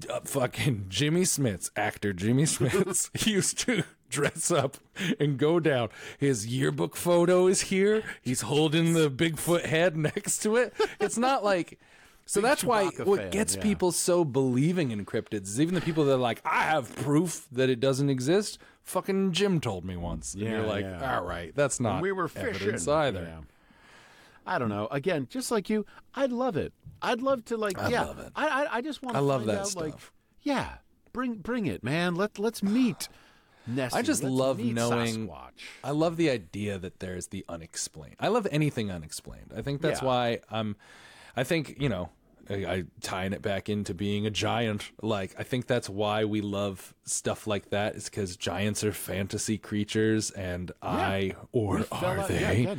uh, 0.09 0.21
fucking 0.23 0.85
Jimmy 0.89 1.21
Smits, 1.21 1.69
actor 1.75 2.13
Jimmy 2.13 2.43
Smits, 2.43 3.09
he 3.17 3.31
used 3.31 3.59
to 3.59 3.83
dress 4.09 4.51
up 4.51 4.77
and 5.19 5.37
go 5.37 5.59
down. 5.59 5.89
His 6.17 6.47
yearbook 6.47 6.95
photo 6.95 7.47
is 7.47 7.61
here. 7.61 8.03
He's 8.21 8.41
holding 8.41 8.93
the 8.93 9.09
Bigfoot 9.09 9.65
head 9.65 9.97
next 9.97 10.39
to 10.39 10.57
it. 10.57 10.73
It's 10.99 11.17
not 11.17 11.43
like. 11.43 11.79
So 12.25 12.39
Big 12.39 12.49
that's 12.49 12.63
why 12.63 12.85
Chewbacca 12.85 13.05
what 13.05 13.31
gets 13.31 13.55
yeah. 13.55 13.63
people 13.63 13.91
so 13.91 14.23
believing 14.23 14.91
in 14.91 15.05
cryptids 15.05 15.43
is 15.43 15.59
even 15.59 15.75
the 15.75 15.81
people 15.81 16.05
that 16.05 16.13
are 16.13 16.17
like, 16.17 16.41
I 16.45 16.63
have 16.63 16.95
proof 16.95 17.47
that 17.51 17.69
it 17.69 17.79
doesn't 17.79 18.09
exist. 18.09 18.59
Fucking 18.83 19.33
Jim 19.33 19.59
told 19.59 19.83
me 19.83 19.97
once. 19.97 20.33
And 20.33 20.43
Yeah, 20.43 20.49
you're 20.51 20.67
like, 20.67 20.85
yeah. 20.85 21.17
all 21.17 21.25
right, 21.25 21.53
that's 21.55 21.79
not 21.79 22.01
we 22.01 22.11
were 22.11 22.27
fishing 22.27 22.75
either. 22.89 23.39
Yeah. 24.51 24.55
I 24.55 24.59
don't 24.59 24.69
know. 24.69 24.87
Again, 24.91 25.27
just 25.29 25.51
like 25.51 25.69
you, 25.69 25.85
I'd 26.13 26.31
love 26.31 26.57
it. 26.57 26.73
I'd 27.01 27.21
love 27.21 27.45
to 27.45 27.57
like. 27.57 27.77
yeah, 27.89 28.03
love 28.05 28.19
it. 28.19 28.31
I, 28.35 28.47
I 28.65 28.75
I 28.77 28.81
just 28.81 29.01
want. 29.01 29.15
I 29.15 29.19
to 29.19 29.25
love 29.25 29.41
find 29.45 29.49
that 29.49 29.59
out, 29.61 29.75
Like, 29.75 29.93
stuff. 29.93 30.11
yeah, 30.41 30.69
bring 31.13 31.35
bring 31.35 31.65
it, 31.67 31.83
man. 31.83 32.15
Let 32.15 32.37
let's 32.39 32.61
meet. 32.61 33.07
Nessie. 33.67 33.95
I 33.97 34.01
just 34.01 34.23
Let's 34.23 34.33
love 34.33 34.59
knowing- 34.59 35.27
Sasquatch. 35.27 35.61
I 35.83 35.91
love 35.91 36.17
the 36.17 36.31
idea 36.31 36.79
that 36.79 36.99
there's 36.99 37.27
the 37.27 37.45
unexplained. 37.47 38.15
I 38.19 38.27
love 38.29 38.47
anything 38.51 38.89
unexplained. 38.89 39.53
I 39.55 39.61
think 39.61 39.81
that's 39.81 40.01
Yeah. 40.01 40.07
why 40.07 40.39
I'm. 40.49 40.75
I 41.37 41.43
think 41.43 41.75
you 41.79 41.87
know, 41.87 42.09
I, 42.49 42.53
I 42.55 42.83
tying 43.01 43.33
it 43.33 43.41
back 43.43 43.69
into 43.69 43.93
being 43.93 44.25
a 44.25 44.31
giant. 44.31 44.91
Like 45.03 45.35
I 45.37 45.43
think 45.43 45.67
that's 45.67 45.87
why 45.89 46.25
we 46.25 46.41
love 46.41 46.93
stuff 47.05 47.45
like 47.47 47.69
that. 47.69 47.95
Is 47.95 48.05
because 48.05 48.35
giants 48.35 48.83
are 48.83 48.91
fantasy 48.93 49.57
creatures, 49.59 50.31
and 50.31 50.71
I 50.81 51.33
or 51.51 51.85
are 51.91 52.17
out- 52.19 52.27
they? 52.29 52.63
yeah, 52.63 52.75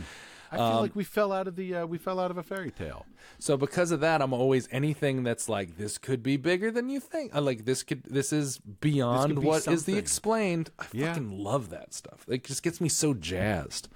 I 0.53 0.57
feel 0.57 0.65
Um, 0.67 0.83
like 0.83 0.95
we 0.95 1.03
fell 1.05 1.33
out 1.33 1.49
of 1.49 1.57
the 1.57 1.75
uh, 1.75 1.87
we 1.87 1.97
fell 1.99 2.21
out 2.21 2.31
of 2.31 2.37
a 2.37 2.43
fairy 2.43 2.71
tale. 2.71 3.07
So 3.39 3.57
because 3.57 3.91
of 3.91 4.01
that, 4.01 4.21
I'm 4.21 4.33
always 4.35 4.69
anything 4.71 5.23
that's 5.25 5.49
like 5.49 5.79
this 5.79 5.97
could 5.97 6.23
be 6.23 6.37
bigger 6.37 6.71
than 6.71 6.91
you 6.91 7.01
think. 7.01 7.35
I 7.35 7.39
like 7.39 7.65
this 7.65 7.83
could 7.83 8.03
this 8.05 8.33
is 8.35 8.59
beyond 8.59 9.41
be 9.41 9.47
what 9.47 9.67
is 9.67 9.85
the 9.87 9.97
explained. 9.97 10.71
I 10.79 10.85
Yeah. 10.93 11.15
fucking 11.15 11.31
love 11.43 11.71
that 11.71 11.95
stuff. 11.95 12.27
It 12.29 12.45
just 12.45 12.63
gets 12.63 12.81
me 12.81 12.89
so 12.91 13.15
jazzed. 13.15 13.89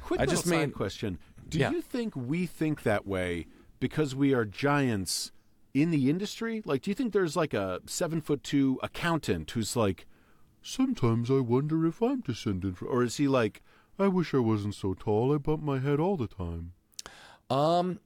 Quick 0.00 0.20
I 0.20 0.26
just 0.26 0.46
made- 0.46 0.74
question. 0.74 1.18
Do 1.48 1.58
Yeah. 1.58 1.70
you 1.70 1.80
think 1.82 2.16
we 2.16 2.46
think 2.46 2.82
that 2.82 3.06
way 3.06 3.46
because 3.78 4.14
we 4.14 4.34
are 4.34 4.44
giants 4.44 5.30
in 5.74 5.90
the 5.90 6.10
industry? 6.10 6.62
Like, 6.64 6.82
do 6.82 6.90
you 6.90 6.94
think 6.94 7.12
there's 7.12 7.36
like 7.36 7.54
a 7.54 7.80
seven 7.86 8.20
foot 8.20 8.42
two 8.42 8.80
accountant 8.82 9.50
who's 9.52 9.76
like, 9.76 10.06
sometimes 10.62 11.30
I 11.30 11.40
wonder 11.40 11.86
if 11.86 12.02
I'm 12.02 12.20
descended 12.20 12.78
from, 12.78 12.88
or 12.88 13.02
is 13.02 13.16
he 13.18 13.28
like, 13.28 13.62
I 14.02 14.08
wish 14.08 14.34
I 14.34 14.38
wasn't 14.38 14.74
so 14.74 14.94
tall. 14.94 15.34
I 15.34 15.38
bump 15.38 15.62
my 15.62 15.78
head 15.78 16.00
all 16.00 16.16
the 16.16 16.26
time. 16.26 16.72
Um, 17.50 18.00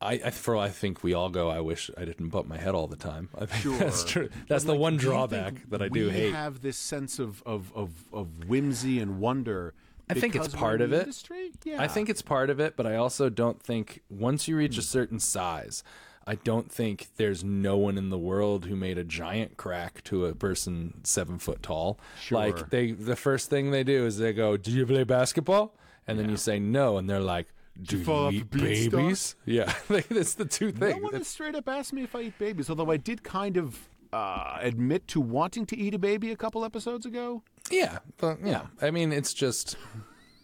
I, 0.00 0.20
I 0.24 0.30
for 0.30 0.56
I 0.56 0.68
think 0.68 1.02
we 1.02 1.14
all 1.14 1.30
go. 1.30 1.48
I 1.50 1.60
wish 1.60 1.90
I 1.96 2.04
didn't 2.04 2.28
bump 2.28 2.46
my 2.46 2.58
head 2.58 2.74
all 2.74 2.86
the 2.86 2.96
time. 2.96 3.30
I 3.38 3.46
think 3.46 3.78
that's 3.78 4.04
true. 4.04 4.28
That's 4.48 4.64
the 4.64 4.72
Like, 4.72 4.80
one 4.80 4.96
drawback 4.96 5.68
that 5.70 5.80
I 5.82 5.88
do 5.88 6.06
we 6.06 6.10
hate. 6.10 6.32
have 6.34 6.60
this 6.60 6.76
sense 6.76 7.18
of 7.18 7.42
of 7.46 7.72
of, 7.74 7.90
of 8.12 8.44
whimsy 8.46 8.98
and 9.00 9.18
wonder. 9.20 9.74
I 10.10 10.12
think 10.14 10.36
it's 10.36 10.48
part 10.48 10.82
in 10.82 10.86
of 10.86 10.92
it. 10.92 11.00
Industry? 11.00 11.52
Yeah, 11.64 11.80
I 11.80 11.88
think 11.88 12.10
it's 12.10 12.20
part 12.20 12.50
of 12.50 12.60
it, 12.60 12.76
but 12.76 12.86
I 12.86 12.96
also 12.96 13.30
don't 13.30 13.62
think 13.62 14.02
once 14.10 14.46
you 14.46 14.54
reach 14.56 14.76
a 14.76 14.82
certain 14.82 15.18
size, 15.18 15.82
I 16.26 16.36
don't 16.36 16.70
think 16.72 17.08
there's 17.16 17.44
no 17.44 17.76
one 17.76 17.98
in 17.98 18.08
the 18.10 18.18
world 18.18 18.64
who 18.66 18.76
made 18.76 18.96
a 18.98 19.04
giant 19.04 19.56
crack 19.56 20.02
to 20.04 20.26
a 20.26 20.34
person 20.34 21.00
seven 21.04 21.38
foot 21.38 21.62
tall. 21.62 21.98
Sure. 22.20 22.38
Like 22.38 22.70
they, 22.70 22.92
the 22.92 23.16
first 23.16 23.50
thing 23.50 23.70
they 23.70 23.84
do 23.84 24.06
is 24.06 24.16
they 24.18 24.32
go, 24.32 24.56
"Do 24.56 24.70
you 24.70 24.86
play 24.86 25.04
basketball?" 25.04 25.74
And 26.06 26.18
then 26.18 26.28
you 26.30 26.36
say 26.36 26.58
no, 26.58 26.96
and 26.98 27.08
they're 27.08 27.20
like, 27.20 27.48
"Do 27.82 27.98
you, 27.98 28.04
fall 28.04 28.26
off 28.26 28.32
eat 28.32 28.42
a 28.42 28.44
beanstalk?" 28.46 28.92
babies?" 29.02 29.36
Yeah, 29.44 29.72
like, 29.88 30.08
that's 30.08 30.34
the 30.34 30.44
two 30.46 30.70
things. 30.70 30.80
No 30.80 30.86
things. 30.92 31.02
one 31.02 31.12
has 31.14 31.28
straight 31.28 31.54
up 31.54 31.68
asked 31.68 31.92
me 31.92 32.02
if 32.04 32.14
I 32.14 32.22
eat 32.22 32.38
babies, 32.38 32.70
although 32.70 32.90
I 32.90 32.96
did 32.96 33.22
kind 33.22 33.56
of 33.56 33.88
uh, 34.12 34.58
admit 34.60 35.06
to 35.08 35.20
wanting 35.20 35.66
to 35.66 35.76
eat 35.76 35.92
a 35.94 35.98
baby 35.98 36.30
a 36.30 36.36
couple 36.36 36.64
episodes 36.64 37.04
ago. 37.04 37.42
Yeah, 37.70 37.98
but 38.16 38.38
yeah, 38.44 38.66
I 38.80 38.90
mean, 38.90 39.12
it's 39.12 39.34
just, 39.34 39.76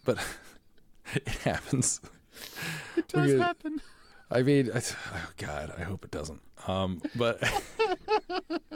but 0.05 0.19
it 1.15 1.29
happens. 1.29 2.01
It 2.97 3.09
does 3.09 3.31
Okay. 3.31 3.39
happen. 3.43 3.81
I 4.31 4.43
mean, 4.43 4.71
I, 4.75 4.79
oh 4.79 5.31
God, 5.39 5.73
I 5.77 5.83
hope 5.83 6.05
it 6.05 6.11
doesn't. 6.11 6.41
Um, 6.67 7.01
but 7.17 7.43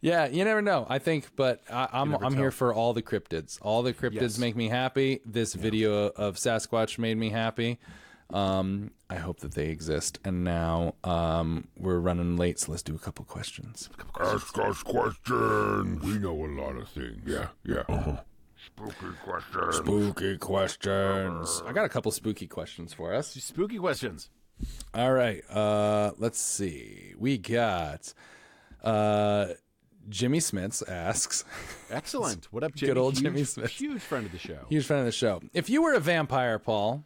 yeah, 0.00 0.26
you 0.26 0.44
never 0.44 0.62
know. 0.62 0.86
I 0.88 0.98
think, 0.98 1.28
but 1.36 1.62
I, 1.70 1.88
I'm 1.92 2.14
I'm 2.14 2.34
here 2.36 2.50
for 2.50 2.72
all 2.72 2.92
the 2.92 3.02
cryptids. 3.02 3.58
All 3.62 3.82
the 3.82 3.92
cryptids 3.92 4.20
Yes. 4.22 4.38
make 4.38 4.56
me 4.56 4.68
happy. 4.68 5.20
This 5.26 5.54
video 5.54 6.08
of 6.08 6.36
Sasquatch 6.36 6.98
made 6.98 7.16
me 7.18 7.30
happy. 7.30 7.78
Um, 8.32 8.92
I 9.08 9.16
hope 9.16 9.40
that 9.40 9.54
they 9.54 9.66
exist. 9.68 10.18
And 10.24 10.44
now 10.44 10.94
um, 11.04 11.66
we're 11.76 11.98
running 11.98 12.36
late, 12.36 12.60
so 12.60 12.70
let's 12.72 12.82
do 12.82 12.94
a 12.94 12.98
couple 12.98 13.24
questions. 13.24 13.90
Ask 14.20 14.56
us 14.58 14.82
questions. 14.82 16.02
We 16.02 16.18
know 16.18 16.44
a 16.44 16.46
lot 16.46 16.76
of 16.76 16.88
things. 16.88 17.20
Yeah, 17.26 17.48
yeah. 17.64 17.82
Uh-huh. 17.88 18.20
Spooky 18.66 19.16
questions. 19.24 19.76
Spooky 19.76 20.38
questions. 20.38 21.62
I 21.66 21.72
got 21.72 21.84
a 21.84 21.88
couple 21.88 22.12
spooky 22.12 22.46
questions 22.46 22.92
for 22.94 23.12
us. 23.12 23.32
Spooky 23.34 23.78
questions. 23.78 24.30
All 24.94 25.12
right. 25.12 25.42
Uh, 25.50 26.12
let's 26.18 26.40
see. 26.40 27.14
We 27.18 27.38
got 27.38 28.12
uh, 28.82 29.48
Jimmy 30.08 30.38
Smits 30.38 30.82
asks, 30.88 31.44
Excellent. 31.90 32.48
What 32.52 32.64
up, 32.64 32.74
Jimmy? 32.74 32.98
old 32.98 33.14
huge, 33.14 33.22
Jimmy 33.24 33.42
Smits. 33.42 33.68
Huge 33.70 34.02
friend 34.02 34.26
of 34.26 34.32
the 34.32 34.38
show. 34.38 34.66
huge 34.68 34.84
fan 34.86 34.98
of 34.98 35.04
the 35.04 35.12
show. 35.12 35.40
If 35.54 35.70
you 35.70 35.82
were 35.82 35.94
a 35.94 36.00
vampire, 36.00 36.58
Paul, 36.58 37.04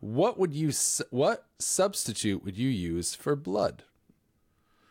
what 0.00 0.38
would 0.38 0.52
you 0.52 0.70
what 1.10 1.46
substitute 1.58 2.44
would 2.44 2.58
you 2.58 2.68
use 2.68 3.14
for 3.14 3.34
blood? 3.36 3.84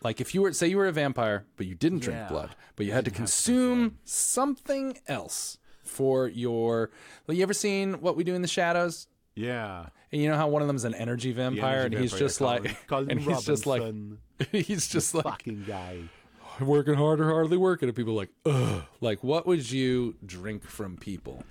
Like 0.04 0.20
if 0.20 0.34
you 0.34 0.42
were 0.42 0.54
say 0.54 0.68
you 0.68 0.78
were 0.78 0.88
a 0.88 0.92
vampire, 0.92 1.46
but 1.58 1.68
you 1.68 1.76
didn't 1.76 2.00
drink 2.00 2.20
Yeah. 2.22 2.28
blood, 2.30 2.56
but 2.76 2.86
you 2.86 2.92
had 2.92 3.06
to 3.06 3.12
consume 3.22 3.98
something 4.06 4.98
else 5.08 5.58
for 5.84 6.28
your. 6.28 6.90
Well, 7.28 7.36
you 7.38 7.44
ever 7.44 7.54
seen 7.54 7.96
What 8.02 8.16
We 8.16 8.24
Do 8.24 8.34
in 8.34 8.42
the 8.42 8.48
Shadows? 8.48 9.08
Yeah. 9.36 9.88
And 10.12 10.22
you 10.22 10.30
know 10.30 10.36
how 10.36 10.48
one 10.50 10.62
of 10.62 10.68
them's 10.68 10.84
an 10.84 10.94
energy 10.94 11.32
vampire, 11.32 11.80
energy 11.82 11.96
and 11.96 12.02
he's 12.04 12.12
vampire, 12.12 12.28
just 12.28 12.40
Colin- 12.40 12.64
like, 12.64 12.88
Colin 12.88 13.12
and 13.12 13.20
he's 13.22 13.44
just 13.46 13.66
like, 13.66 13.84
he's 14.52 14.88
just 14.88 15.14
like 15.16 15.24
fucking 15.24 15.64
guy. 15.66 16.00
working 16.60 16.96
harder, 16.96 17.30
hardly 17.32 17.56
working, 17.58 17.88
and 17.90 17.96
people 17.96 18.14
are 18.14 18.18
like, 18.18 18.30
ugh. 18.46 18.84
Like, 19.00 19.24
what 19.24 19.48
would 19.48 19.72
you 19.72 20.16
drink 20.26 20.64
from 20.66 20.98
people? 20.98 21.44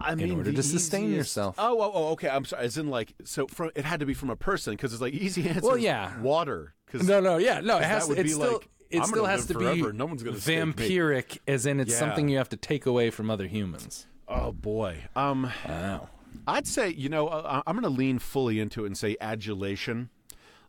I 0.00 0.14
mean, 0.14 0.32
order 0.36 0.52
to 0.52 0.62
sustain 0.62 1.04
easiest- 1.06 1.16
yourself. 1.16 1.56
Oh, 1.58 1.80
oh, 1.80 1.90
oh, 1.94 2.06
okay. 2.12 2.28
I'm 2.28 2.44
sorry. 2.44 2.64
As 2.64 2.78
in, 2.78 2.88
like, 2.88 3.14
so 3.24 3.46
from 3.48 3.70
it 3.74 3.84
had 3.84 4.00
to 4.00 4.06
be 4.06 4.14
from 4.14 4.30
a 4.30 4.36
person 4.36 4.74
because 4.74 4.92
it's 4.92 5.02
like 5.02 5.12
easy 5.14 5.48
answer. 5.48 5.60
Well, 5.66 5.76
yeah. 5.78 6.20
water. 6.20 6.74
Because 6.86 7.06
No, 7.06 7.20
no, 7.20 7.36
yeah, 7.38 7.60
no. 7.60 7.78
It 7.78 7.84
has 7.84 8.04
to. 8.06 8.14
would 8.14 8.22
be 8.22 8.28
still, 8.30 8.52
like, 8.54 8.68
it 8.90 9.00
I'm 9.00 9.06
still 9.06 9.26
has 9.26 9.46
to 9.46 9.58
live 9.58 9.74
be 9.74 9.80
forever. 9.80 9.92
No 9.92 10.06
one's 10.06 10.22
gonna 10.22 10.36
vampiric, 10.36 11.38
as 11.48 11.66
in 11.66 11.80
it's 11.80 11.92
Yeah. 11.92 11.98
something 11.98 12.28
you 12.28 12.38
have 12.38 12.48
to 12.50 12.56
take 12.56 12.86
away 12.86 13.10
from 13.10 13.28
other 13.30 13.46
humans. 13.46 14.06
oh 14.28 14.52
boy. 14.52 15.04
Um, 15.16 15.52
Wow. 15.66 16.08
I'd 16.48 16.66
say 16.66 16.88
you 16.90 17.08
know 17.08 17.28
uh, 17.28 17.62
I'm 17.66 17.74
going 17.76 17.82
to 17.84 17.88
lean 17.96 18.18
fully 18.18 18.58
into 18.60 18.84
it 18.84 18.86
and 18.88 18.96
say 18.98 19.16
adulation, 19.20 20.10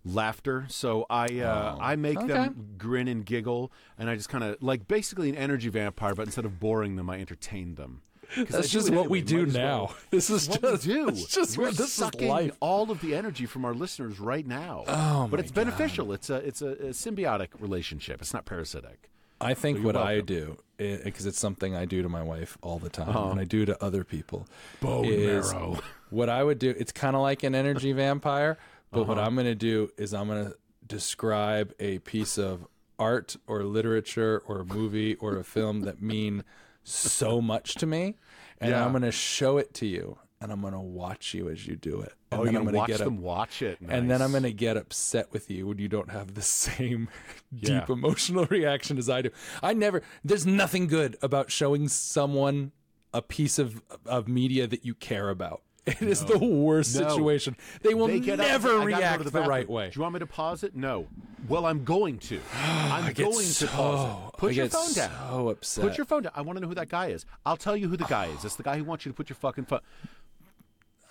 laughter. 0.06 0.66
So 0.70 1.06
I 1.10 1.40
uh, 1.40 1.78
I 1.80 1.96
make 1.96 2.18
okay. 2.18 2.28
them 2.28 2.76
grin 2.78 3.08
and 3.08 3.26
giggle, 3.26 3.72
and 3.98 4.10
I 4.10 4.16
just 4.16 4.30
kind 4.30 4.44
of 4.44 4.62
like 4.62 4.88
basically 4.88 5.30
an 5.30 5.36
energy 5.36 5.70
vampire, 5.70 6.14
but 6.16 6.26
instead 6.26 6.46
of 6.46 6.60
boring 6.60 6.96
them, 6.96 7.10
I 7.10 7.20
entertain 7.20 7.76
them. 7.76 8.02
'Cause 8.36 8.46
I 8.50 8.58
That's 8.58 8.68
do 8.70 8.74
just 8.78 8.90
it 8.90 8.94
what 8.94 9.10
we 9.10 9.20
anyway, 9.22 9.28
do 9.28 9.38
might 9.40 9.48
as 9.48 9.54
now. 9.56 9.78
well. 9.86 9.96
This 10.12 10.30
is 10.30 10.48
what 10.50 10.62
just 10.62 10.86
we 10.86 10.94
do. 10.94 11.08
It's 11.10 11.26
just 11.34 11.58
We're 11.58 11.64
what 11.66 11.78
this 11.78 11.88
is 11.88 11.94
sucking 11.94 12.28
life. 12.30 12.58
all 12.60 12.92
of 12.92 13.02
the 13.02 13.16
energy 13.16 13.48
from 13.48 13.66
our 13.66 13.74
listeners 13.74 14.20
right 14.20 14.46
now. 14.46 14.84
Oh, 14.88 15.28
but 15.32 15.38
my 15.40 15.44
it's 15.44 15.52
beneficial. 15.52 16.14
It's 16.14 16.30
a 16.30 16.36
it's 16.36 16.62
a, 16.62 16.68
a 16.74 16.90
symbiotic 16.90 17.48
relationship. 17.60 18.22
It's 18.22 18.32
not 18.32 18.46
parasitic. 18.46 19.10
I 19.42 19.54
think 19.54 19.78
you're 19.78 19.86
what 19.86 19.96
I 19.98 20.22
do, 20.22 20.58
because 20.78 21.26
it's 21.26 21.40
something 21.40 21.76
I 21.76 21.86
do 21.86 22.02
to 22.02 22.10
my 22.10 22.24
wife 22.24 22.58
all 22.62 22.80
the 22.80 22.90
time, 22.90 23.16
and 23.32 23.40
I 23.40 23.44
do 23.46 23.66
to 23.66 23.82
other 23.84 24.04
people. 24.04 24.48
Bone 24.82 25.10
marrow. 25.10 25.80
what 26.10 26.30
I 26.30 26.44
would 26.44 26.60
do. 26.60 26.74
It's 26.78 26.92
kind 26.92 27.16
of 27.16 27.22
like 27.22 27.44
an 27.44 27.56
energy 27.56 27.92
vampire, 27.94 28.58
but 28.92 29.02
Uh-huh. 29.02 29.10
what 29.10 29.20
I'm 29.20 29.36
going 29.36 29.46
to 29.48 29.56
do 29.56 29.92
is 29.98 30.14
I'm 30.14 30.28
going 30.28 30.46
to 30.48 30.56
describe 30.88 31.74
a 31.80 32.00
piece 32.00 32.38
of 32.38 32.68
art 32.98 33.36
or 33.48 33.64
literature 33.64 34.42
or 34.46 34.60
a 34.60 34.66
movie 34.66 35.16
or 35.16 35.38
a 35.38 35.44
film 35.44 35.82
that 35.82 36.02
mean 36.02 36.44
so 36.84 37.40
much 37.42 37.76
to 37.76 37.86
me, 37.86 38.16
and 38.60 38.72
Yeah. 38.72 38.84
I'm 38.84 38.92
going 38.92 39.04
to 39.04 39.12
show 39.12 39.58
it 39.58 39.74
to 39.76 39.86
you, 39.86 40.18
and 40.42 40.52
I'm 40.52 40.62
to 40.74 40.80
watch 40.80 41.34
you 41.34 41.50
as 41.50 41.68
you 41.68 41.76
do 41.76 42.02
it. 42.02 42.14
And 42.32 42.42
Oh, 42.42 42.44
then 42.46 42.54
you're 42.54 42.62
I'm 42.62 42.66
gonna 42.66 42.78
gonna 42.78 42.78
watch 42.80 42.88
get 42.88 43.00
them 43.00 43.18
up- 43.18 43.20
watch 43.24 43.62
it, 43.62 43.80
and 43.88 44.10
then 44.10 44.22
I'm 44.22 44.32
to 44.44 44.54
get 44.54 44.78
upset 44.78 45.32
with 45.34 45.50
you 45.50 45.68
when 45.68 45.80
you 45.80 45.88
don't 45.88 46.12
have 46.12 46.34
the 46.36 46.42
same 46.62 47.10
Yeah. 47.52 47.80
deep 47.82 47.90
emotional 47.90 48.46
reaction 48.46 48.98
as 48.98 49.10
I 49.10 49.22
do. 49.24 49.30
I 49.64 49.74
never, 49.74 50.02
there's 50.24 50.46
nothing 50.46 50.88
good 50.88 51.18
about 51.22 51.52
showing 51.52 51.88
someone 51.88 52.72
a 53.14 53.22
piece 53.22 53.58
of 53.60 53.82
of 54.06 54.28
media 54.28 54.68
that 54.68 54.86
you 54.86 54.94
care 54.94 55.30
about. 55.30 55.62
It 55.90 56.02
is 56.02 56.24
the 56.26 56.38
worst 56.38 56.96
No. 57.00 57.08
situation. 57.10 57.56
They 57.82 57.94
will 57.94 58.08
They 58.08 58.32
up, 58.32 58.38
never 58.40 58.80
I 58.80 58.84
react 58.84 59.24
to 59.24 59.30
the, 59.30 59.42
right 59.42 59.70
way. 59.70 59.90
Do 59.90 59.98
you 59.98 60.02
want 60.02 60.14
me 60.14 60.20
to 60.20 60.26
pause 60.28 60.64
it? 60.64 60.76
No. 60.76 61.08
Well, 61.48 61.66
I'm 61.66 61.84
going 61.84 62.20
to. 62.20 62.40
I'm 62.64 63.14
going 63.14 63.46
so- 63.46 63.66
to 63.66 63.72
pause 63.72 64.28
it. 64.34 64.38
Put 64.38 64.52
I 64.52 64.54
your 64.54 64.70
phone 64.70 64.94
down. 64.94 65.12
so 65.30 65.50
upset. 65.50 65.84
Put 65.84 65.98
your 65.98 66.06
phone 66.06 66.24
down. 66.24 66.32
I 66.36 66.42
want 66.42 66.58
to 66.58 66.62
know 66.62 66.68
who 66.68 66.76
that 66.76 66.90
guy 66.90 67.08
is. 67.08 67.26
I'll 67.46 67.58
tell 67.58 67.76
you 67.76 67.88
who 67.90 67.98
the 67.98 68.06
guy 68.06 68.28
is. 68.28 68.46
It's 68.46 68.56
the 68.56 68.64
guy 68.64 68.78
who 68.78 68.84
wants 68.84 69.06
you 69.06 69.12
to 69.12 69.16
put 69.16 69.30
your 69.30 69.36
fucking 69.38 69.66
phone. 69.66 69.82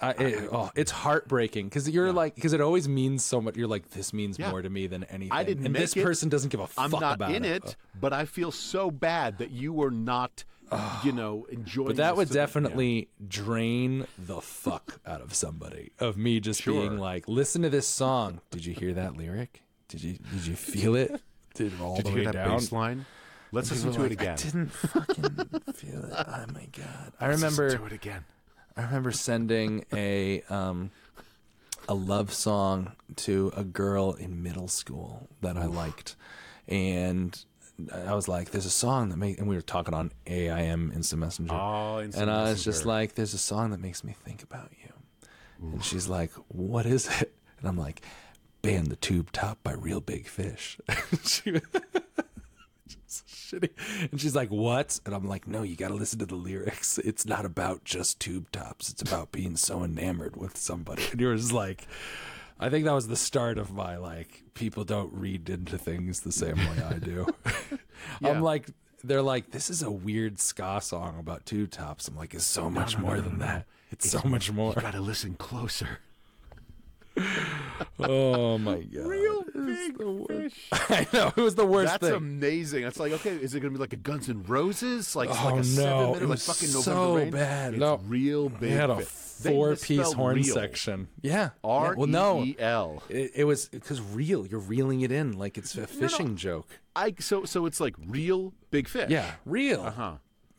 I, 0.00 0.10
it, 0.12 0.48
oh, 0.52 0.70
it's 0.76 0.92
heartbreaking 0.92 1.66
because 1.66 1.90
you're 1.90 2.12
like 2.12 2.36
because 2.36 2.52
it 2.52 2.60
always 2.60 2.88
means 2.88 3.24
so 3.24 3.40
much. 3.40 3.56
You're 3.56 3.66
like 3.66 3.90
this 3.90 4.12
means 4.12 4.38
Yeah. 4.38 4.50
more 4.50 4.62
to 4.62 4.70
me 4.70 4.86
than 4.86 5.02
anything. 5.04 5.32
I 5.32 5.42
didn't 5.42 5.66
and 5.66 5.74
this 5.74 5.96
it. 5.96 6.04
person 6.04 6.28
doesn't 6.28 6.50
give 6.50 6.60
a 6.60 6.68
fuck 6.68 6.86
about 6.92 7.02
it. 7.02 7.04
I'm 7.04 7.18
not 7.18 7.30
in 7.34 7.44
it, 7.44 7.74
but 8.00 8.12
I 8.12 8.24
feel 8.24 8.52
so 8.52 8.92
bad 8.92 9.38
that 9.38 9.50
you 9.50 9.72
were 9.72 9.90
not, 9.90 10.44
you 11.04 11.12
know, 11.12 11.46
enjoying. 11.50 11.88
But 11.88 11.96
that 11.96 12.16
would 12.16 12.28
to 12.28 12.32
the- 12.32 12.38
yeah. 12.38 12.46
definitely 12.46 13.08
drain 13.26 14.06
the 14.18 14.40
fuck 14.40 15.00
out 15.06 15.20
of 15.20 15.34
somebody. 15.34 15.92
Of 15.98 16.16
me 16.16 16.40
just 16.40 16.62
Sure. 16.62 16.74
being 16.80 16.98
like, 16.98 17.28
listen 17.28 17.62
to 17.62 17.70
this 17.70 17.86
song. 17.86 18.40
Did 18.50 18.64
you 18.66 18.74
hear 18.74 18.92
that 18.94 19.16
lyric? 19.16 19.62
Did 19.88 20.02
you 20.02 20.18
did 20.32 20.46
you 20.46 20.54
feel 20.56 20.94
it? 20.94 21.20
Did 21.54 21.72
it 21.72 21.80
all 21.80 21.96
Did 21.96 22.04
the 22.06 22.10
you 22.10 22.14
way 22.16 22.22
hear 22.22 22.32
that 22.32 22.44
down? 22.46 22.58
bass 22.58 22.72
line? 22.72 23.06
Let's 23.50 23.70
listen 23.70 23.86
to 23.92 23.98
People 23.98 24.04
it 24.06 24.12
again. 24.12 24.32
I 24.32 24.36
didn't 24.36 24.68
fucking 24.72 25.72
feel 25.72 26.04
it. 26.04 26.12
Oh 26.12 26.44
my 26.52 26.66
god! 26.76 27.12
I 27.18 27.28
Let's 27.28 27.40
remember. 27.40 27.64
listen 27.64 27.80
to 27.80 27.86
it 27.86 27.92
again. 27.92 28.24
I 28.76 28.82
remember 28.82 29.10
sending 29.10 29.84
a 29.92 30.42
um, 30.50 30.90
a 31.88 31.94
love 31.94 32.32
song 32.34 32.92
to 33.16 33.50
a 33.56 33.64
girl 33.64 34.12
in 34.12 34.42
middle 34.42 34.68
school 34.68 35.28
that 35.40 35.56
I 35.56 35.64
liked, 35.64 36.14
and 36.68 37.42
I 37.92 38.14
was 38.14 38.26
like, 38.28 38.50
"There's 38.50 38.66
a 38.66 38.70
song 38.70 39.10
that 39.10 39.16
makes," 39.16 39.38
and 39.38 39.48
we 39.48 39.54
were 39.54 39.62
talking 39.62 39.94
on 39.94 40.10
AIM 40.26 40.92
Instant 40.94 41.20
Messenger, 41.20 41.54
Oh, 41.54 42.00
Instant 42.00 42.22
and 42.22 42.30
I 42.30 42.50
was 42.50 42.64
just 42.64 42.84
like, 42.84 43.14
"There's 43.14 43.34
a 43.34 43.38
song 43.38 43.70
that 43.70 43.80
makes 43.80 44.02
me 44.02 44.14
think 44.24 44.42
about 44.42 44.72
you," 44.82 44.92
and 45.62 45.84
she's 45.84 46.08
like, 46.08 46.32
"What 46.48 46.86
is 46.86 47.06
it?" 47.20 47.34
And 47.60 47.68
I'm 47.68 47.76
like, 47.78 48.02
"Ban 48.62 48.84
the 48.84 48.96
Tube 48.96 49.30
Top 49.32 49.62
by 49.62 49.72
Reel 49.74 50.00
Big 50.00 50.26
Fish." 50.26 50.78
she, 51.24 51.60
just 52.86 53.26
shitty. 53.28 53.70
And 54.10 54.20
she's 54.20 54.34
like, 54.34 54.50
"What?" 54.50 54.98
And 55.06 55.14
I'm 55.14 55.26
like, 55.28 55.46
"No, 55.46 55.62
you 55.62 55.76
got 55.76 55.88
to 55.88 55.94
listen 55.94 56.18
to 56.18 56.26
the 56.26 56.34
lyrics. 56.34 56.98
It's 56.98 57.26
not 57.26 57.44
about 57.44 57.84
just 57.84 58.18
tube 58.20 58.50
tops. 58.50 58.90
It's 58.90 59.02
about 59.02 59.30
being 59.32 59.56
so 59.56 59.84
enamored 59.84 60.36
with 60.36 60.56
somebody." 60.56 61.04
And 61.12 61.20
you 61.20 61.28
were 61.28 61.36
just 61.36 61.52
like, 61.52 61.86
I 62.60 62.70
think 62.70 62.84
that 62.86 62.92
was 62.92 63.08
the 63.08 63.16
start 63.16 63.58
of 63.58 63.72
my 63.72 63.96
like 63.96 64.42
people 64.54 64.84
don't 64.84 65.12
read 65.12 65.48
into 65.48 65.78
things 65.78 66.20
the 66.20 66.32
same 66.32 66.56
way 66.56 66.82
I 66.88 66.94
do. 66.94 67.26
Yeah. 68.20 68.30
I'm 68.30 68.42
like, 68.42 68.68
they're 69.02 69.22
like, 69.22 69.50
this 69.50 69.70
is 69.70 69.82
a 69.82 69.90
weird 69.90 70.38
ska 70.38 70.80
song 70.80 71.18
about 71.18 71.44
two 71.44 71.66
tops. 71.66 72.06
I'm 72.06 72.16
like, 72.16 72.32
it's 72.32 72.44
so 72.44 72.70
much 72.70 72.96
more 72.96 73.20
than 73.20 73.40
that. 73.40 73.66
It's, 73.90 74.08
so 74.08 74.20
much 74.24 74.52
more. 74.52 74.72
You 74.76 74.82
gotta 74.82 75.00
listen 75.00 75.34
closer. 75.34 75.98
Oh 78.00 78.58
my 78.58 78.80
god. 78.82 79.06
Real 79.06 79.44
big 79.54 79.96
fish. 80.28 80.68
I 80.72 81.06
know 81.12 81.32
it 81.36 81.40
was 81.40 81.54
the 81.54 81.66
worst 81.66 81.92
That's 81.92 82.06
thing. 82.06 82.14
amazing. 82.14 82.84
It's 82.84 82.98
like, 82.98 83.12
okay, 83.12 83.30
is 83.36 83.54
it 83.54 83.60
gonna 83.60 83.72
be 83.72 83.78
like 83.78 83.92
a 83.92 83.96
Guns 83.96 84.28
N' 84.28 84.44
Roses? 84.46 85.14
Like, 85.16 85.28
Oh, 85.30 85.44
like 85.44 85.54
a 85.54 85.56
no. 85.58 85.62
seven 85.62 85.96
minute, 85.98 86.16
It 86.16 86.20
like 86.22 86.28
was 86.28 86.46
fucking 86.46 86.68
November 86.72 86.82
so 86.82 87.16
Rain? 87.16 87.30
bad. 87.30 87.74
It's 87.74 87.80
No. 87.80 88.00
real 88.06 88.48
big. 88.48 88.60
They 88.60 88.70
had 88.70 88.90
a 88.90 89.00
four-piece 89.00 90.12
horn 90.12 90.36
real. 90.36 90.44
section. 90.54 91.08
Yeah. 91.22 91.50
Yeah. 91.64 91.92
Well, 91.96 92.06
no. 92.06 92.42
E 92.42 92.50
E 92.50 92.56
L. 92.58 93.02
It, 93.08 93.32
it 93.36 93.44
was 93.44 93.68
because 93.68 94.00
real. 94.00 94.46
You're 94.46 94.60
reeling 94.60 95.00
it 95.02 95.12
in 95.12 95.38
like 95.38 95.58
it's 95.58 95.76
a 95.76 95.86
fishing 95.86 96.36
joke. 96.36 96.68
I 96.96 97.14
so 97.20 97.44
so 97.44 97.66
it's 97.66 97.80
like 97.80 97.94
real 98.06 98.52
big 98.70 98.88
fish. 98.88 99.10
Yeah, 99.10 99.30
real. 99.44 99.82
Uh 99.82 99.90
huh. 99.90 100.12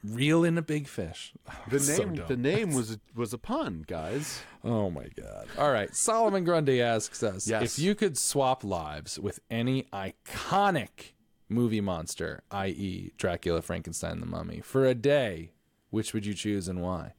Reel 0.03 0.43
in 0.45 0.57
a 0.57 0.61
big 0.61 0.87
fish. 0.87 1.33
Oh, 1.49 1.53
the 1.69 1.75
It's 1.77 1.95
so 1.95 2.03
name 2.05 2.23
the 2.27 2.37
name 2.37 2.73
was 2.75 2.91
a, 2.93 2.99
was 3.15 3.33
a 3.33 3.37
pun, 3.37 3.83
guys. 3.87 4.39
Oh 4.63 4.89
my 4.89 5.07
god. 5.15 5.47
All 5.57 5.71
right. 5.71 5.93
Solomon 5.95 6.43
Grundy 6.43 6.81
asks 6.81 7.21
us 7.23 7.47
Yes. 7.47 7.77
if 7.77 7.83
you 7.83 7.95
could 7.95 8.17
swap 8.17 8.63
lives 8.63 9.19
with 9.19 9.39
any 9.49 9.83
iconic 9.91 11.13
movie 11.49 11.81
monster, 11.81 12.43
i.e., 12.51 13.11
Dracula, 13.17 13.61
Frankenstein, 13.61 14.19
the 14.19 14.25
Mummy, 14.25 14.61
for 14.61 14.85
a 14.85 14.93
day, 14.95 15.51
which 15.89 16.13
would 16.13 16.25
you 16.25 16.33
choose 16.33 16.67
and 16.67 16.81
why? 16.81 17.13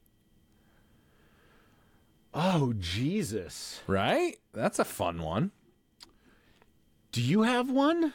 Oh 2.33 2.73
Jesus! 2.79 3.81
Right? 3.87 4.37
That's 4.53 4.79
a 4.79 4.85
fun 4.85 5.21
one. 5.21 5.51
Do 7.11 7.21
you 7.21 7.41
have 7.43 7.69
one? 7.69 8.13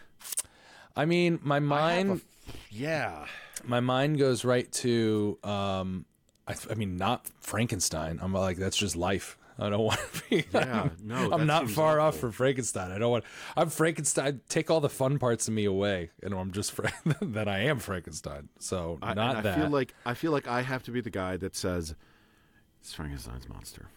I 0.97 1.05
mean, 1.05 1.39
my 1.43 1.61
mind 1.61 2.23
yeah. 2.71 3.27
My 3.67 3.81
mind 3.81 4.19
goes 4.19 4.45
right 4.45 4.71
to 4.73 5.39
um 5.45 6.07
I, 6.49 6.55
I 6.71 6.75
mean 6.75 6.97
not 6.97 7.27
frankenstein. 7.41 8.19
I'm 8.23 8.33
like 8.33 8.57
that's 8.57 8.77
just 8.77 8.97
life. 8.97 9.37
I 9.59 9.71
don't 9.71 9.81
want 9.85 9.99
to 10.13 10.23
be 10.29 10.45
Yeah, 10.53 10.91
no, 11.03 11.33
i'm 11.33 11.47
not 11.47 11.71
far 11.71 11.99
off 11.99 12.19
from 12.19 12.31
frankenstein. 12.33 12.93
I 12.93 12.99
don't 12.99 13.11
want 13.11 13.25
i'm 13.57 13.71
frankenstein 13.71 14.43
take 14.51 14.71
all 14.71 14.81
the 14.81 14.91
fun 14.91 15.19
parts 15.19 15.49
of 15.49 15.55
me 15.55 15.65
away 15.65 16.11
and 16.23 16.35
i'm 16.35 16.53
just 16.53 16.73
Fra- 16.73 16.93
that 17.23 17.49
i 17.49 17.61
am 17.61 17.79
frankenstein. 17.79 18.51
So 18.59 18.99
I, 19.01 19.15
not 19.15 19.31
and 19.31 19.39
I 19.39 19.41
that. 19.43 19.59
feel 19.61 19.71
like 19.71 19.95
I 20.05 20.13
feel 20.15 20.33
like 20.33 20.47
I 20.47 20.61
have 20.61 20.83
to 20.85 20.91
be 20.91 21.01
the 21.01 21.11
guy 21.11 21.37
that 21.39 21.57
says 21.57 21.95
it's 22.83 22.93
Frankenstein's 22.93 23.49
monster. 23.49 23.89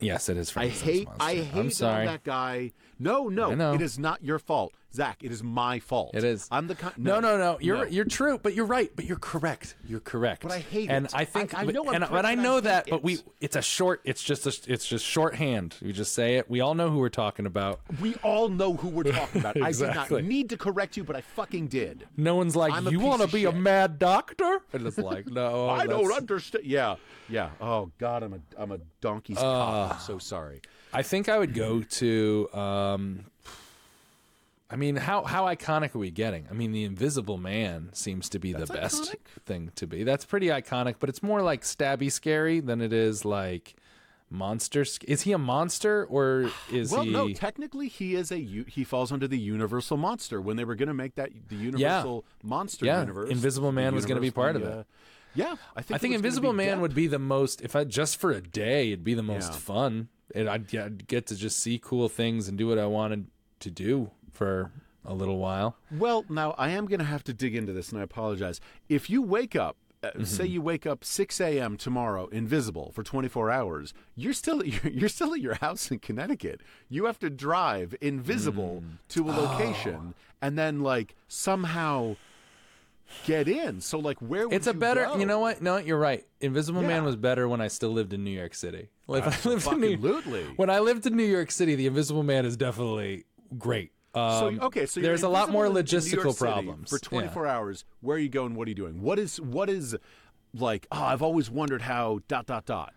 yes 0.00 0.28
it 0.30 0.36
is 0.38 0.48
I 0.50 0.52
frankenstein's 0.70 0.82
hate 0.90 1.06
monster. 1.06 1.24
I 1.24 1.34
hate 1.36 1.60
i'm 1.60 1.70
sorry. 1.70 2.06
that 2.06 2.24
guy. 2.24 2.72
No, 2.98 3.28
no, 3.28 3.74
it 3.74 3.82
is 3.82 3.98
not 3.98 4.24
your 4.24 4.38
fault, 4.38 4.72
Zach. 4.94 5.24
It 5.24 5.32
is 5.32 5.42
my 5.42 5.80
fault. 5.80 6.14
It 6.14 6.22
is. 6.22 6.46
I'm 6.52 6.68
the 6.68 6.76
kind. 6.76 6.96
no, 6.96 7.18
no, 7.18 7.36
no. 7.36 7.58
You're 7.60 7.78
no. 7.78 7.82
you're 7.84 8.04
true, 8.04 8.38
but 8.40 8.54
you're 8.54 8.64
right. 8.64 8.90
But 8.94 9.06
you're 9.06 9.18
correct. 9.18 9.74
You're 9.86 10.00
correct. 10.00 10.42
But 10.42 10.52
I 10.52 10.60
hate 10.60 10.88
and 10.88 11.06
it. 11.06 11.12
I 11.14 11.24
think, 11.24 11.52
I- 11.52 11.62
I 11.62 11.64
but, 11.64 11.74
know 11.74 11.90
and, 11.90 12.06
but 12.08 12.24
I 12.24 12.32
I 12.32 12.34
know 12.36 12.54
hate 12.56 12.64
that. 12.64 12.86
But 12.90 13.02
we, 13.02 13.18
it's 13.40 13.56
a 13.56 13.62
short. 13.62 14.00
It's 14.04 14.22
just 14.22 14.46
a, 14.46 14.72
it's 14.72 14.86
just 14.86 15.04
shorthand. 15.04 15.76
You 15.80 15.92
just 15.92 16.14
say 16.14 16.36
it. 16.36 16.48
We 16.48 16.60
all 16.60 16.74
know 16.74 16.90
who 16.90 16.98
we're 16.98 17.08
talking 17.08 17.44
about. 17.46 17.80
We 18.00 18.14
all 18.22 18.48
know 18.48 18.74
who 18.74 18.88
we're 18.88 19.04
talking 19.04 19.40
about. 19.40 19.56
I 19.60 19.68
Exactly. 19.68 20.18
did 20.18 20.24
not 20.24 20.28
need 20.28 20.50
to 20.50 20.56
correct 20.56 20.96
you, 20.96 21.02
but 21.02 21.16
I 21.16 21.22
fucking 21.22 21.66
did. 21.68 22.06
No 22.16 22.36
one's 22.36 22.54
like, 22.54 22.72
I'm 22.72 22.86
you 22.88 23.00
want 23.00 23.22
to 23.22 23.28
be 23.28 23.46
a 23.46 23.52
mad 23.52 23.98
doctor? 23.98 24.60
And 24.72 24.86
it's 24.86 24.98
like, 24.98 25.26
no, 25.28 25.68
I 25.70 25.86
don't 25.86 26.12
understand. 26.12 26.64
Yeah, 26.64 26.96
yeah. 27.28 27.50
Oh 27.60 27.90
God, 27.98 28.22
I'm 28.22 28.34
a 28.34 28.40
I'm 28.56 28.70
a 28.70 28.78
donkey's 29.00 29.38
cock. 29.38 29.94
I'm 29.94 30.00
so 30.00 30.18
sorry. 30.18 30.62
I 30.92 31.02
think 31.02 31.28
I 31.28 31.38
would 31.38 31.54
go 31.54 31.82
to. 31.82 32.48
Um, 32.54 33.24
I 34.70 34.76
mean, 34.76 34.96
how 34.96 35.24
how 35.24 35.44
iconic 35.44 35.94
are 35.94 35.98
we 35.98 36.10
getting? 36.10 36.46
I 36.50 36.54
mean, 36.54 36.72
the 36.72 36.84
Invisible 36.84 37.38
Man 37.38 37.90
seems 37.92 38.28
to 38.30 38.38
be 38.38 38.52
the 38.52 38.66
best 38.66 39.12
iconic? 39.12 39.42
thing 39.44 39.70
to 39.76 39.86
be. 39.86 40.04
That's 40.04 40.24
pretty 40.24 40.46
iconic, 40.48 40.96
but 40.98 41.08
it's 41.08 41.22
more 41.22 41.42
like 41.42 41.62
stabby 41.62 42.10
scary 42.10 42.60
than 42.60 42.80
it 42.80 42.92
is 42.92 43.24
like 43.24 43.74
monster. 44.30 44.84
sc- 44.84 45.04
Is 45.04 45.22
he 45.22 45.32
a 45.32 45.38
monster 45.38 46.04
or 46.06 46.50
is 46.72 46.90
Well, 46.90 47.02
he? 47.02 47.12
Well, 47.12 47.28
no. 47.28 47.34
Technically, 47.34 47.88
he 47.88 48.14
is 48.14 48.32
a 48.32 48.38
u- 48.40 48.64
he 48.66 48.84
falls 48.84 49.12
under 49.12 49.28
the 49.28 49.38
Universal 49.38 49.98
monster. 49.98 50.40
When 50.40 50.56
they 50.56 50.64
were 50.64 50.74
going 50.74 50.88
to 50.88 50.94
make 50.94 51.14
that 51.16 51.30
the 51.48 51.56
Universal 51.56 52.24
monster 52.42 52.86
Yeah, 52.86 53.00
universe, 53.00 53.30
Invisible 53.30 53.70
Man 53.72 53.94
was 53.94 54.06
gonna 54.06 54.20
be 54.20 54.30
part 54.30 54.54
the, 54.54 54.60
of 54.62 54.66
it. 54.66 54.72
uh, 54.78 54.82
yeah, 55.36 55.56
I 55.76 55.82
think. 55.82 55.96
I 55.96 55.98
think 55.98 56.14
Invisible 56.14 56.52
Man 56.54 56.78
Depp. 56.78 56.80
would 56.80 56.94
be 56.94 57.06
the 57.06 57.18
most. 57.18 57.60
If 57.60 57.76
I 57.76 57.84
just 57.84 58.16
for 58.16 58.30
a 58.32 58.40
day, 58.40 58.88
it'd 58.92 59.04
be 59.04 59.14
the 59.14 59.22
most 59.22 59.52
Yeah. 59.52 59.58
fun. 59.58 60.08
And 60.34 60.48
I'd, 60.48 60.74
I'd 60.74 61.06
get 61.06 61.26
to 61.26 61.36
just 61.36 61.58
see 61.58 61.78
cool 61.80 62.08
things 62.08 62.48
and 62.48 62.56
do 62.56 62.66
what 62.66 62.78
I 62.78 62.86
wanted 62.86 63.26
to 63.60 63.70
do 63.70 64.10
for 64.34 64.70
a 65.04 65.14
little 65.14 65.38
while. 65.38 65.76
Well, 65.90 66.24
now 66.28 66.54
I 66.58 66.70
am 66.70 66.86
going 66.86 66.98
to 67.00 67.04
have 67.06 67.24
to 67.24 67.32
dig 67.32 67.54
into 67.54 67.72
this, 67.72 67.90
and 67.90 68.00
I 68.00 68.02
apologize. 68.04 68.60
If 68.88 69.08
you 69.08 69.22
wake 69.22 69.54
up, 69.56 69.76
uh, 70.02 70.08
Mm-hmm. 70.08 70.24
say 70.24 70.44
you 70.44 70.60
wake 70.60 70.84
up 70.86 71.02
6 71.02 71.40
a.m. 71.40 71.78
tomorrow, 71.78 72.26
invisible 72.26 72.92
for 72.94 73.02
24 73.02 73.50
hours, 73.50 73.94
you're 74.14 74.34
still 74.34 74.60
at 74.64 74.66
your, 74.66 74.92
you're 74.92 75.08
still 75.08 75.32
at 75.32 75.40
your 75.40 75.54
house 75.54 75.90
in 75.90 75.98
Connecticut. 75.98 76.60
You 76.90 77.06
have 77.06 77.18
to 77.20 77.30
drive 77.30 77.94
invisible 78.02 78.82
Mm. 78.84 78.98
to 79.10 79.30
a 79.30 79.32
Oh. 79.32 79.40
location, 79.44 80.12
and 80.42 80.58
then 80.58 80.80
like 80.82 81.14
somehow 81.28 82.16
get 83.26 83.48
in. 83.48 83.80
So 83.80 83.98
like, 83.98 84.18
where 84.18 84.46
would 84.48 84.54
It's 84.54 84.66
a 84.66 84.74
better. 84.74 85.04
go? 85.06 85.16
You 85.18 85.26
know 85.26 85.38
what? 85.40 85.62
No, 85.62 85.76
you're 85.78 85.98
right. 85.98 86.24
Invisible 86.40 86.82
Man 86.82 87.04
was 87.04 87.16
better 87.16 87.48
when 87.48 87.60
I 87.60 87.68
still 87.68 87.90
lived 87.90 88.12
in 88.12 88.24
New 88.24 88.30
York 88.30 88.54
City. 88.54 88.88
Like, 89.06 89.24
when 89.24 89.34
I 89.44 89.48
lived 89.48 89.66
in 89.68 89.80
New, 89.80 89.92
Absolutely. 89.94 90.44
when 90.56 90.70
I 90.70 90.80
lived 90.80 91.06
in 91.06 91.16
New 91.16 91.24
York 91.24 91.50
City, 91.50 91.74
the 91.76 91.86
Invisible 91.86 92.22
Man 92.22 92.44
is 92.44 92.56
definitely 92.56 93.24
great. 93.58 93.92
Um, 94.14 94.58
so 94.58 94.66
okay, 94.66 94.86
so 94.86 95.00
there's 95.00 95.24
a 95.24 95.28
lot 95.28 95.50
more 95.50 95.66
invisible 95.66 95.98
in 95.98 96.04
New 96.04 96.22
York 96.22 96.36
logistical 96.36 96.38
problems 96.38 96.90
for 96.90 96.98
24 96.98 97.46
hours. 97.46 97.84
Where 98.00 98.16
are 98.16 98.20
you 98.20 98.28
going? 98.28 98.54
What 98.54 98.68
are 98.68 98.70
you 98.70 98.76
doing? 98.76 99.02
What 99.02 99.18
is 99.18 99.40
what 99.40 99.68
is 99.68 99.96
like? 100.54 100.86
Oh, 100.92 101.02
I've 101.02 101.22
always 101.22 101.50
wondered 101.50 101.82
how 101.82 102.20
dot 102.28 102.46
dot 102.46 102.64
dot. 102.66 102.94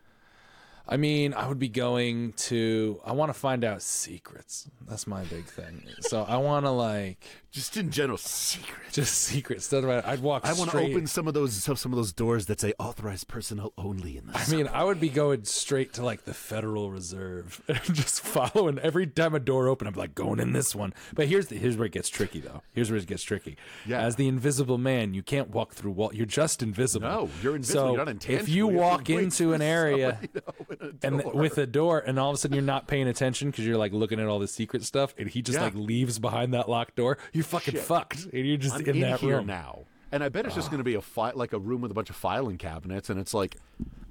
I 0.90 0.96
mean, 0.96 1.34
I 1.34 1.48
would 1.48 1.60
be 1.60 1.68
going 1.68 2.32
to. 2.34 3.02
I 3.04 3.12
want 3.12 3.30
to 3.30 3.34
find 3.34 3.64
out 3.66 3.82
secrets. 3.82 4.70
That's 4.88 5.06
my 5.06 5.24
big 5.26 5.46
thing. 5.46 5.84
So 6.02 6.24
I 6.24 6.38
want 6.38 6.66
to 6.66 6.72
like 6.72 7.26
Just 7.52 7.78
in 7.78 7.90
general, 7.92 8.18
secret. 8.18 8.92
just 8.92 9.14
secrets. 9.16 9.72
I'd 9.74 10.20
walk. 10.22 10.46
Straight 10.46 10.56
I 10.56 10.60
want 10.60 10.72
to 10.72 10.78
open 10.80 11.08
some 11.08 11.28
of 11.28 11.34
those 11.34 11.54
some 11.54 11.76
some 11.76 11.92
of 11.94 11.98
those 11.98 12.12
doors 12.14 12.46
that 12.48 12.60
say 12.60 12.74
authorized 12.78 13.28
personnel 13.28 13.74
only 13.78 14.18
in 14.18 14.28
the 14.28 14.38
I 14.38 14.48
mean, 14.50 14.68
I 14.68 14.84
would 14.84 15.00
be 15.00 15.10
going 15.10 15.46
straight 15.46 15.94
to 15.94 16.04
like 16.04 16.26
the 16.26 16.34
Federal 16.34 16.92
Reserve 16.92 17.62
and 17.68 17.82
just 17.96 18.22
following 18.22 18.78
every 18.80 19.08
time 19.08 19.34
a 19.34 19.40
door 19.40 19.68
open. 19.70 19.88
I'm 19.88 19.94
like 19.96 20.14
going 20.14 20.40
in 20.40 20.52
this 20.54 20.76
one. 20.76 20.94
But 21.16 21.28
here's 21.28 21.48
the, 21.48 21.58
here's 21.58 21.78
where 21.78 21.86
it 21.86 21.94
gets 21.94 22.10
tricky 22.10 22.40
though. 22.42 22.62
Here's 22.74 22.92
where 22.92 23.00
it 23.00 23.08
gets 23.08 23.24
tricky. 23.24 23.58
Yeah. 23.86 24.02
As 24.02 24.18
the 24.18 24.28
invisible 24.28 24.78
man, 24.78 25.14
you 25.14 25.24
can't 25.24 25.50
walk 25.50 25.74
through 25.74 25.92
wall. 25.92 26.12
You're 26.14 26.26
just 26.26 26.62
invisible. 26.62 27.08
No, 27.08 27.30
you're 27.42 27.56
invisible. 27.56 27.82
So 27.82 27.88
You're 27.96 27.98
not 27.98 28.08
if 28.10 28.14
intangible. 28.14 28.50
you 28.50 28.70
You 28.72 28.78
walk 28.78 29.10
into 29.10 29.54
an 29.54 29.62
area 29.62 30.20
somebody 30.22 30.28
to 30.40 30.44
open 30.60 30.98
a 31.04 31.08
and 31.08 31.34
with 31.34 31.58
a 31.58 31.66
door, 31.66 32.00
and 32.06 32.20
all 32.20 32.30
of 32.30 32.36
a 32.36 32.38
sudden 32.38 32.56
you're 32.56 32.64
not 32.64 32.88
paying 32.88 33.08
attention 33.08 33.50
because 33.52 33.66
you're 33.66 33.78
like 33.78 33.94
looking 33.94 34.20
at 34.20 34.28
all 34.28 34.40
the 34.40 34.48
secret 34.48 34.84
stuff, 34.84 35.16
and 35.18 35.30
he 35.30 35.42
just 35.42 35.58
Yeah. 35.58 35.64
like 35.66 35.76
leaves 35.76 36.20
behind 36.20 36.54
that 36.54 36.68
locked 36.70 36.96
door, 36.98 37.18
you're 37.38 37.44
fucking 37.46 37.76
Shit. 37.76 37.84
fucked, 37.84 38.26
and 38.34 38.46
you're 38.48 38.58
just 38.58 38.76
I'm 38.76 38.82
in, 38.82 38.96
in, 38.96 39.02
that 39.02 39.20
here 39.20 39.38
room. 39.38 39.48
now, 39.48 39.86
and 40.12 40.24
I 40.24 40.30
bet 40.30 40.46
it's 40.46 40.56
just 40.56 40.70
going 40.70 40.80
to 40.80 40.84
be 40.84 40.96
a 40.96 41.02
fi- 41.02 41.32
like 41.32 41.54
a 41.54 41.60
room 41.60 41.82
with 41.82 41.92
a 41.92 41.94
bunch 41.94 42.10
of 42.10 42.16
filing 42.16 42.58
cabinets, 42.58 43.10
and 43.10 43.20
it's 43.20 43.34
like, 43.34 43.56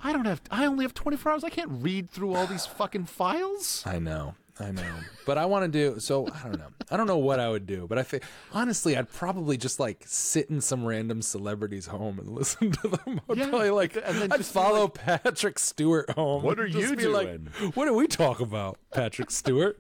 I 0.03 0.13
don't 0.13 0.25
have, 0.27 0.41
I 0.51 0.67
only 0.67 0.85
have 0.85 0.95
24 0.95 1.33
hours. 1.33 1.45
I 1.45 1.51
can't 1.51 1.71
read 1.73 2.11
through 2.11 2.35
all 2.35 2.47
these 2.47 2.67
fucking 2.79 3.07
files. 3.07 3.83
I 3.87 3.99
know. 3.99 4.35
I 4.59 4.71
know. 4.71 4.95
But 5.27 5.37
I 5.37 5.45
want 5.45 5.71
to 5.71 5.93
do 5.93 6.01
so 6.01 6.27
I 6.29 6.45
don't 6.49 6.59
know. 6.59 6.69
I 6.91 6.97
don't 6.97 7.07
know 7.07 7.19
what 7.19 7.39
I 7.41 7.51
would 7.51 7.67
do, 7.67 7.87
but 7.87 7.99
I 7.99 8.03
think 8.03 8.23
honestly 8.55 8.97
I'd 8.97 9.11
probably 9.13 9.59
just 9.59 9.79
like 9.79 10.03
sit 10.07 10.49
in 10.49 10.63
some 10.63 10.87
random 10.87 11.21
celebrity's 11.21 11.89
home 11.89 12.19
and 12.19 12.31
listen 12.35 12.71
to 12.71 12.89
them. 12.89 13.21
I'd 13.29 13.37
Yeah, 13.37 13.49
probably 13.51 13.69
like 13.69 13.97
and 13.97 14.17
then 14.17 14.33
I'd 14.33 14.39
just 14.39 14.55
be 14.55 14.59
follow 14.59 14.89
Patrick 14.89 15.59
Stewart 15.59 16.09
home. 16.13 16.43
What 16.43 16.59
are 16.59 16.67
you 16.67 16.97
be 16.97 17.07
like, 17.07 17.27
doing? 17.27 17.73
what 17.75 17.85
do 17.85 17.93
we 17.93 18.07
talk 18.07 18.41
about, 18.41 18.79
Patrick 18.95 19.31
Stewart? 19.31 19.79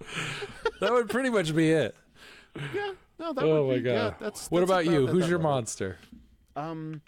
that 0.80 0.90
would 0.92 1.10
pretty 1.10 1.28
much 1.28 1.54
be 1.54 1.70
it. 1.72 1.94
Yeah, 2.74 2.92
no, 3.18 3.32
that 3.32 3.44
Oh 3.44 3.66
would 3.66 3.70
my 3.72 3.76
be, 3.78 3.82
god. 3.82 3.92
Yeah, 3.92 4.14
that's, 4.20 4.50
what 4.50 4.60
that's 4.60 4.70
about 4.70 4.86
you? 4.86 5.06
Who's 5.06 5.28
your 5.28 5.38
level. 5.38 5.50
monster? 5.52 5.98
Um, 6.56 7.02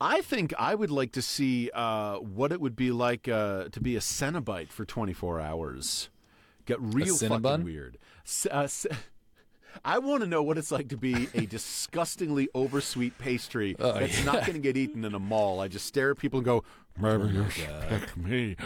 I 0.00 0.20
think 0.22 0.52
I 0.58 0.74
would 0.74 0.90
like 0.90 1.12
to 1.12 1.22
see 1.22 1.70
uh, 1.74 2.16
what 2.16 2.52
it 2.52 2.60
would 2.60 2.76
be 2.76 2.90
like 2.90 3.28
uh, 3.28 3.64
to 3.70 3.80
be 3.80 3.96
a 3.96 4.00
Cenobite 4.00 4.70
for 4.70 4.84
24 4.84 5.40
hours. 5.40 6.08
Get 6.66 6.78
real 6.80 7.16
fucking 7.16 7.64
weird. 7.64 7.98
C- 8.24 8.48
uh, 8.50 8.66
c- 8.66 8.88
I 9.84 9.98
want 9.98 10.22
to 10.22 10.26
know 10.26 10.42
what 10.42 10.58
it's 10.58 10.70
like 10.70 10.88
to 10.88 10.96
be 10.96 11.28
a 11.34 11.46
disgustingly 11.46 12.48
oversweet 12.54 13.16
pastry 13.18 13.76
Oh, 13.78 13.92
that's 13.92 14.24
not 14.24 14.40
going 14.46 14.54
to 14.54 14.58
get 14.58 14.76
eaten 14.76 15.04
in 15.04 15.14
a 15.14 15.18
mall. 15.18 15.60
I 15.60 15.68
just 15.68 15.86
stare 15.86 16.10
at 16.10 16.18
people 16.18 16.38
and 16.38 16.44
go, 16.44 16.64
"Maybe 16.98 17.28
you 17.32 17.48
should 17.50 17.80
pick 17.88 18.16
me." 18.16 18.56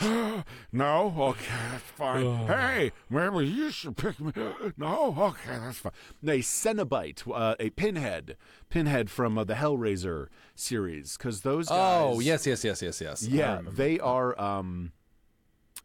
no, 0.72 1.14
okay, 1.18 1.54
that's 1.70 1.82
fine. 1.96 2.46
Hey, 2.46 2.92
maybe 3.10 3.46
you 3.46 3.70
should 3.70 3.96
pick 3.96 4.20
me. 4.20 4.32
No, 4.76 5.14
okay, 5.18 5.58
that's 5.58 5.78
fine. 5.78 5.92
A 6.24 6.38
Cenobite, 6.40 7.22
uh, 7.32 7.54
a 7.60 7.70
pinhead, 7.70 8.36
pinhead 8.70 9.10
from 9.10 9.36
uh, 9.38 9.44
the 9.44 9.54
Hellraiser 9.54 10.28
series, 10.54 11.16
because 11.16 11.42
those 11.42 11.68
guys. 11.68 11.76
Oh, 12.16 12.20
yes, 12.20 12.46
yes, 12.46 12.64
yes, 12.64 12.80
yes, 12.82 13.00
yes. 13.00 13.22
Yeah, 13.26 13.60
they 13.68 13.98
are 13.98 14.38
um 14.40 14.92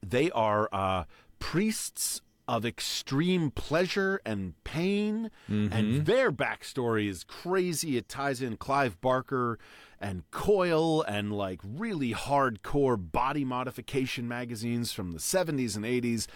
they 0.06 0.30
are 0.32 0.70
uh 0.72 1.04
priests 1.40 2.22
of 2.48 2.66
extreme 2.66 3.52
pleasure 3.52 4.22
and 4.26 4.54
pain 4.64 5.30
Mm-hmm. 5.50 5.74
and 5.74 6.06
their 6.06 6.32
backstory 6.32 7.08
is 7.10 7.24
crazy. 7.24 7.98
It 7.98 8.08
ties 8.10 8.42
in 8.42 8.58
Clive 8.58 9.00
Barker 9.02 9.58
and 10.00 10.24
Coil 10.32 11.02
and 11.04 11.32
like 11.34 11.60
really 11.64 12.14
hardcore 12.14 12.98
body 13.12 13.44
modification 13.46 14.28
magazines 14.28 14.92
from 14.92 15.12
the 15.12 15.20
70s 15.20 15.76
and 15.76 15.86
80s. 15.86 16.28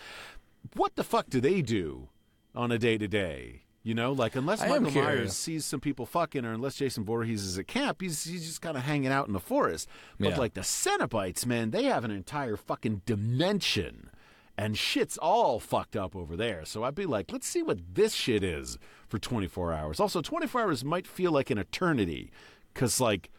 What 0.75 0.95
the 0.95 1.03
fuck 1.03 1.29
do 1.29 1.39
they 1.41 1.61
do 1.61 2.09
on 2.55 2.71
a 2.71 2.77
day 2.77 2.97
to 2.97 3.07
day? 3.07 3.63
You 3.83 3.95
know, 3.95 4.11
like 4.11 4.35
unless 4.35 4.61
I 4.61 4.67
Michael 4.69 4.91
Myers 4.91 5.33
sees 5.35 5.65
some 5.65 5.79
people 5.79 6.05
fucking, 6.05 6.45
or 6.45 6.53
unless 6.53 6.75
Jason 6.75 7.03
Voorhees 7.03 7.43
is 7.43 7.57
at 7.57 7.65
camp, 7.67 7.99
he's 7.99 8.23
he's 8.25 8.45
just 8.45 8.61
kind 8.61 8.77
of 8.77 8.83
hanging 8.83 9.11
out 9.11 9.25
in 9.25 9.33
the 9.33 9.39
forest. 9.39 9.89
But 10.19 10.29
Yeah. 10.33 10.37
like 10.37 10.53
the 10.53 10.61
Cenobites, 10.61 11.47
man, 11.47 11.71
they 11.71 11.85
have 11.85 12.03
an 12.05 12.11
entire 12.11 12.57
fucking 12.57 13.01
dimension, 13.07 14.10
and 14.57 14.77
shit's 14.77 15.17
all 15.17 15.59
fucked 15.59 15.95
up 15.95 16.15
over 16.15 16.35
there. 16.35 16.65
So 16.65 16.83
I'd 16.83 16.95
be 16.95 17.05
like, 17.05 17.31
let's 17.31 17.47
see 17.47 17.63
what 17.63 17.79
this 17.95 18.13
shit 18.13 18.43
is 18.43 18.77
for 19.07 19.17
24 19.19 19.73
hours. 19.73 19.99
Also, 19.99 20.21
24 20.21 20.61
hours 20.61 20.83
might 20.85 21.07
feel 21.07 21.31
like 21.31 21.49
an 21.49 21.57
eternity, 21.57 22.31
because 22.73 22.99
like, 22.99 23.29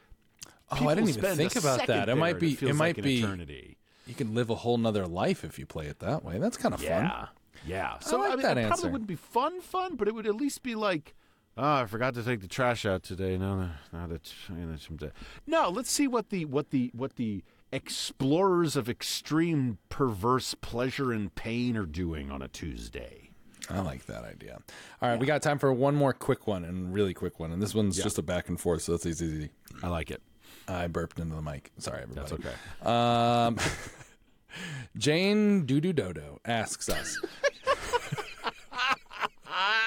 Oh, 0.70 0.88
I 0.88 0.94
didn't 0.94 1.10
even 1.10 1.36
think 1.36 1.54
about 1.56 1.86
that. 1.86 2.08
It 2.08 2.14
might 2.14 2.38
be- 2.40 2.54
feels 2.54 2.70
it 2.70 2.74
might 2.74 2.88
like 2.96 2.98
an 2.98 3.04
be- 3.04 3.18
eternity. 3.18 3.76
you 4.06 4.14
can 4.14 4.34
live 4.34 4.48
a 4.48 4.54
whole 4.54 4.78
nother 4.78 5.06
life 5.06 5.44
if 5.44 5.58
you 5.58 5.66
play 5.66 5.86
it 5.86 5.98
that 5.98 6.24
way. 6.24 6.38
That's 6.38 6.56
kind 6.56 6.72
of 6.74 6.80
fun. 6.80 6.88
Yeah. 7.04 7.26
Yeah. 7.66 7.98
So 7.98 8.18
like 8.18 8.32
I, 8.32 8.34
mean, 8.36 8.42
that 8.42 8.56
it 8.58 8.62
answer. 8.62 8.68
probably 8.68 8.90
wouldn't 8.90 9.08
be 9.08 9.14
fun, 9.16 9.60
fun, 9.60 9.96
but 9.96 10.08
it 10.08 10.14
would 10.14 10.26
at 10.26 10.34
least 10.34 10.62
be 10.62 10.74
like, 10.74 11.14
oh, 11.58 11.74
I 11.74 11.84
forgot 11.86 12.14
to 12.14 12.22
take 12.22 12.40
the 12.40 12.48
trash 12.48 12.86
out 12.86 13.02
today. 13.02 13.36
No, 13.36 13.54
no, 13.56 13.68
no, 13.92 14.06
that's, 14.08 14.32
you 14.48 14.54
know, 14.56 15.10
no. 15.46 15.68
Let's 15.68 15.90
see 15.90 16.08
what 16.08 16.30
the 16.30 16.46
what 16.46 16.70
the 16.70 16.90
what 16.94 17.16
the 17.16 17.44
explorers 17.72 18.76
of 18.76 18.88
extreme 18.88 19.78
perverse 19.88 20.54
pleasure 20.54 21.10
and 21.12 21.34
pain 21.34 21.76
are 21.76 21.86
doing 21.86 22.30
on 22.30 22.42
a 22.42 22.48
Tuesday. 22.48 23.30
I 23.70 23.80
like 23.80 24.06
that 24.06 24.24
idea. 24.24 24.58
All 25.00 25.08
right, 25.08 25.18
we 25.18 25.26
got 25.26 25.40
time 25.40 25.58
for 25.58 25.72
one 25.72 25.94
more 25.94 26.12
quick 26.12 26.46
one 26.46 26.64
and 26.64 26.92
really 26.92 27.14
quick 27.14 27.40
one, 27.40 27.52
and 27.52 27.62
this 27.62 27.74
one's 27.74 27.96
just 27.96 28.18
a 28.18 28.22
back 28.22 28.48
and 28.48 28.60
forth, 28.60 28.82
so 28.82 28.92
that's 28.92 29.06
easy. 29.06 29.26
easy. 29.26 29.50
I 29.82 29.88
like 29.88 30.10
it. 30.10 30.20
I 30.68 30.86
burped 30.88 31.18
into 31.18 31.34
the 31.34 31.42
mic. 31.42 31.70
Sorry, 31.78 32.02
everybody. 32.02 32.28
That's 32.28 32.32
okay. 32.32 32.54
Um, 32.88 33.56
Jane 34.96 35.66
Doodoo 35.66 35.94
Dodo 35.94 36.40
asks 36.44 36.88
us. 36.88 37.18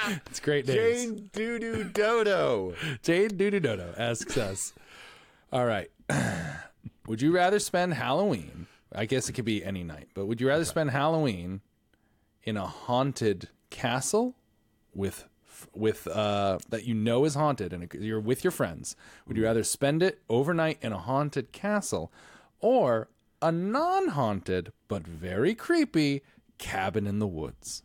it's 0.26 0.40
great 0.40 0.68
names. 0.68 0.78
Jane 0.78 1.30
Doodoo 1.34 1.94
Dodo. 1.94 2.74
Jane 3.04 3.30
Doodoo 3.30 3.62
Dodo 3.62 3.94
asks 3.98 4.38
us. 4.38 4.74
All 5.52 5.66
right. 5.66 5.90
would 7.08 7.22
you 7.22 7.32
rather 7.32 7.60
spend 7.60 7.94
Halloween? 7.94 8.68
I 8.94 9.06
guess 9.06 9.28
it 9.30 9.34
could 9.34 9.46
be 9.46 9.64
any 9.64 9.84
night, 9.84 10.10
but 10.14 10.26
would 10.26 10.40
you 10.40 10.48
rather 10.48 10.66
spend 10.66 10.92
Halloween 10.92 11.62
in 12.44 12.56
a 12.58 12.66
haunted 12.66 13.50
castle 13.70 14.36
with 14.94 15.26
with 15.74 16.06
uh 16.08 16.58
that 16.70 16.84
you 16.84 16.94
know 16.94 17.24
is 17.26 17.34
haunted 17.34 17.72
and 17.74 17.92
you're 17.94 18.20
with 18.20 18.44
your 18.44 18.52
friends? 18.52 18.96
Would 19.28 19.38
you 19.38 19.44
rather 19.44 19.64
spend 19.64 20.02
it 20.04 20.22
overnight 20.30 20.78
in 20.82 20.94
a 20.94 20.98
haunted 21.00 21.52
castle 21.52 22.12
or 22.60 23.10
a 23.42 23.52
non-haunted 23.52 24.72
but 24.88 25.06
very 25.06 25.56
creepy 25.56 26.22
cabin 26.58 27.06
in 27.08 27.20
the 27.20 27.28
woods? 27.28 27.84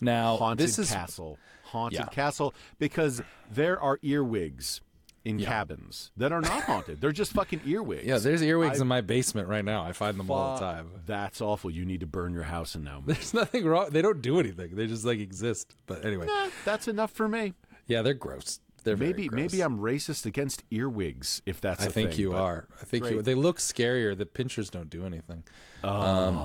Now, 0.00 0.36
Haunted 0.36 0.66
this 0.66 0.78
is 0.78 0.90
castle. 0.90 1.38
Haunted 1.64 2.00
Yeah. 2.00 2.06
castle 2.06 2.54
because 2.78 3.22
there 3.50 3.78
are 3.80 3.98
earwigs 4.02 4.80
in 5.24 5.38
cabins 5.38 6.10
that 6.16 6.32
are 6.32 6.40
not 6.40 6.62
haunted. 6.64 7.00
They're 7.00 7.12
just 7.12 7.32
fucking 7.32 7.60
earwigs. 7.66 8.06
Yeah, 8.06 8.18
there's 8.18 8.42
earwigs 8.42 8.80
in 8.80 8.86
my 8.88 9.00
basement 9.02 9.48
right 9.48 9.64
now. 9.64 9.82
I 9.84 9.92
find 9.92 10.18
them 10.18 10.30
all 10.30 10.54
the 10.54 10.60
time. 10.60 10.90
That's 11.06 11.40
awful. 11.40 11.70
You 11.70 11.84
need 11.84 12.00
to 12.00 12.06
burn 12.06 12.32
your 12.32 12.44
house 12.44 12.74
in 12.74 12.84
now. 12.84 13.02
There's 13.06 13.34
nothing 13.34 13.64
wrong. 13.66 13.90
They 13.90 14.02
don't 14.02 14.22
do 14.22 14.40
anything. 14.40 14.74
They 14.74 14.86
just 14.86 15.04
like 15.04 15.18
exist. 15.18 15.74
But 15.86 16.04
anyway, 16.04 16.26
Nah, 16.26 16.48
that's 16.64 16.88
enough 16.88 17.10
for 17.10 17.28
me. 17.28 17.52
yeah, 17.86 18.02
they're 18.02 18.14
gross. 18.14 18.60
They're 18.82 18.96
Maybe 18.96 19.26
gross. 19.28 19.36
maybe 19.52 19.60
I'm 19.62 19.78
racist 19.78 20.24
against 20.24 20.64
earwigs 20.70 21.42
if 21.44 21.60
that's 21.60 21.84
I 21.84 21.88
think 21.88 22.12
thing, 22.12 22.20
you 22.20 22.32
are. 22.32 22.66
I 22.80 22.84
think 22.86 23.10
you. 23.10 23.20
They 23.20 23.34
look 23.34 23.58
scarier. 23.58 24.16
The 24.16 24.24
pinchers 24.24 24.70
don't 24.70 24.88
do 24.88 25.04
anything. 25.04 25.44
Um, 25.84 26.36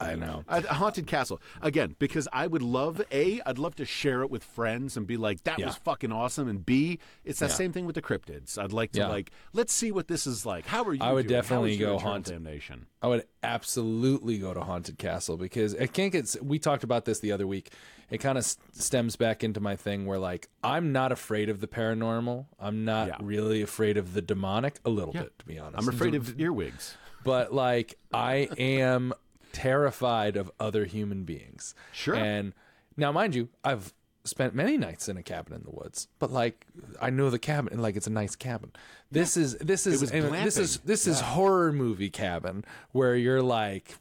I 0.00 0.14
know. 0.16 0.44
A 0.48 0.60
haunted 0.74 1.06
castle 1.06 1.40
again 1.62 1.94
because 1.98 2.26
I 2.32 2.46
would 2.46 2.62
love 2.62 3.00
a 3.12 3.40
I'd 3.46 3.58
love 3.58 3.76
to 3.76 3.84
share 3.84 4.22
it 4.22 4.30
with 4.30 4.42
friends 4.44 4.96
and 4.96 5.06
be 5.06 5.16
like 5.16 5.44
that 5.44 5.58
Yeah. 5.58 5.66
was 5.66 5.76
fucking 5.76 6.10
awesome 6.12 6.48
and 6.48 6.64
B 6.66 6.98
it's 7.24 7.38
that 7.38 7.50
Yeah. 7.50 7.54
same 7.54 7.72
thing 7.72 7.86
with 7.86 7.94
the 7.94 8.02
cryptids 8.02 8.58
I'd 8.58 8.72
like 8.72 8.92
to 8.92 8.98
Yeah. 9.00 9.08
like 9.08 9.30
let's 9.52 9.72
see 9.72 9.92
what 9.92 10.08
this 10.08 10.26
is 10.26 10.44
like 10.44 10.66
how 10.66 10.82
are 10.84 10.94
you 10.94 11.02
I 11.02 11.12
would 11.12 11.26
doing? 11.28 11.40
Definitely 11.40 11.76
go 11.76 11.98
haunted. 11.98 12.34
damnation 12.34 12.86
I 13.02 13.06
would 13.08 13.24
absolutely 13.42 14.38
go 14.38 14.52
to 14.54 14.60
haunted 14.62 14.98
castle 14.98 15.36
because 15.36 15.74
it 15.74 15.92
can't 15.92 16.10
get. 16.12 16.34
We 16.42 16.58
talked 16.58 16.84
about 16.84 17.04
this 17.04 17.18
the 17.20 17.32
other 17.32 17.46
week. 17.46 17.70
It 18.10 18.18
kind 18.18 18.38
of 18.38 18.44
stems 18.72 19.16
back 19.16 19.44
into 19.44 19.60
my 19.60 19.76
thing 19.76 20.06
where 20.06 20.18
like 20.18 20.48
I'm 20.62 20.92
not 20.92 21.12
afraid 21.12 21.48
of 21.50 21.60
the 21.60 21.66
paranormal. 21.66 22.46
I'm 22.58 22.84
not 22.84 23.22
really 23.24 23.60
afraid 23.62 23.96
of 23.98 24.14
the 24.14 24.22
demonic. 24.22 24.78
A 24.84 24.90
little 24.90 25.12
bit, 25.12 25.38
to 25.38 25.44
be 25.44 25.58
honest. 25.58 25.82
I'm 25.82 25.88
afraid 25.94 26.14
of 26.14 26.38
earwigs 26.40 26.96
but 27.24 27.54
like 27.54 27.94
I 28.12 28.48
am 28.58 29.12
terrified 29.54 30.36
of 30.36 30.50
other 30.60 30.84
human 30.84 31.24
beings. 31.24 31.74
Sure. 31.92 32.14
And 32.14 32.52
now, 32.96 33.10
mind 33.12 33.34
you, 33.34 33.48
I've 33.64 33.94
spent 34.24 34.54
many 34.54 34.76
nights 34.78 35.08
in 35.08 35.16
a 35.16 35.22
cabin 35.22 35.54
in 35.54 35.62
the 35.62 35.70
woods, 35.70 36.08
but 36.18 36.30
like 36.30 36.66
I 37.00 37.10
know 37.10 37.30
the 37.30 37.38
cabin, 37.38 37.72
and 37.72 37.82
like 37.82 37.96
it's 37.96 38.06
a 38.06 38.10
nice 38.10 38.36
cabin. 38.36 38.72
This 39.10 39.36
is 39.36 39.56
this 39.58 39.86
is 39.86 40.00
this 40.10 40.58
is 40.58 40.78
this 40.78 41.06
is 41.06 41.20
horror 41.20 41.72
movie 41.72 42.10
cabin 42.10 42.64
where 42.92 43.14
you're 43.14 43.42
like, 43.42 43.94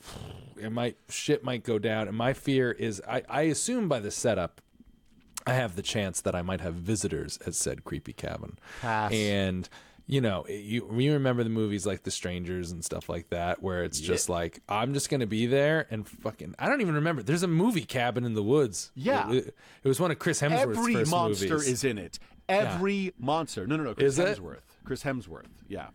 it 0.57 0.71
might 0.71 0.97
shit 1.09 1.43
might 1.43 1.63
go 1.63 1.77
down, 1.77 2.07
and 2.07 2.17
my 2.17 2.33
fear 2.33 2.71
is 2.71 3.01
I 3.07 3.23
I 3.29 3.41
assume 3.43 3.87
by 3.87 3.99
the 3.99 4.11
setup. 4.11 4.59
I 5.45 5.55
have 5.55 5.75
the 5.75 5.81
chance 5.81 6.21
that 6.21 6.35
I 6.35 6.41
might 6.41 6.61
have 6.61 6.75
visitors 6.75 7.37
at 7.45 7.53
said 7.53 7.83
creepy 7.83 8.13
cabin. 8.13 8.57
Pass. 8.81 9.11
And 9.11 9.67
you 10.05 10.21
know, 10.21 10.45
you 10.47 10.89
you 10.97 11.13
remember 11.13 11.43
the 11.43 11.49
movies 11.49 11.85
like 11.85 12.03
The 12.03 12.11
Strangers 12.11 12.71
and 12.71 12.83
stuff 12.83 13.07
like 13.07 13.29
that, 13.29 13.63
where 13.63 13.83
it's 13.83 13.99
just 13.99 14.29
like 14.29 14.61
I'm 14.67 14.93
just 14.93 15.09
gonna 15.09 15.27
be 15.27 15.45
there 15.45 15.87
and 15.89 16.07
fucking. 16.07 16.55
I 16.59 16.67
don't 16.67 16.81
even 16.81 16.95
remember. 16.95 17.23
There's 17.23 17.43
a 17.43 17.47
movie 17.47 17.85
Cabin 17.85 18.25
in 18.25 18.33
the 18.33 18.43
Woods. 18.43 18.91
Yeah. 18.95 19.31
it, 19.31 19.55
it 19.83 19.87
was 19.87 19.99
one 19.99 20.11
of 20.11 20.19
Chris 20.19 20.41
Hemsworth's 20.41 20.77
Every 20.77 20.93
first 20.93 21.11
monster 21.11 21.53
movies. 21.53 21.67
is 21.67 21.83
in 21.83 21.97
it. 21.97 22.19
Every 22.49 23.13
monster. 23.17 23.65
No, 23.65 23.77
no, 23.77 23.83
no. 23.83 23.93
Chris 23.95 24.13
Is 24.13 24.19
it? 24.19 24.37
Hemsworth. 24.39 24.59
Chris 24.83 25.03
Hemsworth. 25.03 25.45
Yeah. 25.69 25.87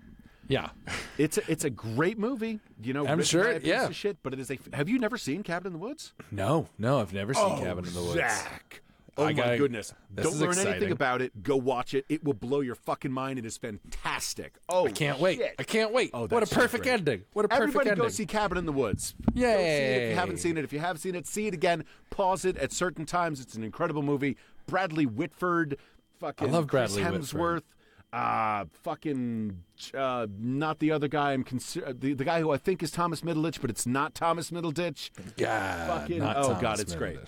yeah, 0.48 0.70
It's 1.18 1.36
a, 1.36 1.42
it's 1.50 1.64
a 1.64 1.70
great 1.70 2.18
movie. 2.18 2.60
You 2.82 2.94
know, 2.94 3.06
I'm 3.06 3.22
sure, 3.22 3.58
yeah. 3.58 3.86
of 3.86 3.94
shit, 3.94 4.16
but 4.22 4.32
it 4.32 4.40
is 4.40 4.50
a. 4.50 4.58
Have 4.72 4.88
you 4.88 4.98
never 4.98 5.18
seen 5.18 5.42
Cabin 5.42 5.68
in 5.68 5.72
the 5.74 5.78
Woods? 5.78 6.14
no, 6.30 6.68
no, 6.78 7.00
I've 7.00 7.12
never 7.12 7.34
seen 7.34 7.44
oh, 7.44 7.58
Cabin 7.58 7.84
in 7.84 7.92
the 7.92 8.00
Woods. 8.00 8.14
Zach. 8.14 8.80
Oh 9.18 9.24
I 9.24 9.26
my 9.26 9.32
gotta- 9.32 9.58
goodness! 9.58 9.92
Don't 10.14 10.36
learn 10.36 10.50
exciting. 10.50 10.72
anything 10.74 10.92
about 10.92 11.20
it. 11.22 11.42
Go 11.42 11.56
watch 11.56 11.92
it. 11.94 12.04
It 12.08 12.22
will 12.24 12.34
blow 12.34 12.60
your 12.60 12.74
fucking 12.76 13.10
mind. 13.12 13.38
It 13.38 13.44
is 13.44 13.56
fantastic. 13.56 14.54
Oh, 14.68 14.86
I 14.86 14.92
can't 14.92 15.18
wait. 15.18 15.42
I 15.58 15.62
can't 15.64 15.92
wait. 15.92 16.10
Oh, 16.14 16.26
what 16.28 16.42
a 16.42 16.46
perfect 16.54 16.86
ending. 16.86 17.24
What 17.32 17.44
a 17.44 17.48
perfect 17.48 17.62
Everybody 17.68 17.90
ending. 17.90 18.04
go 18.04 18.08
see 18.08 18.26
Cabin 18.26 18.56
in 18.58 18.64
the 18.66 18.72
Woods. 18.72 19.14
It 19.34 19.42
if 19.42 20.10
you 20.10 20.14
haven't 20.14 20.38
seen 20.38 20.56
it. 20.56 20.64
If 20.64 20.72
you 20.72 20.78
have 20.78 20.98
seen 20.98 21.14
it, 21.14 21.26
see 21.26 21.46
it 21.48 21.54
again. 21.54 21.84
Pause 22.10 22.44
it 22.46 22.56
at 22.58 22.72
certain 22.72 23.04
times. 23.06 23.40
It's 23.40 23.54
an 23.54 23.64
incredible 23.64 24.02
movie. 24.02 24.36
Bradley 24.66 25.06
Whitford, 25.06 25.78
fucking 26.20 26.48
I 26.48 26.50
love 26.52 26.66
Bradley 26.68 27.02
Chris 27.02 27.32
Hemsworth. 27.32 27.62
Uh, 28.10 28.64
fucking, 28.84 29.62
uh, 29.94 30.26
not 30.38 30.78
the 30.78 30.90
other 30.92 31.08
guy. 31.08 31.32
I'm 31.32 31.44
consi- 31.44 32.00
the 32.00 32.14
the 32.14 32.24
guy 32.24 32.40
who 32.40 32.50
I 32.50 32.56
think 32.56 32.82
is 32.82 32.90
Thomas 32.90 33.20
Middleditch, 33.20 33.60
but 33.60 33.68
it's 33.68 33.86
not 33.86 34.14
Thomas 34.14 34.50
Middleditch. 34.50 35.10
God, 35.36 35.88
Fucking- 35.88 36.22
oh, 36.22 36.58
God, 36.60 36.80
it's 36.80 36.94
great. 36.94 37.18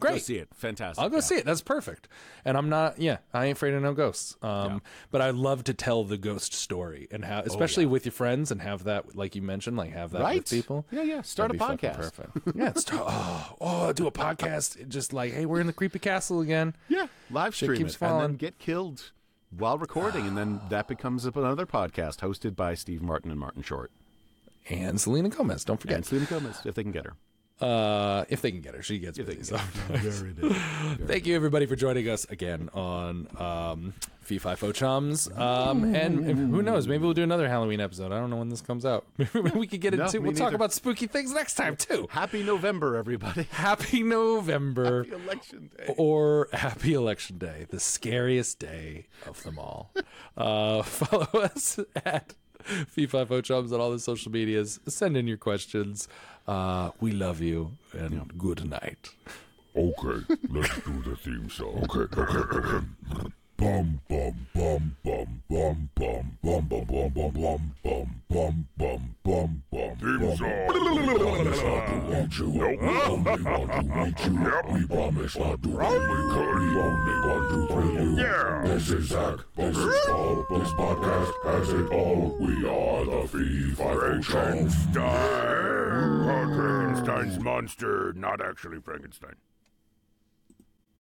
Middleditch. 0.00 0.08
Go 0.08 0.08
Great. 0.10 0.22
see 0.22 0.36
it. 0.36 0.48
Fantastic. 0.54 1.02
I'll 1.02 1.08
go 1.10 1.16
Yeah. 1.16 1.20
see 1.20 1.34
it. 1.36 1.44
That's 1.44 1.60
perfect. 1.60 2.08
And 2.44 2.56
I'm 2.56 2.68
not, 2.68 2.98
yeah, 2.98 3.18
I 3.32 3.46
ain't 3.46 3.56
afraid 3.58 3.74
of 3.74 3.82
no 3.82 3.92
ghosts. 3.94 4.36
Um, 4.42 4.82
but 5.10 5.20
I 5.20 5.30
love 5.30 5.64
to 5.64 5.74
tell 5.74 6.04
the 6.04 6.16
ghost 6.16 6.52
story 6.54 7.06
and 7.10 7.24
how, 7.24 7.40
especially 7.40 7.86
with 7.86 8.04
your 8.04 8.12
friends, 8.12 8.50
and 8.50 8.60
have 8.62 8.84
that, 8.84 9.14
like 9.14 9.34
you 9.36 9.42
mentioned, 9.42 9.76
like 9.76 9.92
have 9.92 10.10
that 10.12 10.22
Right? 10.22 10.36
with 10.40 10.50
people. 10.50 10.86
Yeah, 10.90 11.02
yeah. 11.02 11.22
Start 11.22 11.52
That'd 11.52 11.60
a 11.60 11.76
podcast. 11.88 11.96
Perfect. 11.96 12.56
Yeah, 12.56 12.68
it's 12.70 12.84
oh, 12.92 13.56
oh, 13.60 13.92
do 13.92 14.06
a 14.06 14.12
podcast. 14.12 14.88
Just 14.88 15.12
like, 15.12 15.32
hey, 15.32 15.46
we're 15.46 15.60
in 15.60 15.66
the 15.66 15.72
creepy 15.72 15.98
castle 15.98 16.40
again. 16.40 16.74
Yeah, 16.88 17.06
live 17.30 17.54
Shit 17.54 17.66
stream 17.68 17.78
keeps 17.78 17.94
it 17.96 18.02
and 18.02 18.20
then 18.20 18.36
get 18.36 18.58
killed 18.58 19.12
while 19.56 19.78
recording, 19.78 20.26
and 20.26 20.36
then 20.36 20.60
that 20.68 20.86
becomes 20.88 21.24
another 21.26 21.66
podcast 21.66 22.18
hosted 22.20 22.54
by 22.56 22.74
Steve 22.74 23.02
Martin 23.02 23.30
and 23.30 23.38
Martin 23.40 23.62
Short 23.62 23.90
And 24.68 25.00
Selena 25.00 25.28
Gomez, 25.28 25.64
don't 25.64 25.80
forget. 25.80 25.96
and 25.96 26.06
Selena 26.06 26.26
Gomez, 26.26 26.60
if 26.64 26.74
they 26.74 26.82
can 26.84 26.92
get 26.92 27.04
her. 27.04 27.14
Uh, 27.60 28.24
if 28.28 28.40
they 28.42 28.50
can 28.50 28.60
get 28.60 28.74
her, 28.74 28.82
she 28.82 28.98
gets 28.98 29.18
busy. 29.18 29.42
So. 29.42 29.56
Very 29.88 30.32
big. 30.34 30.52
Thank 31.06 31.26
you 31.26 31.36
everybody 31.36 31.66
for 31.66 31.76
joining 31.76 32.08
us 32.08 32.24
again 32.30 32.70
on 32.72 33.28
um, 33.38 33.92
Fee 34.22 34.38
Fi 34.38 34.54
Fo 34.54 34.72
Chums. 34.72 35.28
Um, 35.36 35.94
and 35.94 36.24
who 36.24 36.62
knows, 36.62 36.88
maybe 36.88 37.04
we'll 37.04 37.12
do 37.12 37.22
another 37.22 37.48
Halloween 37.48 37.80
episode. 37.80 38.12
I 38.12 38.18
don't 38.18 38.30
know 38.30 38.36
when 38.36 38.48
this 38.48 38.60
comes 38.62 38.86
out. 38.86 39.04
Maybe 39.34 39.50
we 39.58 39.66
could 39.66 39.80
get 39.80 39.92
No, 39.94 40.04
into. 40.06 40.20
We'll 40.20 40.32
talk 40.32 40.52
about 40.54 40.72
spooky 40.72 41.06
things 41.06 41.32
next 41.32 41.54
time 41.54 41.76
too. 41.76 42.06
Happy 42.10 42.42
November, 42.42 42.96
everybody. 42.96 43.42
Happy 43.50 44.02
November. 44.02 45.04
Happy 45.04 45.22
election 45.22 45.70
day. 45.76 45.94
or 45.98 46.48
Happy 46.52 46.94
Election 46.94 47.36
Day, 47.38 47.66
the 47.68 47.80
scariest 47.80 48.58
day 48.58 49.06
of 49.26 49.42
them 49.42 49.58
all. 49.58 49.92
Uh, 50.36 50.82
follow 50.82 51.28
us 51.42 51.78
at 52.04 52.34
Fee 52.62 53.06
Fi 53.06 53.24
Fo 53.24 53.40
Chums 53.40 53.72
on 53.72 53.80
all 53.80 53.90
the 53.90 53.98
social 53.98 54.30
medias. 54.32 54.80
Send 54.86 55.16
in 55.16 55.26
your 55.26 55.36
questions. 55.36 56.08
Uh, 56.50 56.90
we 56.98 57.12
love 57.12 57.40
you 57.40 57.70
and 57.92 58.36
good 58.36 58.68
night. 58.68 59.10
Okay, 59.76 60.34
let's 60.48 60.74
do 60.80 61.00
the 61.04 61.14
theme 61.14 61.48
song. 61.48 61.86
Okay, 61.88 62.20
okay, 62.20 62.58
okay. 62.58 62.86
Bum 63.60 64.00
bum 64.08 64.46
bum 64.54 64.96
bum 65.04 65.42
bum 65.50 65.90
bum 65.94 66.38
bum 66.40 66.40
bum 66.40 66.68
bum 66.70 67.10
bum 67.12 67.12
bum 67.12 67.72
bum 67.84 68.08
bum 68.24 68.64
bum 68.78 69.12
bum 69.22 69.60
bum. 69.70 70.36
Song. 70.36 70.60
Promise 71.18 71.62
not 71.62 71.84
to 71.86 71.96
want 72.08 72.38
you. 72.38 72.48
We 72.48 72.60
only 72.78 73.42
want 73.42 73.70
to 73.70 73.82
meet 73.82 74.20
you. 74.24 74.32
We 74.72 74.80
promise 74.86 75.36
not 75.36 75.62
to. 75.62 75.68
We 75.68 75.74
could. 75.76 76.58
We 76.58 76.68
only 76.80 77.16
want 77.26 77.44
to 77.50 77.58
thrill 77.68 77.92
you. 78.02 78.10
Yeah. 78.16 78.62
This 78.64 78.86
is 78.90 79.04
Zach. 79.08 79.38
This 79.56 79.76
is 79.76 80.06
Paul. 80.06 80.46
This 80.48 80.70
podcast 80.70 81.32
has 81.44 81.68
it 81.68 81.88
all. 81.92 82.36
We 82.40 82.54
are 82.66 83.04
the 83.04 83.28
Fee 83.28 83.72
Frankenstein. 83.74 84.70
Frankenstein's 86.56 87.38
monster, 87.38 88.14
not 88.14 88.40
actually 88.40 88.80
Frankenstein. 88.80 89.36